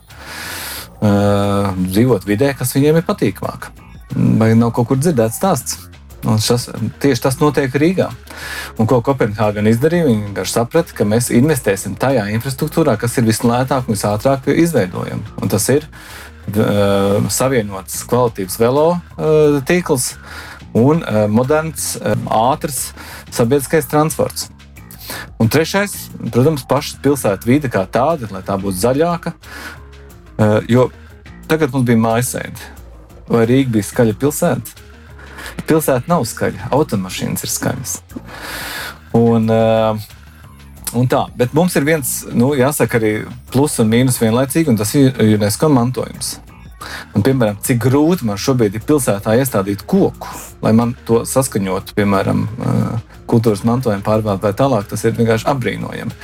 uh, 1.01 1.71
dzīvot 1.79 2.27
vidē, 2.29 2.53
kas 2.59 2.75
viņiem 2.77 3.01
ir 3.01 3.09
patīkamāk. 3.09 3.71
Vai 4.13 4.53
nav 4.59 4.75
kaut 4.77 4.91
kur 4.91 5.01
dzirdēts 5.01 5.41
stāsts? 5.41 5.81
Un 6.23 6.39
šas, 6.39 6.69
tieši 7.03 7.23
tas 7.25 7.39
notiek 7.41 7.73
Rīgā. 7.75 8.07
Un 8.79 8.87
ko 8.87 9.01
Kopenhāgena 9.03 9.73
izdarīja? 9.73 10.07
Viņi 10.07 10.29
vienkārši 10.29 10.55
saprata, 10.55 10.95
ka 10.95 11.07
mēs 11.09 11.33
investēsim 11.35 11.97
tajā 11.99 12.29
infrastruktūrā, 12.37 12.95
kas 13.01 13.19
ir 13.19 13.27
vislētāk 13.27 13.89
un 13.89 13.97
visātrāk 13.97 14.47
izveidojama. 14.53 15.35
Un 15.43 15.51
tas 15.51 15.67
ir 15.75 15.89
uh, 15.89 17.19
savienots 17.27 18.05
kvalitātes 18.11 18.61
velo 18.63 18.93
uh, 18.95 19.59
tīkls 19.67 20.13
un 20.79 21.03
uh, 21.03 21.25
moderns, 21.27 21.97
uh, 21.99 22.15
ātrs 22.53 22.93
sabiedriskais 23.33 23.89
transports. 23.91 24.51
Un 25.41 25.51
trešais, 25.51 25.95
protams, 26.31 26.65
pašas 26.69 27.01
pilsētas 27.03 27.49
vide 27.49 27.71
kā 27.73 27.83
tāda, 27.91 28.29
lai 28.33 28.45
tā 28.47 28.57
būtu 28.61 28.79
zaļāka. 28.79 29.35
Uh, 30.39 30.61
jo 30.71 30.89
tagad 31.51 31.75
mums 31.75 31.89
bija 31.89 32.01
mājasēde. 32.01 32.71
Vai 33.33 33.45
Rīga 33.49 33.77
bija 33.77 33.89
skaļa 33.91 34.17
pilsēta? 34.21 34.79
Pilsēta 35.69 36.11
nav 36.11 36.25
skaļa, 36.29 36.71
automašīnas 36.75 37.45
ir 37.45 37.53
skaļas. 37.53 37.97
Un, 39.19 39.51
uh, 39.53 39.99
un 40.99 41.11
tā, 41.11 41.25
bet 41.37 41.53
mums 41.57 41.77
ir 41.77 41.87
viens, 41.89 42.15
nu, 42.33 42.53
jāsaka, 42.59 43.01
arī 43.01 43.13
plus 43.53 43.77
un 43.83 43.91
mīnus 43.93 44.21
vienlaicīgi, 44.23 44.73
un 44.73 44.81
tas 44.81 44.95
ir 44.99 45.19
UNESCO 45.37 45.71
mantojums. 45.73 46.37
Un, 47.15 47.25
piemēram, 47.25 47.59
cik 47.65 47.81
grūti 47.87 48.29
man 48.29 48.41
šobrīd 48.41 48.79
ir 48.79 48.87
pilsētā 48.89 49.37
iestādīt 49.41 49.87
koku, 49.89 50.29
lai 50.63 50.75
man 50.77 50.95
to 51.09 51.23
saskaņotu, 51.29 51.97
piemēram, 51.99 52.47
kultūras 53.33 53.63
mantojuma 53.67 54.05
pārvalde 54.05 54.45
vai 54.45 54.53
tālāk, 54.57 54.87
tas 54.91 55.05
ir 55.07 55.15
vienkārši 55.17 55.49
apbrīnojami. 55.53 56.17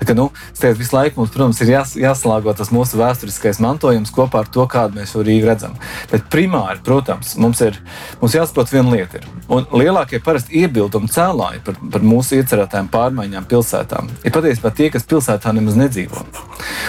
Tā 0.00 0.08
kā, 0.08 0.16
nu, 0.16 0.28
teicu, 0.56 0.78
visu 0.80 0.96
laiku 0.96 1.20
mums, 1.20 1.32
protams, 1.34 1.60
ir 1.64 1.72
jās, 1.74 1.94
jāsalāgo 2.00 2.54
tas 2.56 2.72
mūsu 2.74 3.00
vēsturiskais 3.00 3.60
mantojums 3.64 4.12
kopā 4.14 4.44
ar 4.44 4.50
to, 4.54 4.64
kādu 4.70 4.98
mēs 4.98 5.14
šo 5.14 5.24
Rīgu 5.26 5.48
redzam. 5.50 5.76
Bet 6.12 6.28
primāri, 6.32 6.80
protams, 6.84 7.34
mums 7.40 7.60
ir 7.64 7.78
mums 8.22 8.36
jāsaprot 8.36 8.72
viena 8.72 8.94
lieta. 8.94 9.20
Ir. 9.20 9.28
Un 9.52 9.68
lielākie 9.76 10.22
parasti 10.24 10.62
iebildumi 10.62 11.10
cēlāji 11.12 11.64
par, 11.66 11.80
par 11.96 12.06
mūsu 12.06 12.38
iecerētajām 12.40 12.90
pārmaiņām 12.92 13.48
pilsētām 13.50 14.12
ir 14.24 14.34
patiesībā 14.34 14.72
tie, 14.74 14.90
kas 14.94 15.08
pilsētā 15.10 15.52
nemaz 15.56 15.76
nedzīvo. 15.78 16.24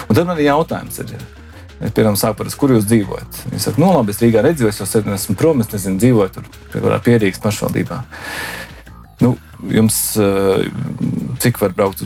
Un 0.07 0.15
tad 0.15 0.23
man 0.27 0.39
ir 0.39 0.51
jautājums. 0.51 1.01
Ir, 1.03 1.17
Es 1.83 1.91
pirmā 1.95 2.13
sāku 2.15 2.45
to, 2.45 2.55
kur 2.59 2.71
jūs 2.71 2.85
dzīvojat. 2.87 3.41
Viņi 3.51 3.63
saka, 3.65 3.81
nu, 3.83 3.89
labi, 3.91 4.13
es 4.15 4.21
Rīgā 4.23 4.43
jo 4.59 4.69
es 4.69 4.79
esmu 4.79 5.35
prom, 5.35 5.59
es 5.59 5.71
nezinu, 5.73 5.99
dzīvoju 5.99 6.31
tur, 6.37 6.45
piemēram, 6.71 7.03
Pierīgas 7.03 7.41
pašvaldībā. 7.43 7.97
Nu, 9.23 9.33
jums 9.71 9.97
eh, 10.19 10.67
cik 11.43 11.59
var 11.61 11.75
braukt, 11.75 12.05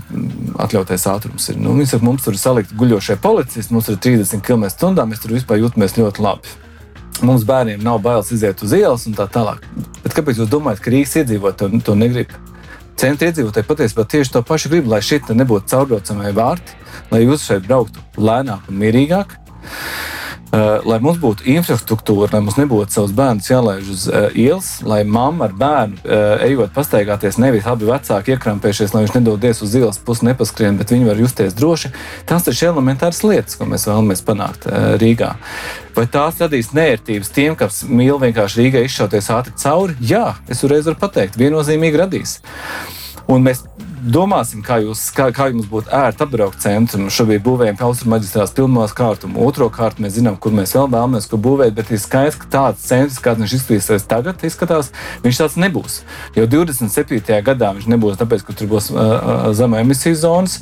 atļautais 0.61 1.05
ātrums 1.09 1.49
ir? 1.51 1.59
Nu, 1.61 1.76
viņi 1.78 1.93
saka, 1.93 2.05
mums 2.05 2.26
tur 2.26 2.38
ir 2.38 2.41
salikti 2.41 2.78
guļošie 2.80 3.20
policisti, 3.22 3.74
mums 3.74 3.89
ir 3.89 3.99
30 4.01 4.41
km/h, 4.45 5.05
mēs 5.09 5.24
tur 5.24 5.34
vispār 5.38 5.61
jūtamies 5.61 5.97
ļoti 5.97 6.26
labi. 6.26 6.57
Mums 7.26 7.43
bērniem 7.43 7.82
nav 7.84 7.99
bailes 8.01 8.30
iziet 8.32 8.61
uz 8.63 8.74
ielas 8.74 9.03
un 9.09 9.17
tā 9.17 9.26
tālāk. 9.30 9.65
Bet 10.03 10.15
kāpēc 10.15 10.39
jūs 10.39 10.51
domājat, 10.51 10.82
ka 10.82 10.93
Rīgas 10.93 11.17
iedzīvotāji 11.20 11.82
to, 11.84 11.97
negrib? 11.99 12.32
Centra 12.99 13.30
iedzīvotāji 13.30 13.67
patiesībā 13.67 14.05
tieši 14.07 14.34
to 14.36 14.41
pašu 14.47 14.72
grib, 14.72 14.88
lai 14.91 15.01
šeit 15.03 15.28
nebūtu 15.32 15.67
caurbraucamie 15.72 16.32
vārti, 16.36 16.78
lai 17.11 17.22
jūs 17.26 17.45
šeit 17.47 17.67
brauktu 17.67 18.03
lēnāk 18.20 18.72
un 18.72 18.80
mierīgāk, 18.80 19.36
lai 20.51 20.97
mums 21.01 21.20
būtu 21.22 21.45
infrastruktūra, 21.53 22.32
lai 22.34 22.41
mums 22.41 22.57
nebūtu 22.57 22.93
savus 22.93 23.14
bērnus 23.14 23.49
jālaiž 23.51 23.89
uz 23.93 24.05
uh, 24.10 24.30
ielas, 24.34 24.70
lai 24.82 25.03
mamma 25.05 25.45
ar 25.45 25.53
bērnu 25.57 25.99
uh, 26.01 26.45
ejot 26.45 26.74
pastaigāties, 26.74 27.38
nevis 27.41 27.68
abi 27.70 27.86
vecāki 27.89 28.34
iekrampējušies, 28.34 28.95
lai 28.95 29.03
viņš 29.05 29.16
nedodies 29.20 29.62
uz 29.66 29.76
ielas 29.78 30.01
pusi 30.01 30.26
nepaskrien, 30.26 30.80
bet 30.80 30.93
viņi 30.93 31.10
var 31.10 31.22
justies 31.22 31.53
droši. 31.57 31.93
Tas 32.30 32.47
ir 32.49 32.57
šie 32.57 32.72
elementāras 32.72 33.22
lietas, 33.26 33.60
ko 33.60 33.70
mēs 33.70 33.86
vēlamies 33.89 34.26
panākt 34.26 34.66
Rīgā. 35.01 35.36
Vai 35.95 36.07
tās 36.10 36.41
radīs 36.41 36.72
nērtības 36.74 37.34
tiem, 37.36 37.57
kas 37.60 37.84
mīl 37.86 38.18
vienkārši 38.22 38.64
Rīgai 38.64 38.86
izšauties 38.88 39.30
ātri 39.36 39.53
cauri? 39.60 39.97
Jā, 40.01 40.39
es 40.49 40.64
uzreiz 40.64 40.89
varu 40.89 40.97
pateikt, 41.01 41.38
viennozīmīgi 41.38 42.01
radīs. 42.01 42.39
Un 43.30 43.45
mēs 43.45 43.68
domāsim, 44.04 44.62
kā, 44.66 44.80
jūs, 44.84 45.02
kā, 45.16 45.30
kā 45.36 45.50
jums 45.52 45.68
būtu 45.70 45.91
ērti 45.95 46.24
apbraukt 46.26 46.62
centru. 46.64 47.10
Šobrīd 47.14 47.43
būvējam 47.45 47.80
Austrumā 47.88 48.18
maģistrāts 48.18 48.56
pirmos 48.56 48.93
kārtumu, 48.97 49.41
otro 49.45 49.70
kārtu 49.74 50.04
mēs 50.06 50.16
zinām, 50.18 50.38
kur 50.41 50.56
mēs 50.56 50.76
vēl 50.78 50.89
vēlamies, 50.93 51.28
ko 51.30 51.39
būvēt, 51.41 51.76
bet 51.78 51.91
ir 51.93 52.02
skaidrs, 52.02 52.39
ka 52.41 52.50
tāds 52.56 52.86
centrs, 52.86 53.20
kāds 53.24 53.43
viņš 53.43 53.58
izskatīsies 53.60 54.08
tagad, 54.10 54.45
izskatās, 54.47 54.93
viņš 55.26 55.41
tāds 55.43 55.60
nebūs. 55.62 56.00
Jau 56.38 56.47
27. 56.50 57.41
gadā 57.45 57.74
viņš 57.78 57.91
nebūs, 57.93 58.18
tāpēc, 58.22 58.47
ka 58.47 58.58
tur 58.58 58.72
būs 58.74 58.89
uh, 58.93 59.52
zema 59.58 59.84
emisiju 59.84 60.20
zonas 60.20 60.60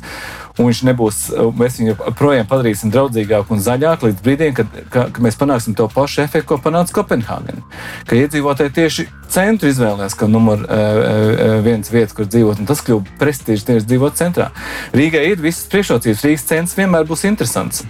un 0.58 0.68
viņš 0.68 0.80
nebūs, 0.88 1.18
mēs 1.58 1.78
viņu 1.80 1.94
projām 2.18 2.48
padarīsim 2.50 2.92
draudzīgāku 2.94 3.54
un 3.54 3.62
zaļāku 3.62 4.10
līdz 4.10 4.24
brīdim, 4.24 4.56
kad, 4.58 4.74
ka, 4.90 5.04
kad 5.14 5.20
mēs 5.24 5.38
panāksim 5.38 5.76
to 5.78 5.86
pašu 5.92 6.24
efektu, 6.24 6.48
ko 6.50 6.58
panāca 6.64 6.96
Kopenhāgena. 6.98 7.62
Ka 8.08 8.18
iedzīvotāji 8.18 8.74
tieši 8.80 9.06
centru 9.32 9.70
izvēlējās, 9.70 10.16
ka 10.18 10.30
numur 10.30 10.64
uh, 10.64 11.60
viens 11.64 11.92
vieta, 11.92 12.16
kur 12.16 12.28
dzīvot, 12.30 12.62
un 12.62 12.68
tas 12.68 12.82
kļuva 12.84 13.18
prestižs 13.20 13.68
tieši 13.68 13.86
dzīvot 13.86 14.18
centrā. 14.18 14.50
Rīgai 14.96 15.28
ir 15.30 15.40
visas 15.42 15.68
priekšrocības, 15.70 16.26
Rīgas 16.26 16.50
centrs 16.50 16.78
vienmēr 16.78 17.08
būs 17.08 17.26
interesants. 17.28 17.86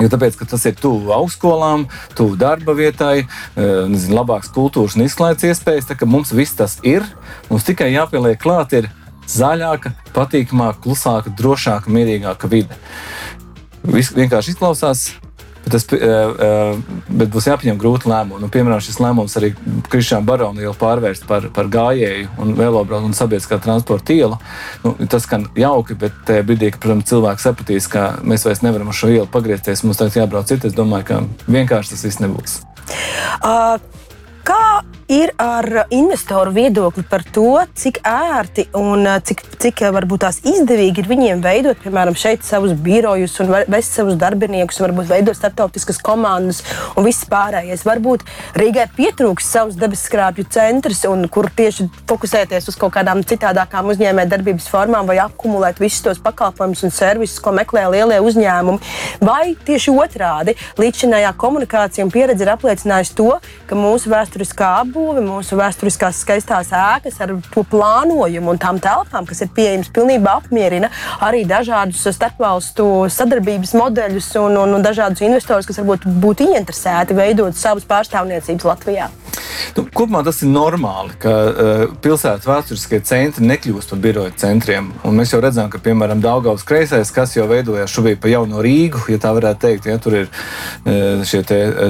Jo 0.00 0.08
tāpēc, 0.10 0.38
tas 0.48 0.64
ir 0.66 0.76
tuvu 0.80 1.12
augstskolām, 1.14 1.84
tuvu 2.16 2.38
darba 2.40 2.74
vietai, 2.74 3.26
nezinu, 3.54 4.16
labākas 4.16 4.50
kultūras 4.54 4.96
un 4.96 5.04
izklaides 5.04 5.44
iespējas. 5.52 5.90
Mums 6.08 6.32
viss 6.34 6.56
tas 6.58 6.78
ir. 6.86 7.04
Mums 7.50 7.66
tikai 7.68 7.92
jāpieliek 7.92 8.40
klāt, 8.40 8.72
ir 8.78 8.88
zaļāka, 9.30 9.94
patīkamāka, 10.16 10.80
klusāka, 10.84 11.32
drošāka, 11.38 11.92
mierīgāka 11.92 12.50
vide. 12.50 12.78
Viss 13.82 14.14
vienkārši 14.14 14.54
izklausās. 14.54 15.10
Bet, 15.62 15.76
tas, 15.76 15.84
uh, 15.94 16.78
bet 17.06 17.30
būs 17.30 17.46
jāpieņem 17.46 17.76
grūti 17.78 18.08
lēmumi. 18.10 18.42
Nu, 18.42 18.48
piemēram, 18.50 18.80
šis 18.82 18.98
lēmums 18.98 19.36
arī 19.38 19.52
Krišāna 19.92 20.26
Barona 20.26 20.64
ielu 20.64 20.74
pārvērst 20.78 21.26
par, 21.28 21.46
par 21.54 21.70
gājēju 21.70 22.32
un 22.42 22.56
velobraucu 22.58 23.06
un 23.06 23.14
sabiedriskā 23.14 23.60
transporta 23.62 24.16
ielu. 24.16 24.40
Nu, 24.82 24.96
tas 25.06 25.22
skan 25.28 25.46
jauki, 25.58 25.94
bet 26.02 26.18
tajā 26.26 26.42
brīdī, 26.48 26.72
kad 26.74 26.82
protams, 26.82 27.06
cilvēks 27.12 27.46
sapratīs, 27.46 27.86
ka 27.92 28.08
mēs 28.26 28.46
vairs 28.48 28.64
nevaram 28.66 28.90
uz 28.90 28.98
šo 28.98 29.12
ielu 29.14 29.28
pagriezties, 29.30 29.84
mums 29.86 30.02
tagad 30.02 30.24
jābrauc 30.24 30.50
citur, 30.50 30.72
es 30.72 30.78
domāju, 30.78 31.12
ka 31.12 31.22
vienkārši 31.46 31.94
tas 31.94 32.06
viss 32.08 32.22
nebūs. 32.24 32.58
Uh, 33.38 33.78
kā 34.42 34.64
ir 35.12 35.32
ar 35.40 35.66
investoru 35.92 36.52
viedokli 36.54 37.02
par 37.08 37.24
to, 37.34 37.60
cik 37.76 38.00
ērti 38.08 38.64
un 38.78 39.04
uh, 39.04 39.18
cik, 39.20 39.42
cik 39.60 39.82
uh, 39.84 39.90
varbūt 39.92 40.22
tās 40.24 40.38
izdevīgi 40.48 41.02
ir 41.02 41.08
viņiem 41.10 41.42
veidot, 41.44 41.78
piemēram, 41.82 42.16
šeit 42.16 42.46
savus 42.46 42.72
birojus 42.72 43.34
un 43.44 43.52
vest 43.72 43.98
savus 43.98 44.16
darbiniekus, 44.20 44.80
varbūt 44.80 45.10
veidot 45.10 45.36
starptautiskas 45.36 46.00
komandas 46.04 46.62
un 46.96 47.04
viss 47.04 47.26
pārējais. 47.28 47.84
Varbūt 47.84 48.24
Rīgai 48.56 48.86
pietrūks 48.96 49.50
savus 49.52 49.76
debeskrāpju 49.80 50.46
centrs, 50.52 51.02
un 51.10 51.26
kur 51.32 51.50
tieši 51.52 51.90
fokusēties 52.08 52.70
uz 52.72 52.80
kaut 52.80 52.94
kādām 52.96 53.20
citādākām 53.28 53.92
uzņēmējdarbības 53.92 54.70
formām 54.72 55.10
vai 55.10 55.18
akumulēt 55.20 55.82
visus 55.82 56.04
tos 56.06 56.22
pakalpojumus 56.24 56.86
un 56.88 56.94
servisus, 56.94 57.42
ko 57.42 57.52
meklē 57.56 57.84
lielie 57.92 58.22
uzņēmumi. 58.24 58.92
Vai 59.20 59.52
tieši 59.66 59.92
otrādi 59.92 60.56
līdzinājā 60.80 61.36
komunikācija 61.36 62.06
un 62.06 62.14
pieredze 62.14 62.46
ir 62.46 62.54
apliecinājusi 62.54 63.16
to, 63.20 63.30
ka 63.68 63.76
mūsu 63.76 64.12
vēsturiskā 64.12 64.72
apbūve 64.80 65.01
apbūve, 65.02 65.22
mūsu 65.26 65.56
vēsturiskās 65.58 66.20
skaistās 66.22 66.70
ēkas 66.76 67.18
ar 67.24 67.34
to 67.50 67.64
plānojumu 67.66 68.52
un 68.52 68.60
tām 68.62 68.78
telpām, 68.82 69.26
kas 69.26 69.42
ir 69.42 69.50
pieejamas, 69.54 69.90
pilnībā 69.94 70.36
apmierina 70.38 70.92
arī 71.20 71.42
dažādus 71.48 72.04
starpvalstu 72.14 73.08
sadarbības 73.10 73.74
modeļus 73.78 74.30
un, 74.42 74.60
un, 74.62 74.76
un 74.78 74.84
dažādus 74.84 75.24
investorus, 75.26 75.66
kas 75.66 75.82
varbūt 75.82 76.06
būtu 76.22 76.52
ieinteresēti 76.52 77.18
veidot 77.18 77.58
savas 77.58 77.88
pārstāvniecības 77.88 78.68
Latvijā. 78.70 79.10
Nu, 79.76 79.84
kopumā 79.94 80.20
tas 80.24 80.42
ir 80.44 80.50
normāli, 80.52 81.14
ka 81.22 81.32
uh, 81.32 81.82
pilsētas 82.04 82.48
vēsturiskie 82.48 83.00
centri 83.06 83.46
nekļūst 83.46 83.92
par 83.92 84.00
biroju 84.04 84.34
centriem. 84.40 84.90
Un 85.08 85.16
mēs 85.18 85.32
jau 85.32 85.40
redzam, 85.42 85.70
ka 85.72 85.80
piemēram 85.82 86.20
Daugavas 86.24 86.64
kreisais, 86.68 87.12
kas 87.14 87.34
jau 87.36 87.46
veidojās 87.50 87.92
šobrīd 87.92 88.20
pa 88.22 88.32
jauno 88.32 88.62
Rīgu, 88.64 89.04
ja 89.12 89.20
tā 89.22 89.32
varētu 89.36 89.64
teikt, 89.64 89.88
ja 89.88 89.98
tur 90.02 90.18
ir 90.22 90.28
uh, 90.28 91.22
šie 91.28 91.42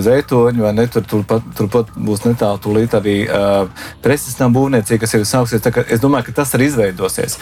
zeitoņi 0.07 0.63
vai 0.63 0.75
ne, 0.79 0.87
tur, 0.93 1.07
turpat, 1.09 1.49
turpat 1.59 1.93
būs 1.97 2.25
netālu 2.29 2.63
tūlīt 2.63 2.92
šeit 2.93 3.01
arī 3.01 3.17
uh, 3.29 3.69
preses 4.03 4.37
tam 4.37 4.53
būvniecība, 4.55 5.01
kas 5.01 5.15
ir 5.15 5.25
sāksies. 5.25 5.65
Es 5.89 6.01
domāju, 6.01 6.29
ka 6.29 6.43
tas 6.43 6.55
arī 6.55 6.69
izveidosies. 6.69 7.39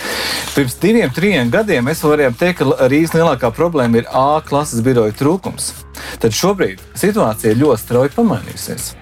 Pirms 0.55 0.79
diviem, 0.81 1.11
trim 1.11 1.51
gadiem 1.51 1.85
mēs 1.85 2.03
varējām 2.03 2.37
teikt, 2.39 2.61
ka 2.61 2.89
Rīgas 2.89 3.15
lielākā 3.15 3.51
problēma 3.51 4.01
ir 4.01 4.09
A 4.11 4.41
klases 4.47 4.83
biroja 4.83 5.13
trūkums. 5.13 5.73
Tad 6.21 6.33
šobrīd 6.33 6.81
situācija 6.95 7.57
ļoti 7.59 7.83
strauji 7.83 8.15
pamainījusies. 8.17 8.95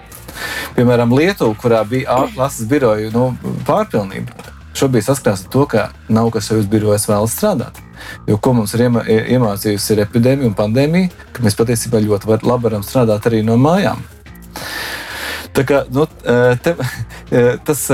Piemēram, 0.75 1.11
Lietuva, 1.13 1.55
kurā 1.59 1.83
bija 1.87 2.23
A 2.23 2.29
klases 2.33 2.67
biroja 2.69 3.11
nu, 3.11 3.33
pārpilnība, 3.67 4.31
šobrīd 4.77 5.05
saskarās 5.05 5.45
ar 5.45 5.53
to, 5.53 5.65
ka 5.67 5.89
nav 6.09 6.31
kas 6.31 6.49
savus 6.49 6.69
birojos 6.69 7.09
vēlas 7.09 7.35
strādāt. 7.35 7.81
Jo 8.29 8.37
ko 8.39 8.53
mums 8.55 8.71
ir 8.77 8.85
iemā, 8.85 9.03
iemācījusi 9.35 9.91
ir 9.91 10.05
epidēmija 10.05 10.47
un 10.47 10.55
pandēmija, 10.55 11.11
ka 11.35 11.43
mēs 11.43 11.57
patiesībā 11.59 11.99
ļoti 12.05 12.29
var, 12.29 12.45
labi 12.47 12.69
varam 12.69 12.85
strādāt 12.87 13.27
arī 13.27 13.41
no 13.43 13.59
mājām. 13.59 13.99
Tā 15.57 15.65
kā, 15.67 15.83
nu, 15.93 16.05
te, 16.63 16.75
tas, 17.67 17.87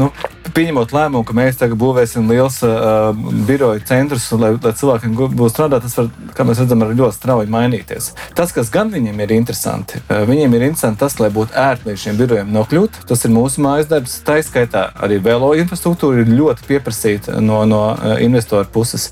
nu, 0.00 0.10
pieņemot 0.54 0.92
lēmumu, 0.92 1.24
ka 1.26 1.34
mēs 1.36 1.58
tagad 1.60 1.78
būvēsim 1.80 2.28
liels 2.30 2.58
uh, 2.66 3.12
biroju 3.48 3.82
centrus, 3.88 4.26
lai, 4.36 4.52
lai 4.56 4.72
cilvēkiem 4.78 5.14
būtu 5.16 5.50
strādāt, 5.52 5.86
tas 5.86 5.96
var, 5.98 6.10
kā 6.36 6.46
mēs 6.46 6.60
redzam, 6.62 6.84
ļoti 6.88 7.16
strauji 7.16 7.52
mainīties. 7.52 8.10
Tas, 8.38 8.52
kas 8.54 8.72
gan 8.72 8.92
viņiem 8.92 9.22
ir 9.24 9.34
interesanti, 9.38 10.02
uh, 10.02 10.24
viņiem 10.28 10.58
ir 10.58 10.66
interesanti 10.68 11.02
tas, 11.04 11.16
lai 11.22 11.30
būtu 11.34 11.56
ērti 11.62 11.90
līdz 11.90 12.04
šiem 12.04 12.20
birojiem 12.20 12.52
nokļūt. 12.56 13.00
Tas 13.08 13.24
ir 13.26 13.34
mūsu 13.34 13.64
mājas 13.64 13.88
darbs. 13.92 14.18
Tā 14.26 14.38
izskaitā 14.42 14.88
arī 15.02 15.18
velo 15.22 15.52
infrastruktūra 15.58 16.22
ir 16.22 16.34
ļoti 16.36 16.68
pieprasīta 16.68 17.40
no, 17.40 17.62
no 17.68 17.82
investoru 18.22 18.68
puses. 18.72 19.10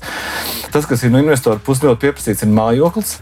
Tas, 0.71 0.87
kas 0.87 1.03
ir 1.03 1.13
no 1.13 1.21
investoru 1.23 1.61
puses 1.63 1.85
ļoti 1.87 2.05
pieprasīts, 2.07 2.45
ir 2.45 2.55
mājoklis 2.55 3.19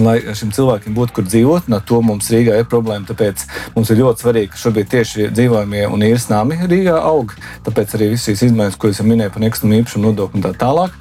lai 0.00 0.16
šiem 0.22 0.52
cilvēkiem 0.54 0.94
būtu 0.96 1.16
kur 1.16 1.26
dzīvot. 1.26 1.68
No 1.72 1.80
to 1.84 2.00
mums 2.04 2.30
Rīgā 2.32 2.60
ir 2.60 2.68
problēma. 2.70 3.06
Tāpēc 3.08 3.44
mums 3.76 3.92
ir 3.92 4.00
ļoti 4.00 4.24
svarīgi, 4.24 4.50
ka 4.52 4.60
šobrīd 4.62 4.90
tieši 4.92 5.28
dzīvojamie 5.34 5.84
un 5.90 6.06
īres 6.06 6.28
nami 6.30 6.60
Rīgā 6.62 6.96
aug. 7.10 7.34
Tāpēc 7.66 7.96
arī 7.98 8.12
visas 8.14 8.30
šīs 8.30 8.46
izmaiņas, 8.48 8.78
ko 8.80 8.92
es 8.92 9.02
minēju 9.04 9.34
par 9.34 9.44
nekustamo 9.44 9.78
īpašumu 9.80 10.08
nodokli 10.08 10.40
un 10.40 10.46
tā 10.46 10.54
tālāk. 10.62 10.96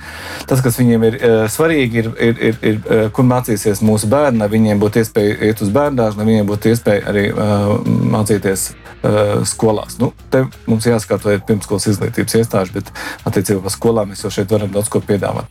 Tas, 0.49 0.63
kas 0.65 0.79
viņiem 0.81 1.07
ir 1.07 1.19
uh, 1.19 1.45
svarīgi, 1.51 2.03
ir, 2.03 2.11
ir, 2.19 2.43
ir, 2.49 2.59
ir 2.73 2.81
uh, 2.81 3.07
kur 3.15 3.27
mācīsies 3.29 3.83
mūsu 3.85 4.09
bērni, 4.11 4.41
lai 4.43 4.51
viņiem 4.51 4.81
būtu 4.81 5.03
iespēja 5.03 5.39
iet 5.51 5.63
uz 5.63 5.71
bērnāžu, 5.73 6.19
lai 6.19 6.29
viņiem 6.33 6.51
būtu 6.51 6.73
iespēja 6.73 7.07
arī 7.11 7.27
uh, 7.31 7.75
mācīties 8.17 8.71
uh, 9.03 9.41
skolās. 9.47 9.97
Nu, 10.01 10.11
te 10.33 10.43
mums 10.69 10.87
jāskatās, 10.87 11.25
vai 11.27 11.37
ir 11.37 11.45
pirmskolas 11.47 11.87
izglītības 11.91 12.37
iestāde, 12.39 12.73
bet 12.75 12.91
attiecībā 13.27 13.63
par 13.65 13.75
skolām 13.75 14.11
mēs 14.11 14.23
jau 14.25 14.31
šeit 14.33 14.51
varam 14.53 14.71
daudz 14.73 14.91
ko 14.91 15.01
piedāvāt. 15.05 15.49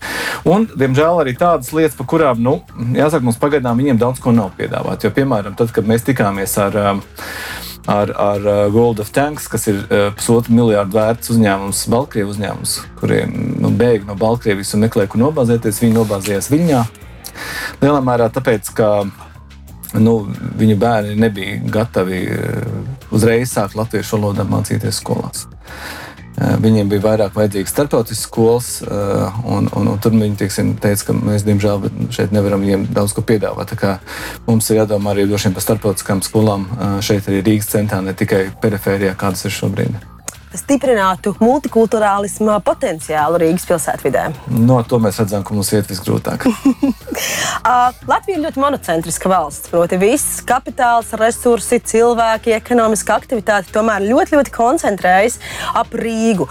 Un, 0.48 0.68
diemžēl, 0.70 1.22
arī 1.22 1.34
tādas 1.38 1.72
lietas, 1.76 1.96
par 1.98 2.08
kurām, 2.10 2.42
nu, 2.44 2.58
jāsaka, 2.96 3.24
mums 3.26 3.40
pagaidām 3.40 3.80
viņiem 3.80 4.00
daudz 4.00 4.22
ko 4.22 4.34
nav 4.36 4.52
piedāvāts. 4.58 5.06
Jo, 5.06 5.14
piemēram, 5.16 5.56
tad, 5.58 5.74
kad 5.76 5.88
mēs 5.88 6.06
tikāmies 6.06 6.56
ar, 6.62 6.78
um, 6.92 7.02
ar, 7.90 8.14
ar 8.14 8.46
uh, 8.46 8.62
Gold 8.72 9.02
of 9.02 9.12
Tanks, 9.14 9.48
kas 9.50 9.68
ir 9.72 9.82
pusotru 10.18 10.56
miljārdu 10.56 10.98
vērts 10.98 11.34
uzņēmums, 11.34 11.86
Baltkrievijas 11.92 12.36
uzņēmums, 12.36 12.76
kuriem 13.02 13.34
nu, 13.62 13.72
bēg 13.74 14.06
no 14.08 14.18
Baltkrievijas 14.20 14.76
un 14.76 14.86
meklē, 14.86 15.08
kur 15.10 15.24
nobāzēties. 15.26 15.82
Viņi 15.84 15.98
nobāzījās 15.98 16.50
Viņā. 16.52 16.84
Lielā 17.80 18.00
mērā 18.04 18.26
tāpēc, 18.32 18.72
ka 18.76 18.90
nu, 19.98 20.20
viņu 20.60 20.76
bērni 20.80 21.16
nebija 21.18 21.58
gatavi 21.72 22.20
uh, 22.34 22.78
uzreiz 23.10 23.50
sākt 23.54 23.78
latviešu 23.78 24.18
valodā 24.18 24.46
mācīties 24.46 25.02
skolās. 25.02 25.48
Eh, 26.40 26.54
viņiem 26.62 26.88
bija 26.88 27.02
vairāk 27.04 27.34
vajadzīgas 27.36 27.72
starptautiskas 27.74 28.24
skolas, 28.24 28.68
eh, 28.82 29.40
un, 29.44 29.66
un, 29.76 29.88
un 29.92 29.98
tur 30.00 30.14
viņi 30.14 30.38
teiksim, 30.40 30.70
teica, 30.80 31.10
ka 31.10 31.16
mēs, 31.16 31.44
diemžēl, 31.44 31.90
šeit 32.14 32.32
nevaram 32.32 32.62
viņiem 32.64 32.86
daudz 32.96 33.12
ko 33.16 33.24
piedāvāt. 33.26 33.74
Mums 34.46 34.70
ir 34.70 34.80
jādomā 34.80 35.12
arī 35.12 35.26
par 35.28 35.66
starptautiskām 35.66 36.22
skolām 36.24 36.64
eh, 36.70 36.96
šeit, 37.04 37.28
arī 37.28 37.42
Rīgas 37.44 37.68
centrā, 37.74 38.00
ne 38.00 38.14
tikai 38.14 38.46
perifērijā, 38.62 39.16
kādas 39.20 39.44
ir 39.44 39.56
šobrīd 39.58 40.00
stiprinātu 40.58 41.34
multikulturālisma 41.40 42.58
potenciālu 42.66 43.40
Rīgas 43.42 43.66
pilsētvidē? 43.68 44.26
No 44.50 44.80
to 44.86 44.98
mēs 45.02 45.20
redzam, 45.22 45.44
ka 45.46 45.54
mums 45.54 45.72
iet 45.76 45.90
visgrūtāk. 45.90 46.46
Latvija 48.10 48.36
ir 48.36 48.44
ļoti 48.46 48.62
monocentriska 48.62 49.30
valsts. 49.30 49.70
Proti, 49.70 49.98
viss 50.00 50.40
kapitāls, 50.46 51.12
resursi, 51.20 51.80
cilvēki, 51.92 52.54
ekonomiska 52.56 53.18
aktivitāte 53.20 53.74
tomēr 53.74 54.06
ļoti, 54.08 54.38
ļoti 54.38 54.56
koncentrējas 54.56 55.38
ap 55.78 55.94
Rīgu. 55.94 56.48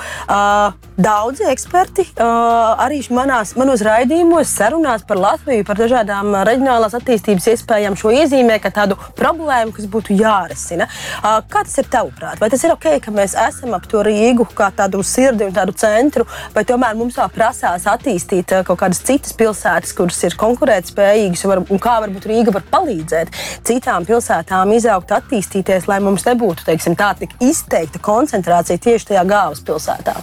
Daudzi 1.00 1.45
eksperti 1.47 2.04
arī 2.20 3.00
manās, 3.16 3.54
manos 3.56 3.80
raidījumos 3.86 4.50
sarunās 4.52 5.06
par 5.08 5.20
Latviju, 5.22 5.64
par 5.68 5.80
dažādām 5.80 6.34
reģionālās 6.43 6.97
attīstības 6.97 7.47
iespējām 7.54 7.95
šo 8.00 8.12
iezīmē 8.18 8.58
kā 8.60 8.72
tādu 8.76 8.97
problēmu, 9.16 9.72
kas 9.78 9.88
būtu 9.88 10.18
jārisina. 10.20 10.89
Kā 11.24 11.64
tas 11.64 11.78
ir 11.80 11.88
tavuprāt? 11.91 12.41
Vai 12.41 12.50
tas 12.52 12.66
ir 12.68 12.76
ok, 12.76 12.89
ka 13.06 13.14
mēs 13.16 13.38
esam 13.39 13.78
ap 13.78 13.88
to 13.88 14.04
Rīgu 14.04 14.50
kā 14.56 14.70
tādu 14.76 15.00
sirdi 15.08 15.47
un 15.47 15.56
tādu 15.56 15.72
centru, 15.80 16.28
vai 16.56 16.66
tomēr 16.68 16.97
mums 17.00 17.18
vēl 17.20 17.32
prasās 17.32 17.88
attīstīt 17.89 18.52
eh, 18.58 18.64
kaut 18.68 18.82
kādas 18.84 19.00
citas 19.06 19.36
pilsētas, 19.39 19.95
kuras 19.95 20.20
ir 20.28 20.36
konkurētspējīgas, 20.39 21.45
un, 21.45 21.54
var, 21.54 21.64
un 21.64 21.84
kā 21.84 21.97
varbūt 22.04 22.28
Rīga 22.30 22.56
var 22.56 22.66
palīdzēt 22.76 23.32
citām 23.68 24.08
pilsētām 24.10 24.76
izaugt, 24.76 25.16
attīstīties, 25.16 25.88
lai 25.91 26.02
mums 26.04 26.28
nebūtu 26.28 26.68
teiksim, 26.68 27.00
tā 27.00 27.14
tik 27.20 27.38
izteikta 27.39 28.02
koncentrācija 28.04 28.82
tieši 28.89 29.14
tajā 29.14 29.30
galvaspilsētā. 29.32 30.18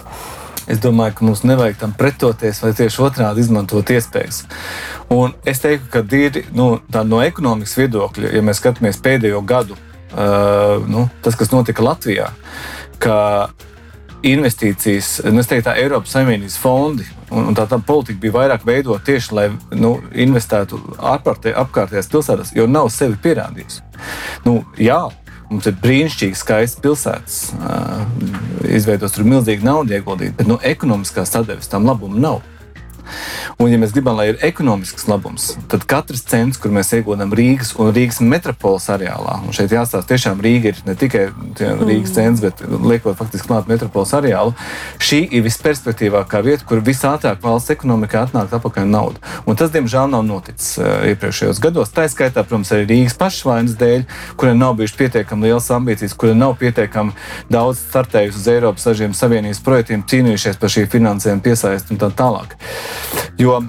Es 0.66 0.80
domāju, 0.82 1.14
ka 1.18 1.26
mums 1.28 1.44
nevajag 1.46 1.78
tam 1.78 1.92
pretoties, 1.94 2.58
vai 2.64 2.72
tieši 2.74 3.02
otrādi 3.06 3.44
izmantot 3.44 3.90
iespējas. 3.94 4.42
Un 5.14 5.36
es 5.46 5.62
teiktu, 5.62 5.86
ka 5.92 6.02
ir 6.18 6.40
nu, 6.56 6.80
no 7.06 7.20
ekonomikas 7.22 7.76
viedokļa, 7.78 8.32
ja 8.34 8.42
mēs 8.42 8.58
skatāmies 8.58 8.98
pēdējo 9.02 9.44
gadu, 9.46 9.76
uh, 9.78 10.82
nu, 10.90 11.06
tas, 11.22 11.38
kas 11.38 11.54
notika 11.54 11.86
Latvijā, 11.86 12.32
ka 12.98 13.18
investīcijas, 14.26 15.20
nu, 15.30 15.44
teiktu, 15.44 15.68
tā 15.68 15.76
Eiropas 15.78 16.16
Savienības 16.16 16.56
fondi 16.58 17.06
un, 17.30 17.50
un 17.50 17.56
tā, 17.56 17.66
tā 17.70 17.78
politika 17.86 18.20
bija 18.24 18.34
vairāk 18.34 18.66
veidota 18.66 19.04
tieši, 19.06 19.34
lai 19.36 19.46
nu, 19.76 19.96
investētu 20.14 20.80
ārpārtē, 20.98 21.54
apkārtējās 21.62 22.10
pilsētās, 22.10 22.52
jo 22.56 22.66
nav 22.70 22.90
sevi 22.94 23.18
pierādījusi. 23.22 23.84
Nu, 24.46 24.58
jā, 24.80 25.04
mums 25.50 25.68
ir 25.70 25.76
brīnišķīgi 25.82 26.38
skaists 26.38 26.82
pilsētas, 26.82 27.38
uh, 27.56 28.02
izveidots 28.66 29.16
tur 29.16 29.28
milzīgi 29.28 29.66
naudu 29.66 29.96
ieguldīt, 29.96 30.36
bet 30.38 30.50
nu, 30.50 30.58
ekonomiskās 30.66 31.32
sadarbības 31.34 31.70
tam 31.72 31.88
labumu 31.88 32.20
nav. 32.20 32.42
Un, 33.58 33.70
ja 33.72 33.80
mēs 33.80 33.94
gribam, 33.94 34.18
lai 34.18 34.30
ir 34.32 34.40
ekonomisks 34.44 35.06
labums, 35.10 35.52
tad 35.70 35.86
katrs 35.88 36.24
cents, 36.28 36.60
kur 36.60 36.72
mēs 36.74 36.92
ieguldām 36.96 37.32
Rīgas 37.36 37.74
un 37.80 37.92
Rīgas 37.94 38.20
metropoles 38.24 38.88
areālā, 38.92 39.38
un 39.46 39.56
šeit 39.56 39.74
jāstāsta, 39.74 40.10
tiešām 40.12 40.42
Rīga 40.44 40.72
ir 40.72 40.82
ne 40.88 40.96
tikai 40.98 41.26
Rīgas 41.60 42.14
centrs, 42.16 42.44
bet 42.44 42.62
liekot 42.66 43.18
faktiski 43.18 43.48
klāt 43.50 43.70
metropoles 43.70 44.14
areālu, 44.16 44.54
šī 45.02 45.22
ir 45.38 45.44
visperspektīvākā 45.46 46.42
vieta, 46.46 46.66
kur 46.68 46.82
visātrāk 46.84 47.40
valsts 47.44 47.74
ekonomikā 47.76 48.26
atnāk 48.26 48.54
atpakaļ 48.58 48.88
nauda. 48.90 49.22
Un 49.46 49.58
tas, 49.58 49.72
diemžēl, 49.74 50.10
nav 50.12 50.24
noticis 50.26 50.76
uh, 50.80 51.06
iepriekšējos 51.12 51.62
gados. 51.62 51.92
Tā 51.94 52.06
skaitā, 52.10 52.44
protams, 52.46 52.72
arī 52.74 52.86
Rīgas 52.90 53.16
pašvainas 53.20 53.76
dēļ, 53.80 54.06
kuriem 54.40 54.60
nav 54.60 54.76
bijušas 54.80 54.98
pietiekami 55.00 55.48
lielas 55.48 55.70
ambīcijas, 55.74 56.16
kuriem 56.18 56.40
nav 56.42 56.56
pietiekami 56.60 57.14
daudz 57.52 57.82
startējusi 57.86 58.42
uz 58.42 58.48
Eiropas 58.52 58.88
savienības 59.16 59.62
projektiem, 59.64 60.04
cīnījušies 60.08 60.60
par 60.60 60.72
šī 60.72 60.86
finansējuma 60.92 61.44
piesaisti 61.44 61.94
un 61.94 62.02
tā 62.02 62.10
tālāk. 62.16 62.56
Jo 63.38 63.60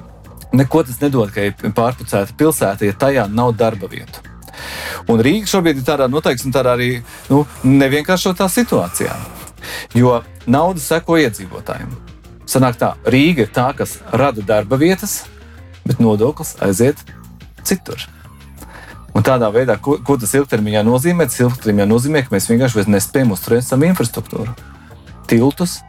neko 0.55 0.84
tas 0.88 0.99
nedod, 1.01 1.32
ka 1.34 1.49
ir 1.49 1.55
pārpucēta 1.75 2.36
pilsēta, 2.38 2.88
ja 2.88 2.95
tajā 2.97 3.28
nav 3.32 3.53
darba 3.59 3.89
vietu. 3.91 4.23
Un 5.07 5.21
Rīga 5.23 5.47
šobrīd 5.49 5.82
ir 5.82 5.88
tādā, 5.88 6.07
nu, 6.11 6.21
teiksim, 6.23 6.51
tādā 6.55 6.73
arī 6.75 6.89
nu, 7.30 7.43
nevienkāršotā 7.63 8.47
situācijā. 8.51 9.13
Jo 9.95 10.21
nauda 10.49 10.82
seko 10.82 11.19
iedzīvotājiem. 11.21 11.91
Sanāk 12.47 12.80
tā, 12.80 12.93
Rīga 13.05 13.45
ir 13.45 13.51
tā, 13.53 13.69
kas 13.78 13.97
rada 14.15 14.43
darba 14.43 14.80
vietas, 14.80 15.25
bet 15.88 16.01
nodoklis 16.03 16.55
aiziet 16.63 17.01
citur. 17.67 18.07
Un 19.17 19.25
tādā 19.25 19.49
veidā, 19.51 19.80
ko, 19.82 19.97
ko 20.05 20.17
tas 20.21 20.36
ilgtermiņā 20.38 20.84
nozīmē? 20.86 21.25
Tas 21.28 21.39
ilgtermiņā 21.41 21.88
nozīmē, 21.89 22.23
ka 22.23 22.36
mēs 22.36 22.49
vienkārši 22.51 22.86
nespējam 22.91 23.34
uzturēt 23.34 23.65
savu 23.65 23.88
infrastruktūru, 23.89 24.53
tiltus, 25.30 25.80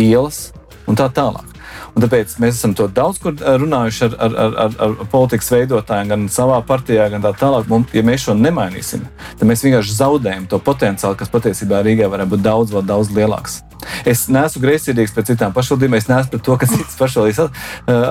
ielas 0.00 0.48
un 0.88 0.98
tā 0.98 1.10
tālāk. 1.12 1.53
Un 1.94 2.02
tāpēc 2.02 2.32
mēs 2.42 2.58
esam 2.58 2.74
to 2.74 2.88
daudz 2.90 3.20
kur 3.22 3.36
eh, 3.38 3.56
runājuši 3.60 4.06
ar, 4.08 4.16
ar, 4.26 4.36
ar, 4.44 4.56
ar, 4.64 4.78
ar 4.86 5.10
politikas 5.12 5.50
veidotājiem, 5.54 6.10
gan 6.10 6.26
savā 6.32 6.58
partijā, 6.66 7.06
gan 7.12 7.22
tā 7.22 7.34
tālāk. 7.38 7.68
Mums, 7.70 7.94
ja 7.94 8.02
mēs 8.06 8.26
šo 8.26 8.34
nemainīsim, 8.38 9.06
tad 9.38 9.46
mēs 9.50 9.62
vienkārši 9.66 9.98
zaudējam 10.00 10.48
to 10.50 10.58
potenciālu, 10.58 11.18
kas 11.20 11.30
patiesībā 11.30 11.84
Rīgā 11.86 12.10
varētu 12.10 12.34
būt 12.34 12.44
daudz, 12.44 12.74
daudz 12.82 13.14
lielāks. 13.14 13.62
Es 14.08 14.26
neesmu 14.32 14.62
greizsirdīgs 14.64 15.14
pret 15.14 15.30
citām 15.32 15.54
pašvaldībām, 15.56 15.98
es 15.98 16.08
neesmu 16.10 16.34
pret 16.34 16.44
to, 16.46 16.56
ka 16.60 16.68
citas 16.70 16.96
pašvaldības 16.98 17.40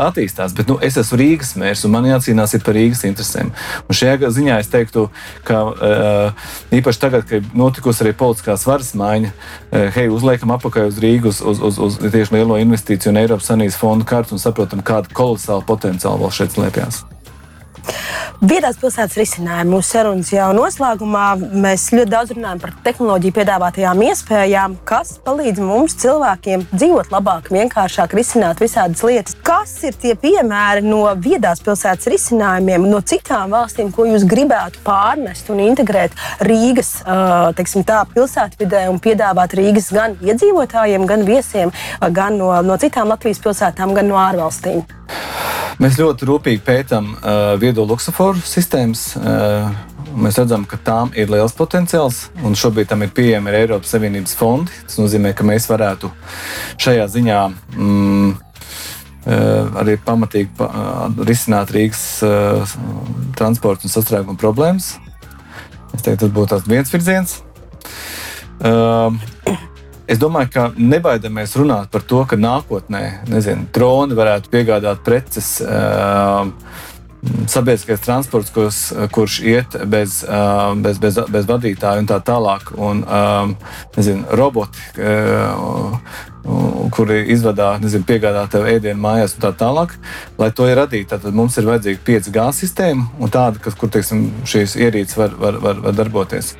attīstās, 0.07 0.55
bet 0.57 0.71
nu, 0.71 0.77
es 0.83 0.97
esmu 0.99 1.19
Rīgas 1.21 1.53
mērs 1.59 1.85
un 1.87 1.95
man 1.95 2.07
jācīnās 2.09 2.57
par 2.63 2.77
Rīgas 2.77 3.03
interesēm. 3.09 3.53
Un 3.87 3.97
šajā 3.97 4.31
ziņā 4.33 4.59
es 4.63 4.71
teiktu, 4.73 5.07
ka 5.47 5.63
īpaši 6.73 7.01
tagad, 7.01 7.27
kad 7.29 7.55
notikusi 7.57 8.05
arī 8.05 8.13
politiskās 8.17 8.67
varas 8.69 8.93
maiņa, 8.99 9.33
hei, 9.95 10.07
uzliekam 10.13 10.53
apakaļ 10.57 10.91
uz 10.91 11.01
Rīgas, 11.03 11.41
uz, 11.41 11.63
uz, 11.63 11.79
uz, 11.79 11.97
uz 12.01 12.13
tieši 12.13 12.37
lielo 12.37 12.59
investīciju 12.61 13.13
un 13.13 13.23
Eiropas 13.23 13.49
Sanības 13.51 13.79
fondu 13.79 14.07
kartu 14.09 14.37
un 14.37 14.43
saprotam, 14.43 14.85
kāda 14.85 15.11
kolosāla 15.13 15.65
potenciāla 15.67 16.21
vēl 16.23 16.39
šeit 16.41 16.55
slēpjas. 16.57 17.03
Vietās 18.43 18.75
pilsētas 18.79 19.15
risinājumi 19.15 19.71
mūsu 19.71 19.93
sarunas 19.93 20.29
jau 20.33 20.49
noslēgumā. 20.55 21.25
Mēs 21.63 21.85
ļoti 21.93 22.11
daudz 22.11 22.33
runājam 22.35 22.59
par 22.59 22.73
tehnoloģiju 22.83 23.35
piedāvātajām 23.37 24.01
iespējām, 24.09 24.75
kas 24.87 25.13
palīdz 25.23 25.61
mums 25.63 25.95
cilvēkiem 26.01 26.65
dzīvot 26.73 27.13
labāk, 27.13 27.47
vienkāršāk 27.55 28.15
risināt 28.17 28.59
visādas 28.63 29.03
lietas. 29.07 29.37
Kas 29.47 29.77
ir 29.87 29.95
tie 29.99 30.11
piemēri 30.19 30.83
no 30.83 31.05
vietās 31.23 31.63
pilsētas 31.63 32.09
risinājumiem, 32.11 32.89
no 32.91 32.99
citām 32.99 33.55
valstīm, 33.55 33.93
ko 33.95 34.09
jūs 34.09 34.27
gribētu 34.27 34.83
pārnest 34.83 35.51
un 35.53 35.63
integrēt 35.63 36.19
Rīgas 36.43 36.97
tā, 37.07 38.03
pilsētvidē 38.11 38.85
un 38.91 38.99
piedāvāt 39.03 39.55
Rīgas 39.59 39.91
gan 39.95 40.19
iedzīvotājiem, 40.19 41.07
gan 41.07 41.23
viesiem, 41.27 41.71
gan 42.11 42.39
no, 42.41 42.51
no 42.65 42.79
citām 42.81 43.11
Latvijas 43.13 43.43
pilsētām, 43.43 43.95
gan 43.95 44.11
no 44.11 44.19
ārvalstīm? 44.19 44.83
Mēs 45.81 45.97
ļoti 45.97 46.27
rūpīgi 46.29 46.61
pētām 46.65 47.09
uh, 47.15 47.55
viedo 47.61 47.85
luksusforu 47.87 48.41
sistēmas. 48.45 49.07
Uh, 49.17 49.71
mēs 50.13 50.37
redzam, 50.37 50.67
ka 50.69 50.77
tām 50.77 51.13
ir 51.17 51.31
liels 51.33 51.55
potenciāls, 51.57 52.27
un 52.45 52.53
šobrīd 52.57 52.91
tam 52.91 53.01
ir 53.05 53.13
pieejami 53.15 53.49
arī 53.49 53.63
Eiropas 53.63 53.93
Savienības 53.95 54.35
fondi. 54.37 54.73
Tas 54.85 54.99
nozīmē, 55.01 55.33
ka 55.33 55.47
mēs 55.47 55.65
varētu 55.71 56.11
šajā 56.83 57.07
ziņā 57.15 57.39
mm, 57.73 58.29
uh, 58.29 59.81
arī 59.81 59.97
pamatīgi 60.05 60.53
pa, 60.59 60.69
uh, 60.69 61.25
risināt 61.25 61.73
Rīgas 61.73 62.05
uh, 62.27 62.77
transporta 63.39 63.89
un 63.89 63.95
sastrēguma 63.95 64.37
problēmas. 64.39 64.93
Es 65.93 66.05
teiktu, 66.05 66.29
tas 66.29 66.37
būtu 66.37 66.61
viens 66.69 66.93
virziens. 66.93 67.39
Uh, 68.63 69.09
Es 70.13 70.19
domāju, 70.21 70.51
ka 70.53 70.63
nebaidamies 70.77 71.55
runāt 71.57 71.89
par 71.93 72.03
to, 72.05 72.19
ka 72.29 72.37
nākotnē 72.37 73.23
nezinu, 73.31 73.65
droni 73.73 74.13
varētu 74.17 74.51
piegādāt 74.53 75.01
preces. 75.05 75.55
Uh, 75.65 76.51
Sabiedriskais 77.47 78.01
transports, 78.03 78.51
kurš, 78.51 78.77
kurš 79.15 79.37
iet 79.47 79.77
bez, 79.87 80.19
uh, 80.27 80.73
bez, 80.83 80.99
bez, 80.99 81.17
bez 81.31 81.47
vadītāja 81.47 82.03
un 82.03 82.09
tā 82.09 82.17
tālāk, 82.27 82.73
un 82.75 82.99
um, 83.07 83.53
nezinu, 83.95 84.27
roboti, 84.35 84.83
uh, 84.99 85.95
kuri 86.93 87.23
izvadā, 87.33 87.73
nezinu, 87.81 88.05
piegādā 88.07 88.43
tev 88.51 88.65
ēdienu 88.67 88.99
mājās 89.01 89.35
un 89.37 89.43
tā 89.45 89.51
tālāk. 89.57 89.95
Lai 90.37 90.49
to 90.55 90.67
radītu, 90.67 91.15
tad 91.15 91.35
mums 91.35 91.55
ir 91.57 91.67
vajadzīga 91.69 92.01
5G 92.05 92.45
sistēma 92.57 93.07
un 93.23 93.31
tāda, 93.33 93.61
kas, 93.63 93.77
kur 93.79 93.91
teiksim, 93.93 94.25
šīs 94.49 94.75
ierīces 94.79 95.17
var, 95.17 95.35
var, 95.39 95.59
var, 95.63 95.79
var 95.85 95.97
darboties. 95.97 96.53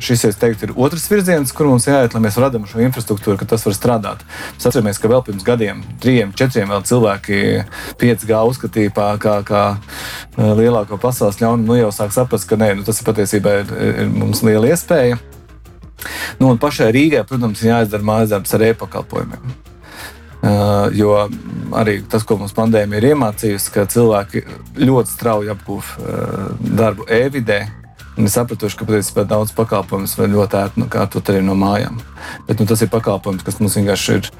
Šis, 0.00 0.24
es 0.30 0.40
teiktu, 0.40 0.68
ir 0.70 0.74
otrs 0.76 1.06
virziens, 1.10 1.52
kur 1.56 1.68
mums 1.70 1.88
jāiet, 1.90 2.14
lai 2.16 2.24
mēs 2.24 2.38
radām 2.40 2.66
šo 2.68 2.82
infrastruktūru, 2.86 3.38
ka 3.40 3.48
tas 3.52 3.66
var 3.68 3.76
strādāt. 3.76 4.24
Mēs 4.56 4.70
atceramies, 4.70 5.00
ka 5.02 5.12
vēl 5.12 5.24
pirms 5.26 5.46
gadiem, 5.46 5.82
trim, 6.02 6.34
četriem 6.36 6.72
vēl 6.72 6.86
cilvēki 6.88 7.42
5G 8.00 8.44
uzskatīja 8.52 8.94
kā, 8.96 9.10
kā, 9.22 9.36
kā 9.46 9.64
lielāko 10.38 11.00
pasaules 11.00 11.40
ļaunumu. 11.42 11.68
Nu, 11.70 11.78
jau 11.78 11.92
sāk 11.94 12.16
saprast, 12.16 12.48
ka 12.50 12.58
nē, 12.60 12.72
nu, 12.78 12.86
tas 12.88 13.02
ir 13.02 13.10
patiesībā 13.10 13.60
ir, 13.62 13.76
ir 14.04 14.16
mums 14.16 14.42
liela 14.46 14.72
iespēja. 14.72 15.20
Nu, 16.40 16.54
pašai 16.60 16.90
Rīgai, 16.94 17.24
protams, 17.28 17.62
ir 17.62 17.74
jāizdara 17.74 18.06
mājas 18.06 18.32
darbs 18.32 18.54
ar 18.56 18.64
e-pakalpojumiem. 18.70 19.58
Uh, 20.40 20.88
jo 20.96 21.12
arī 21.76 21.98
tas, 22.08 22.22
ko 22.24 22.38
mums 22.40 22.54
pandēmija 22.56 23.02
ir 23.02 23.10
iemācījusi, 23.10 23.72
ka 23.74 23.84
cilvēki 23.92 24.40
ļoti 24.80 25.12
strauji 25.12 25.52
apgūst 25.52 26.00
uh, 26.00 26.46
darbu 26.64 27.04
e-vidē. 27.12 27.66
Viņi 28.16 28.32
sapratuši, 28.32 28.78
ka 28.80 28.88
patiesībā 28.88 29.26
daudz 29.28 29.52
pakalpojumus 29.56 30.16
var 30.16 30.32
ļoti 30.32 30.58
ērti 30.62 30.86
kārtot 30.92 31.28
arī 31.30 31.44
no 31.44 31.54
mājām. 31.60 32.00
Bet 32.48 32.60
nu, 32.60 32.66
tas 32.68 32.80
ir 32.80 32.90
pakalpojums, 32.92 33.44
kas 33.44 33.60
mums 33.60 33.76
vienkārši 33.76 34.16
ir, 34.16 34.32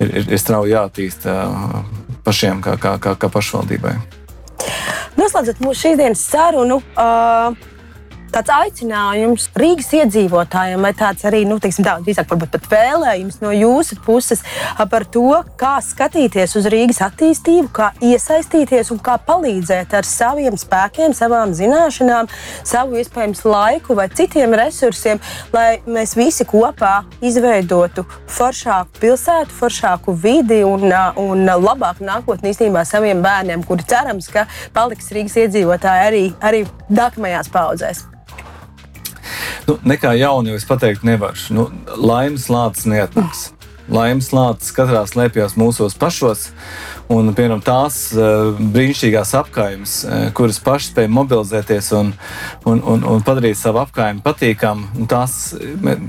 ir, 0.00 0.08
ir, 0.08 0.32
ir 0.32 0.40
strauji 0.40 0.72
jāattīsta 0.72 1.36
uh, 1.44 1.78
pašiem, 2.24 2.64
kā, 2.64 2.78
kā, 2.80 2.96
kā, 2.96 3.14
kā 3.20 3.32
pašvaldībai. 3.36 3.94
Noslēdzot 5.20 5.60
mūsu 5.60 5.84
šīsdienas 5.84 6.28
sarunu. 6.32 6.80
Uh 6.96 7.75
tāds 8.36 8.52
aicinājums 8.52 9.46
Rīgas 9.56 9.88
iedzīvotājiem, 9.96 10.82
vai 10.84 10.92
tāds 10.96 11.24
arī, 11.28 11.42
nu, 11.48 11.56
teiksim, 11.62 11.86
tā, 11.86 11.94
drīzāk 12.04 12.28
varbūt 12.28 12.52
pat 12.52 12.66
vēlējums 12.68 13.38
no 13.40 13.52
jūsu 13.54 13.96
puses 14.04 14.42
par 14.90 15.06
to, 15.12 15.40
kā 15.56 15.76
skatīties 15.84 16.56
uz 16.60 16.68
Rīgas 16.72 17.00
attīstību, 17.06 17.70
kā 17.76 17.90
iesaistīties 18.04 18.92
un 18.92 19.00
kā 19.04 19.16
palīdzēt 19.24 19.94
ar 19.96 20.08
saviem 20.08 20.58
spēkiem, 20.60 21.14
savām 21.16 21.54
zināšanām, 21.56 22.28
savu 22.66 23.00
iespējams 23.00 23.44
laiku 23.48 23.96
vai 23.96 24.08
citiem 24.12 24.52
resursiem, 24.58 25.22
lai 25.56 25.78
mēs 25.88 26.12
visi 26.18 26.44
kopā 26.48 27.06
izveidotu 27.24 28.04
foršāku 28.36 29.00
pilsētu, 29.00 29.56
foršāku 29.56 30.16
vidi 30.26 30.60
un, 30.66 30.90
un 31.22 31.46
labāku 31.46 32.04
nākotni 32.04 32.52
īstenībā 32.52 32.84
saviem 32.88 33.24
bērniem, 33.24 33.64
kuri 33.64 33.88
cerams, 33.88 34.28
ka 34.32 34.44
paliks 34.76 35.08
Rīgas 35.16 35.40
iedzīvotāji 35.46 36.06
arī, 36.10 36.22
arī 36.44 36.66
nākamajās 36.92 37.50
paudzēs. 37.54 38.04
Nu, 39.66 39.78
nekā 39.84 40.14
jaunu 40.20 40.52
jau 40.52 40.60
es 40.60 40.66
pateikt 40.68 41.06
nevaru. 41.06 41.38
Nu, 41.54 41.68
laimes 41.96 42.48
lācis 42.52 42.88
neatnāks. 42.90 43.50
Laimes 43.92 44.32
lācis 44.34 44.74
katrā 44.74 45.04
slēpjas 45.06 45.54
mūsos 45.58 45.94
pašos. 45.98 46.48
Un, 47.06 47.28
piemēram, 47.30 47.60
tās 47.62 47.96
uh, 48.18 48.56
brīnišķīgās 48.74 49.30
apgājumas, 49.38 49.92
uh, 50.02 50.22
kuras 50.34 50.56
pašas 50.58 50.88
spēj 50.90 51.06
mobilizēties 51.14 51.90
un, 51.94 52.08
un, 52.66 52.80
un, 52.82 53.04
un 53.06 53.20
padarīt 53.22 53.60
savu 53.60 53.78
apgājumu 53.84 54.24
patīkamu, 54.24 55.06
tās, 55.10 55.36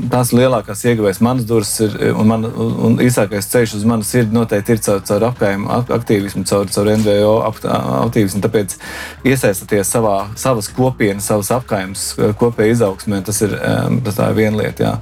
tās 0.10 0.32
lielākās 0.34 0.82
ieguvējas 0.90 1.22
manas 1.22 1.46
durvis 1.46 1.76
ir, 1.86 1.94
un, 2.18 2.26
man, 2.32 2.48
un 2.50 2.98
īsākais 3.06 3.50
ceļš 3.52 3.76
uz 3.78 3.86
manas 3.90 4.10
sirdi 4.10 4.34
noteikti 4.34 4.74
ir 4.74 4.82
caur, 4.88 5.04
caur 5.06 5.28
apgājumu 5.30 5.70
aktīvismu, 6.00 6.42
caur, 6.50 6.66
caur 6.74 6.90
NVO 7.04 7.36
aktīvismu. 7.46 8.42
Tāpēc 8.48 8.74
iesaistīties 9.30 9.94
savā, 9.94 10.16
savas 10.40 10.72
kopienas, 10.74 11.30
savas 11.30 11.54
apgājumas 11.60 12.08
kopējā 12.42 12.74
izaugsmē, 12.74 13.22
tas 13.28 13.44
ir, 13.46 13.54
um, 13.54 14.02
tas 14.08 14.18
ir 14.18 14.34
viena 14.40 14.64
lieta. 14.64 14.88
Jā. 14.88 14.96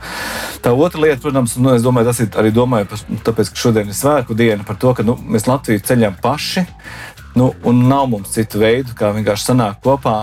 Tā 0.65 0.75
otra 0.75 1.05
lieta, 1.05 1.21
protams, 1.23 1.55
nu, 1.61 1.71
domāju, 1.79 2.11
tas 2.11 2.21
ir 2.25 2.35
arī 2.41 2.51
domāju, 2.51 2.91
tāpēc, 3.23 3.55
ka 3.55 3.63
šodien 3.63 3.87
ir 3.87 3.95
svētku 3.95 4.35
diena 4.35 4.67
par 4.67 4.81
to, 4.81 4.91
ka 4.97 5.07
nu, 5.07 5.15
mēs 5.23 5.47
Latviju 5.47 5.84
ceļam 5.87 6.17
paši. 6.21 6.65
Nu, 7.35 7.51
un 7.67 7.85
nav 7.89 8.07
mums 8.11 8.31
citu 8.31 8.61
veidu, 8.61 8.95
kā 8.95 9.11
vienkārši 9.15 9.51
sanākt 9.51 9.83
kopā 9.83 10.17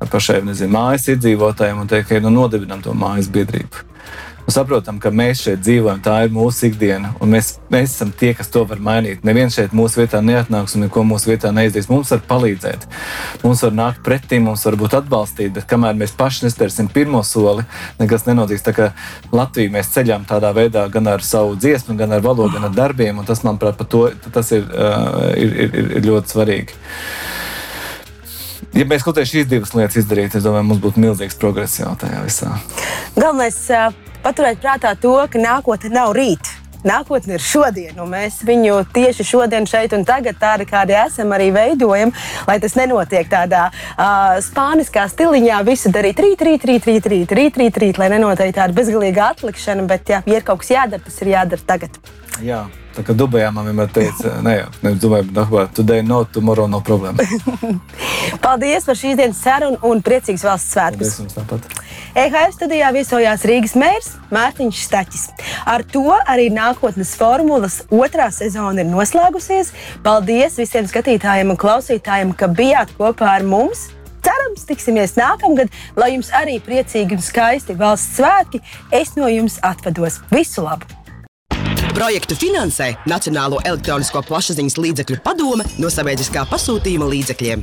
ar 0.00 0.10
pašiem 0.12 0.48
nezinu, 0.48 0.72
mājas 0.74 1.08
iedzīvotājiem 1.12 1.82
un 1.82 1.90
teikt, 1.90 2.10
ka 2.10 2.22
nu, 2.24 2.32
nodibinām 2.32 2.82
to 2.84 2.94
mājas 2.96 3.28
biedrību. 3.32 3.93
Saprotam, 4.44 4.98
ka 5.00 5.08
mēs 5.08 5.40
šeit 5.40 5.62
dzīvojam, 5.64 6.02
tā 6.04 6.18
ir 6.26 6.32
mūsu 6.34 6.66
ikdiena, 6.68 7.14
un 7.24 7.30
mēs, 7.32 7.54
mēs 7.72 7.94
esam 7.94 8.10
tie, 8.12 8.34
kas 8.36 8.50
to 8.52 8.66
var 8.68 8.82
mainīt. 8.84 9.22
Neviens 9.24 9.56
šeit 9.56 9.72
mūsu 9.72 10.02
vietā 10.02 10.20
neatnāks 10.20 10.76
un 10.76 10.84
neko 10.84 11.00
mūsu 11.08 11.30
vietā 11.30 11.48
neizdarīs. 11.54 11.88
Mums 11.88 12.12
var 12.12 12.20
palīdzēt, 12.28 12.84
mums 13.40 13.64
var 13.64 13.72
nākt 13.78 14.02
pretī, 14.04 14.42
mums 14.44 14.66
var 14.68 14.76
būt 14.82 14.98
atbalstīt, 15.00 15.54
bet 15.56 15.68
kamēr 15.70 15.96
mēs 15.96 16.12
paši 16.18 16.44
nespērsim 16.44 16.92
pirmo 16.92 17.24
soli, 17.24 17.64
nekas 18.02 18.28
nenotiks. 18.28 18.66
Tā 18.68 18.76
kā 18.76 18.90
Latviju 19.32 19.72
mēs 19.78 19.94
ceļām 19.96 20.28
tādā 20.28 20.52
veidā 20.56 20.84
gan 20.92 21.08
ar 21.14 21.24
savu 21.24 21.56
dziesmu, 21.56 21.96
gan 21.96 22.12
ar 22.12 22.24
valodu, 22.24 22.58
gan 22.58 22.68
ar 22.68 22.76
darbiem, 22.76 23.24
un 23.24 23.28
tas, 23.28 23.40
manuprāt, 23.48 23.80
to, 23.88 24.10
tas 24.28 24.52
ir, 24.52 24.68
uh, 24.68 25.32
ir, 25.40 25.56
ir, 25.64 25.84
ir 25.88 26.10
ļoti 26.12 26.36
svarīgi. 26.36 26.82
Ja 28.74 28.84
mēs 28.90 29.04
kaut 29.06 29.14
kādā 29.14 29.24
šīs 29.30 29.48
divas 29.48 29.72
lietas 29.72 30.02
izdarītu, 30.02 30.36
es 30.36 30.44
domāju, 30.44 30.68
mums 30.68 30.84
būtu 30.84 31.00
milzīgs 31.00 31.38
progress 31.40 31.80
jau 31.80 31.94
tajā 31.96 32.24
visā. 32.26 32.56
Galvenais 33.14 33.60
paturēt 34.24 34.60
prātā 34.62 34.94
to, 35.00 35.16
ka 35.30 35.40
nākotne 35.40 35.92
nav 35.94 36.14
rīt. 36.16 36.52
Nākotne 36.84 37.38
ir 37.38 37.40
šodien, 37.40 37.94
un 37.96 38.10
mēs 38.12 38.42
viņu 38.44 38.82
tieši 38.92 39.24
šodien, 39.24 39.64
šeit 39.64 39.94
un 39.96 40.02
tagad, 40.04 40.36
tādi 40.40 40.66
kādi 40.68 40.92
esam, 41.00 41.32
arī 41.32 41.48
veidojam, 41.54 42.12
lai 42.44 42.58
tas 42.60 42.76
nenotiek 42.76 43.30
tādā 43.32 43.70
uh, 43.70 44.36
spāniskā 44.44 45.06
stiliņā. 45.08 45.62
Visu 45.64 45.92
darīt 45.94 46.20
rīt, 46.20 46.44
rīt, 46.44 46.68
rīt, 46.68 46.84
rīt, 46.90 47.08
rīt, 47.08 47.34
rīt, 47.40 47.60
rīt, 47.64 47.82
rīt 47.86 48.00
lai 48.02 48.12
nenotiek 48.12 48.52
tāda 48.52 48.76
bezgalīga 48.76 49.30
atlikšana, 49.32 49.88
bet, 49.88 50.12
ja 50.12 50.20
ir 50.28 50.44
kaut 50.44 50.60
kas 50.60 50.74
jādara, 50.76 51.04
tas 51.08 51.20
ir 51.24 51.32
jādara 51.32 51.70
tagad. 51.72 52.00
Jā. 52.44 52.66
Tā 52.94 53.02
kā 53.02 53.14
Dubajā 53.18 53.48
man 53.50 53.66
vienmēr 53.66 53.88
teica, 53.90 54.36
ne 54.44 54.54
ne, 54.84 54.92
Dubajā, 55.02 55.26
bet 55.26 55.34
Dubajā, 55.34 55.66
today 55.74 56.04
no, 56.06 56.20
tomorrow 56.30 56.68
no 56.70 56.78
problēma. 56.84 57.26
Paldies 58.44 58.86
par 58.86 58.98
šīs 58.98 59.18
dienas 59.18 59.40
sarunu 59.42 59.80
un 59.88 60.02
priecīgs 60.04 60.44
valsts 60.46 60.76
svētkus. 60.76 61.16
EHF 62.14 62.54
studijā 62.54 62.92
viesojās 62.94 63.42
Rīgas 63.50 63.74
mērs 63.78 64.12
Mārtiņš 64.34 64.84
Staķis. 64.86 65.26
Ar 65.66 65.82
to 65.90 66.06
arī 66.22 66.46
nākotnes 66.54 67.16
formulas 67.18 67.80
otrā 67.90 68.30
sezona 68.34 68.84
ir 68.84 68.90
noslēgusies. 68.92 69.74
Paldies 70.06 70.60
visiem 70.62 70.86
skatītājiem 70.90 71.50
un 71.50 71.58
klausītājiem, 71.58 72.34
ka 72.38 72.46
bijāt 72.46 72.94
kopā 72.98 73.34
ar 73.40 73.46
mums. 73.46 73.88
Cerams, 74.24 74.62
tiksimies 74.68 75.18
nākamgad, 75.18 75.74
lai 75.98 76.14
jums 76.14 76.30
arī 76.32 76.60
priecīgi 76.62 77.18
un 77.18 77.24
skaisti 77.26 77.74
valsts 77.76 78.20
svētki. 78.20 78.62
Es 78.94 79.18
no 79.18 79.26
jums 79.28 79.58
atvados. 79.66 80.22
Visu 80.30 80.64
labu! 80.64 81.03
Projektu 81.94 82.34
finansē 82.34 82.88
Nacionālo 83.06 83.60
elektronisko 83.62 84.24
plašsaziņas 84.26 84.76
līdzekļu 84.82 85.20
padome 85.22 85.66
no 85.78 85.92
sabiedriskā 85.94 86.42
pasūtījuma 86.50 87.06
līdzekļiem. 87.12 87.62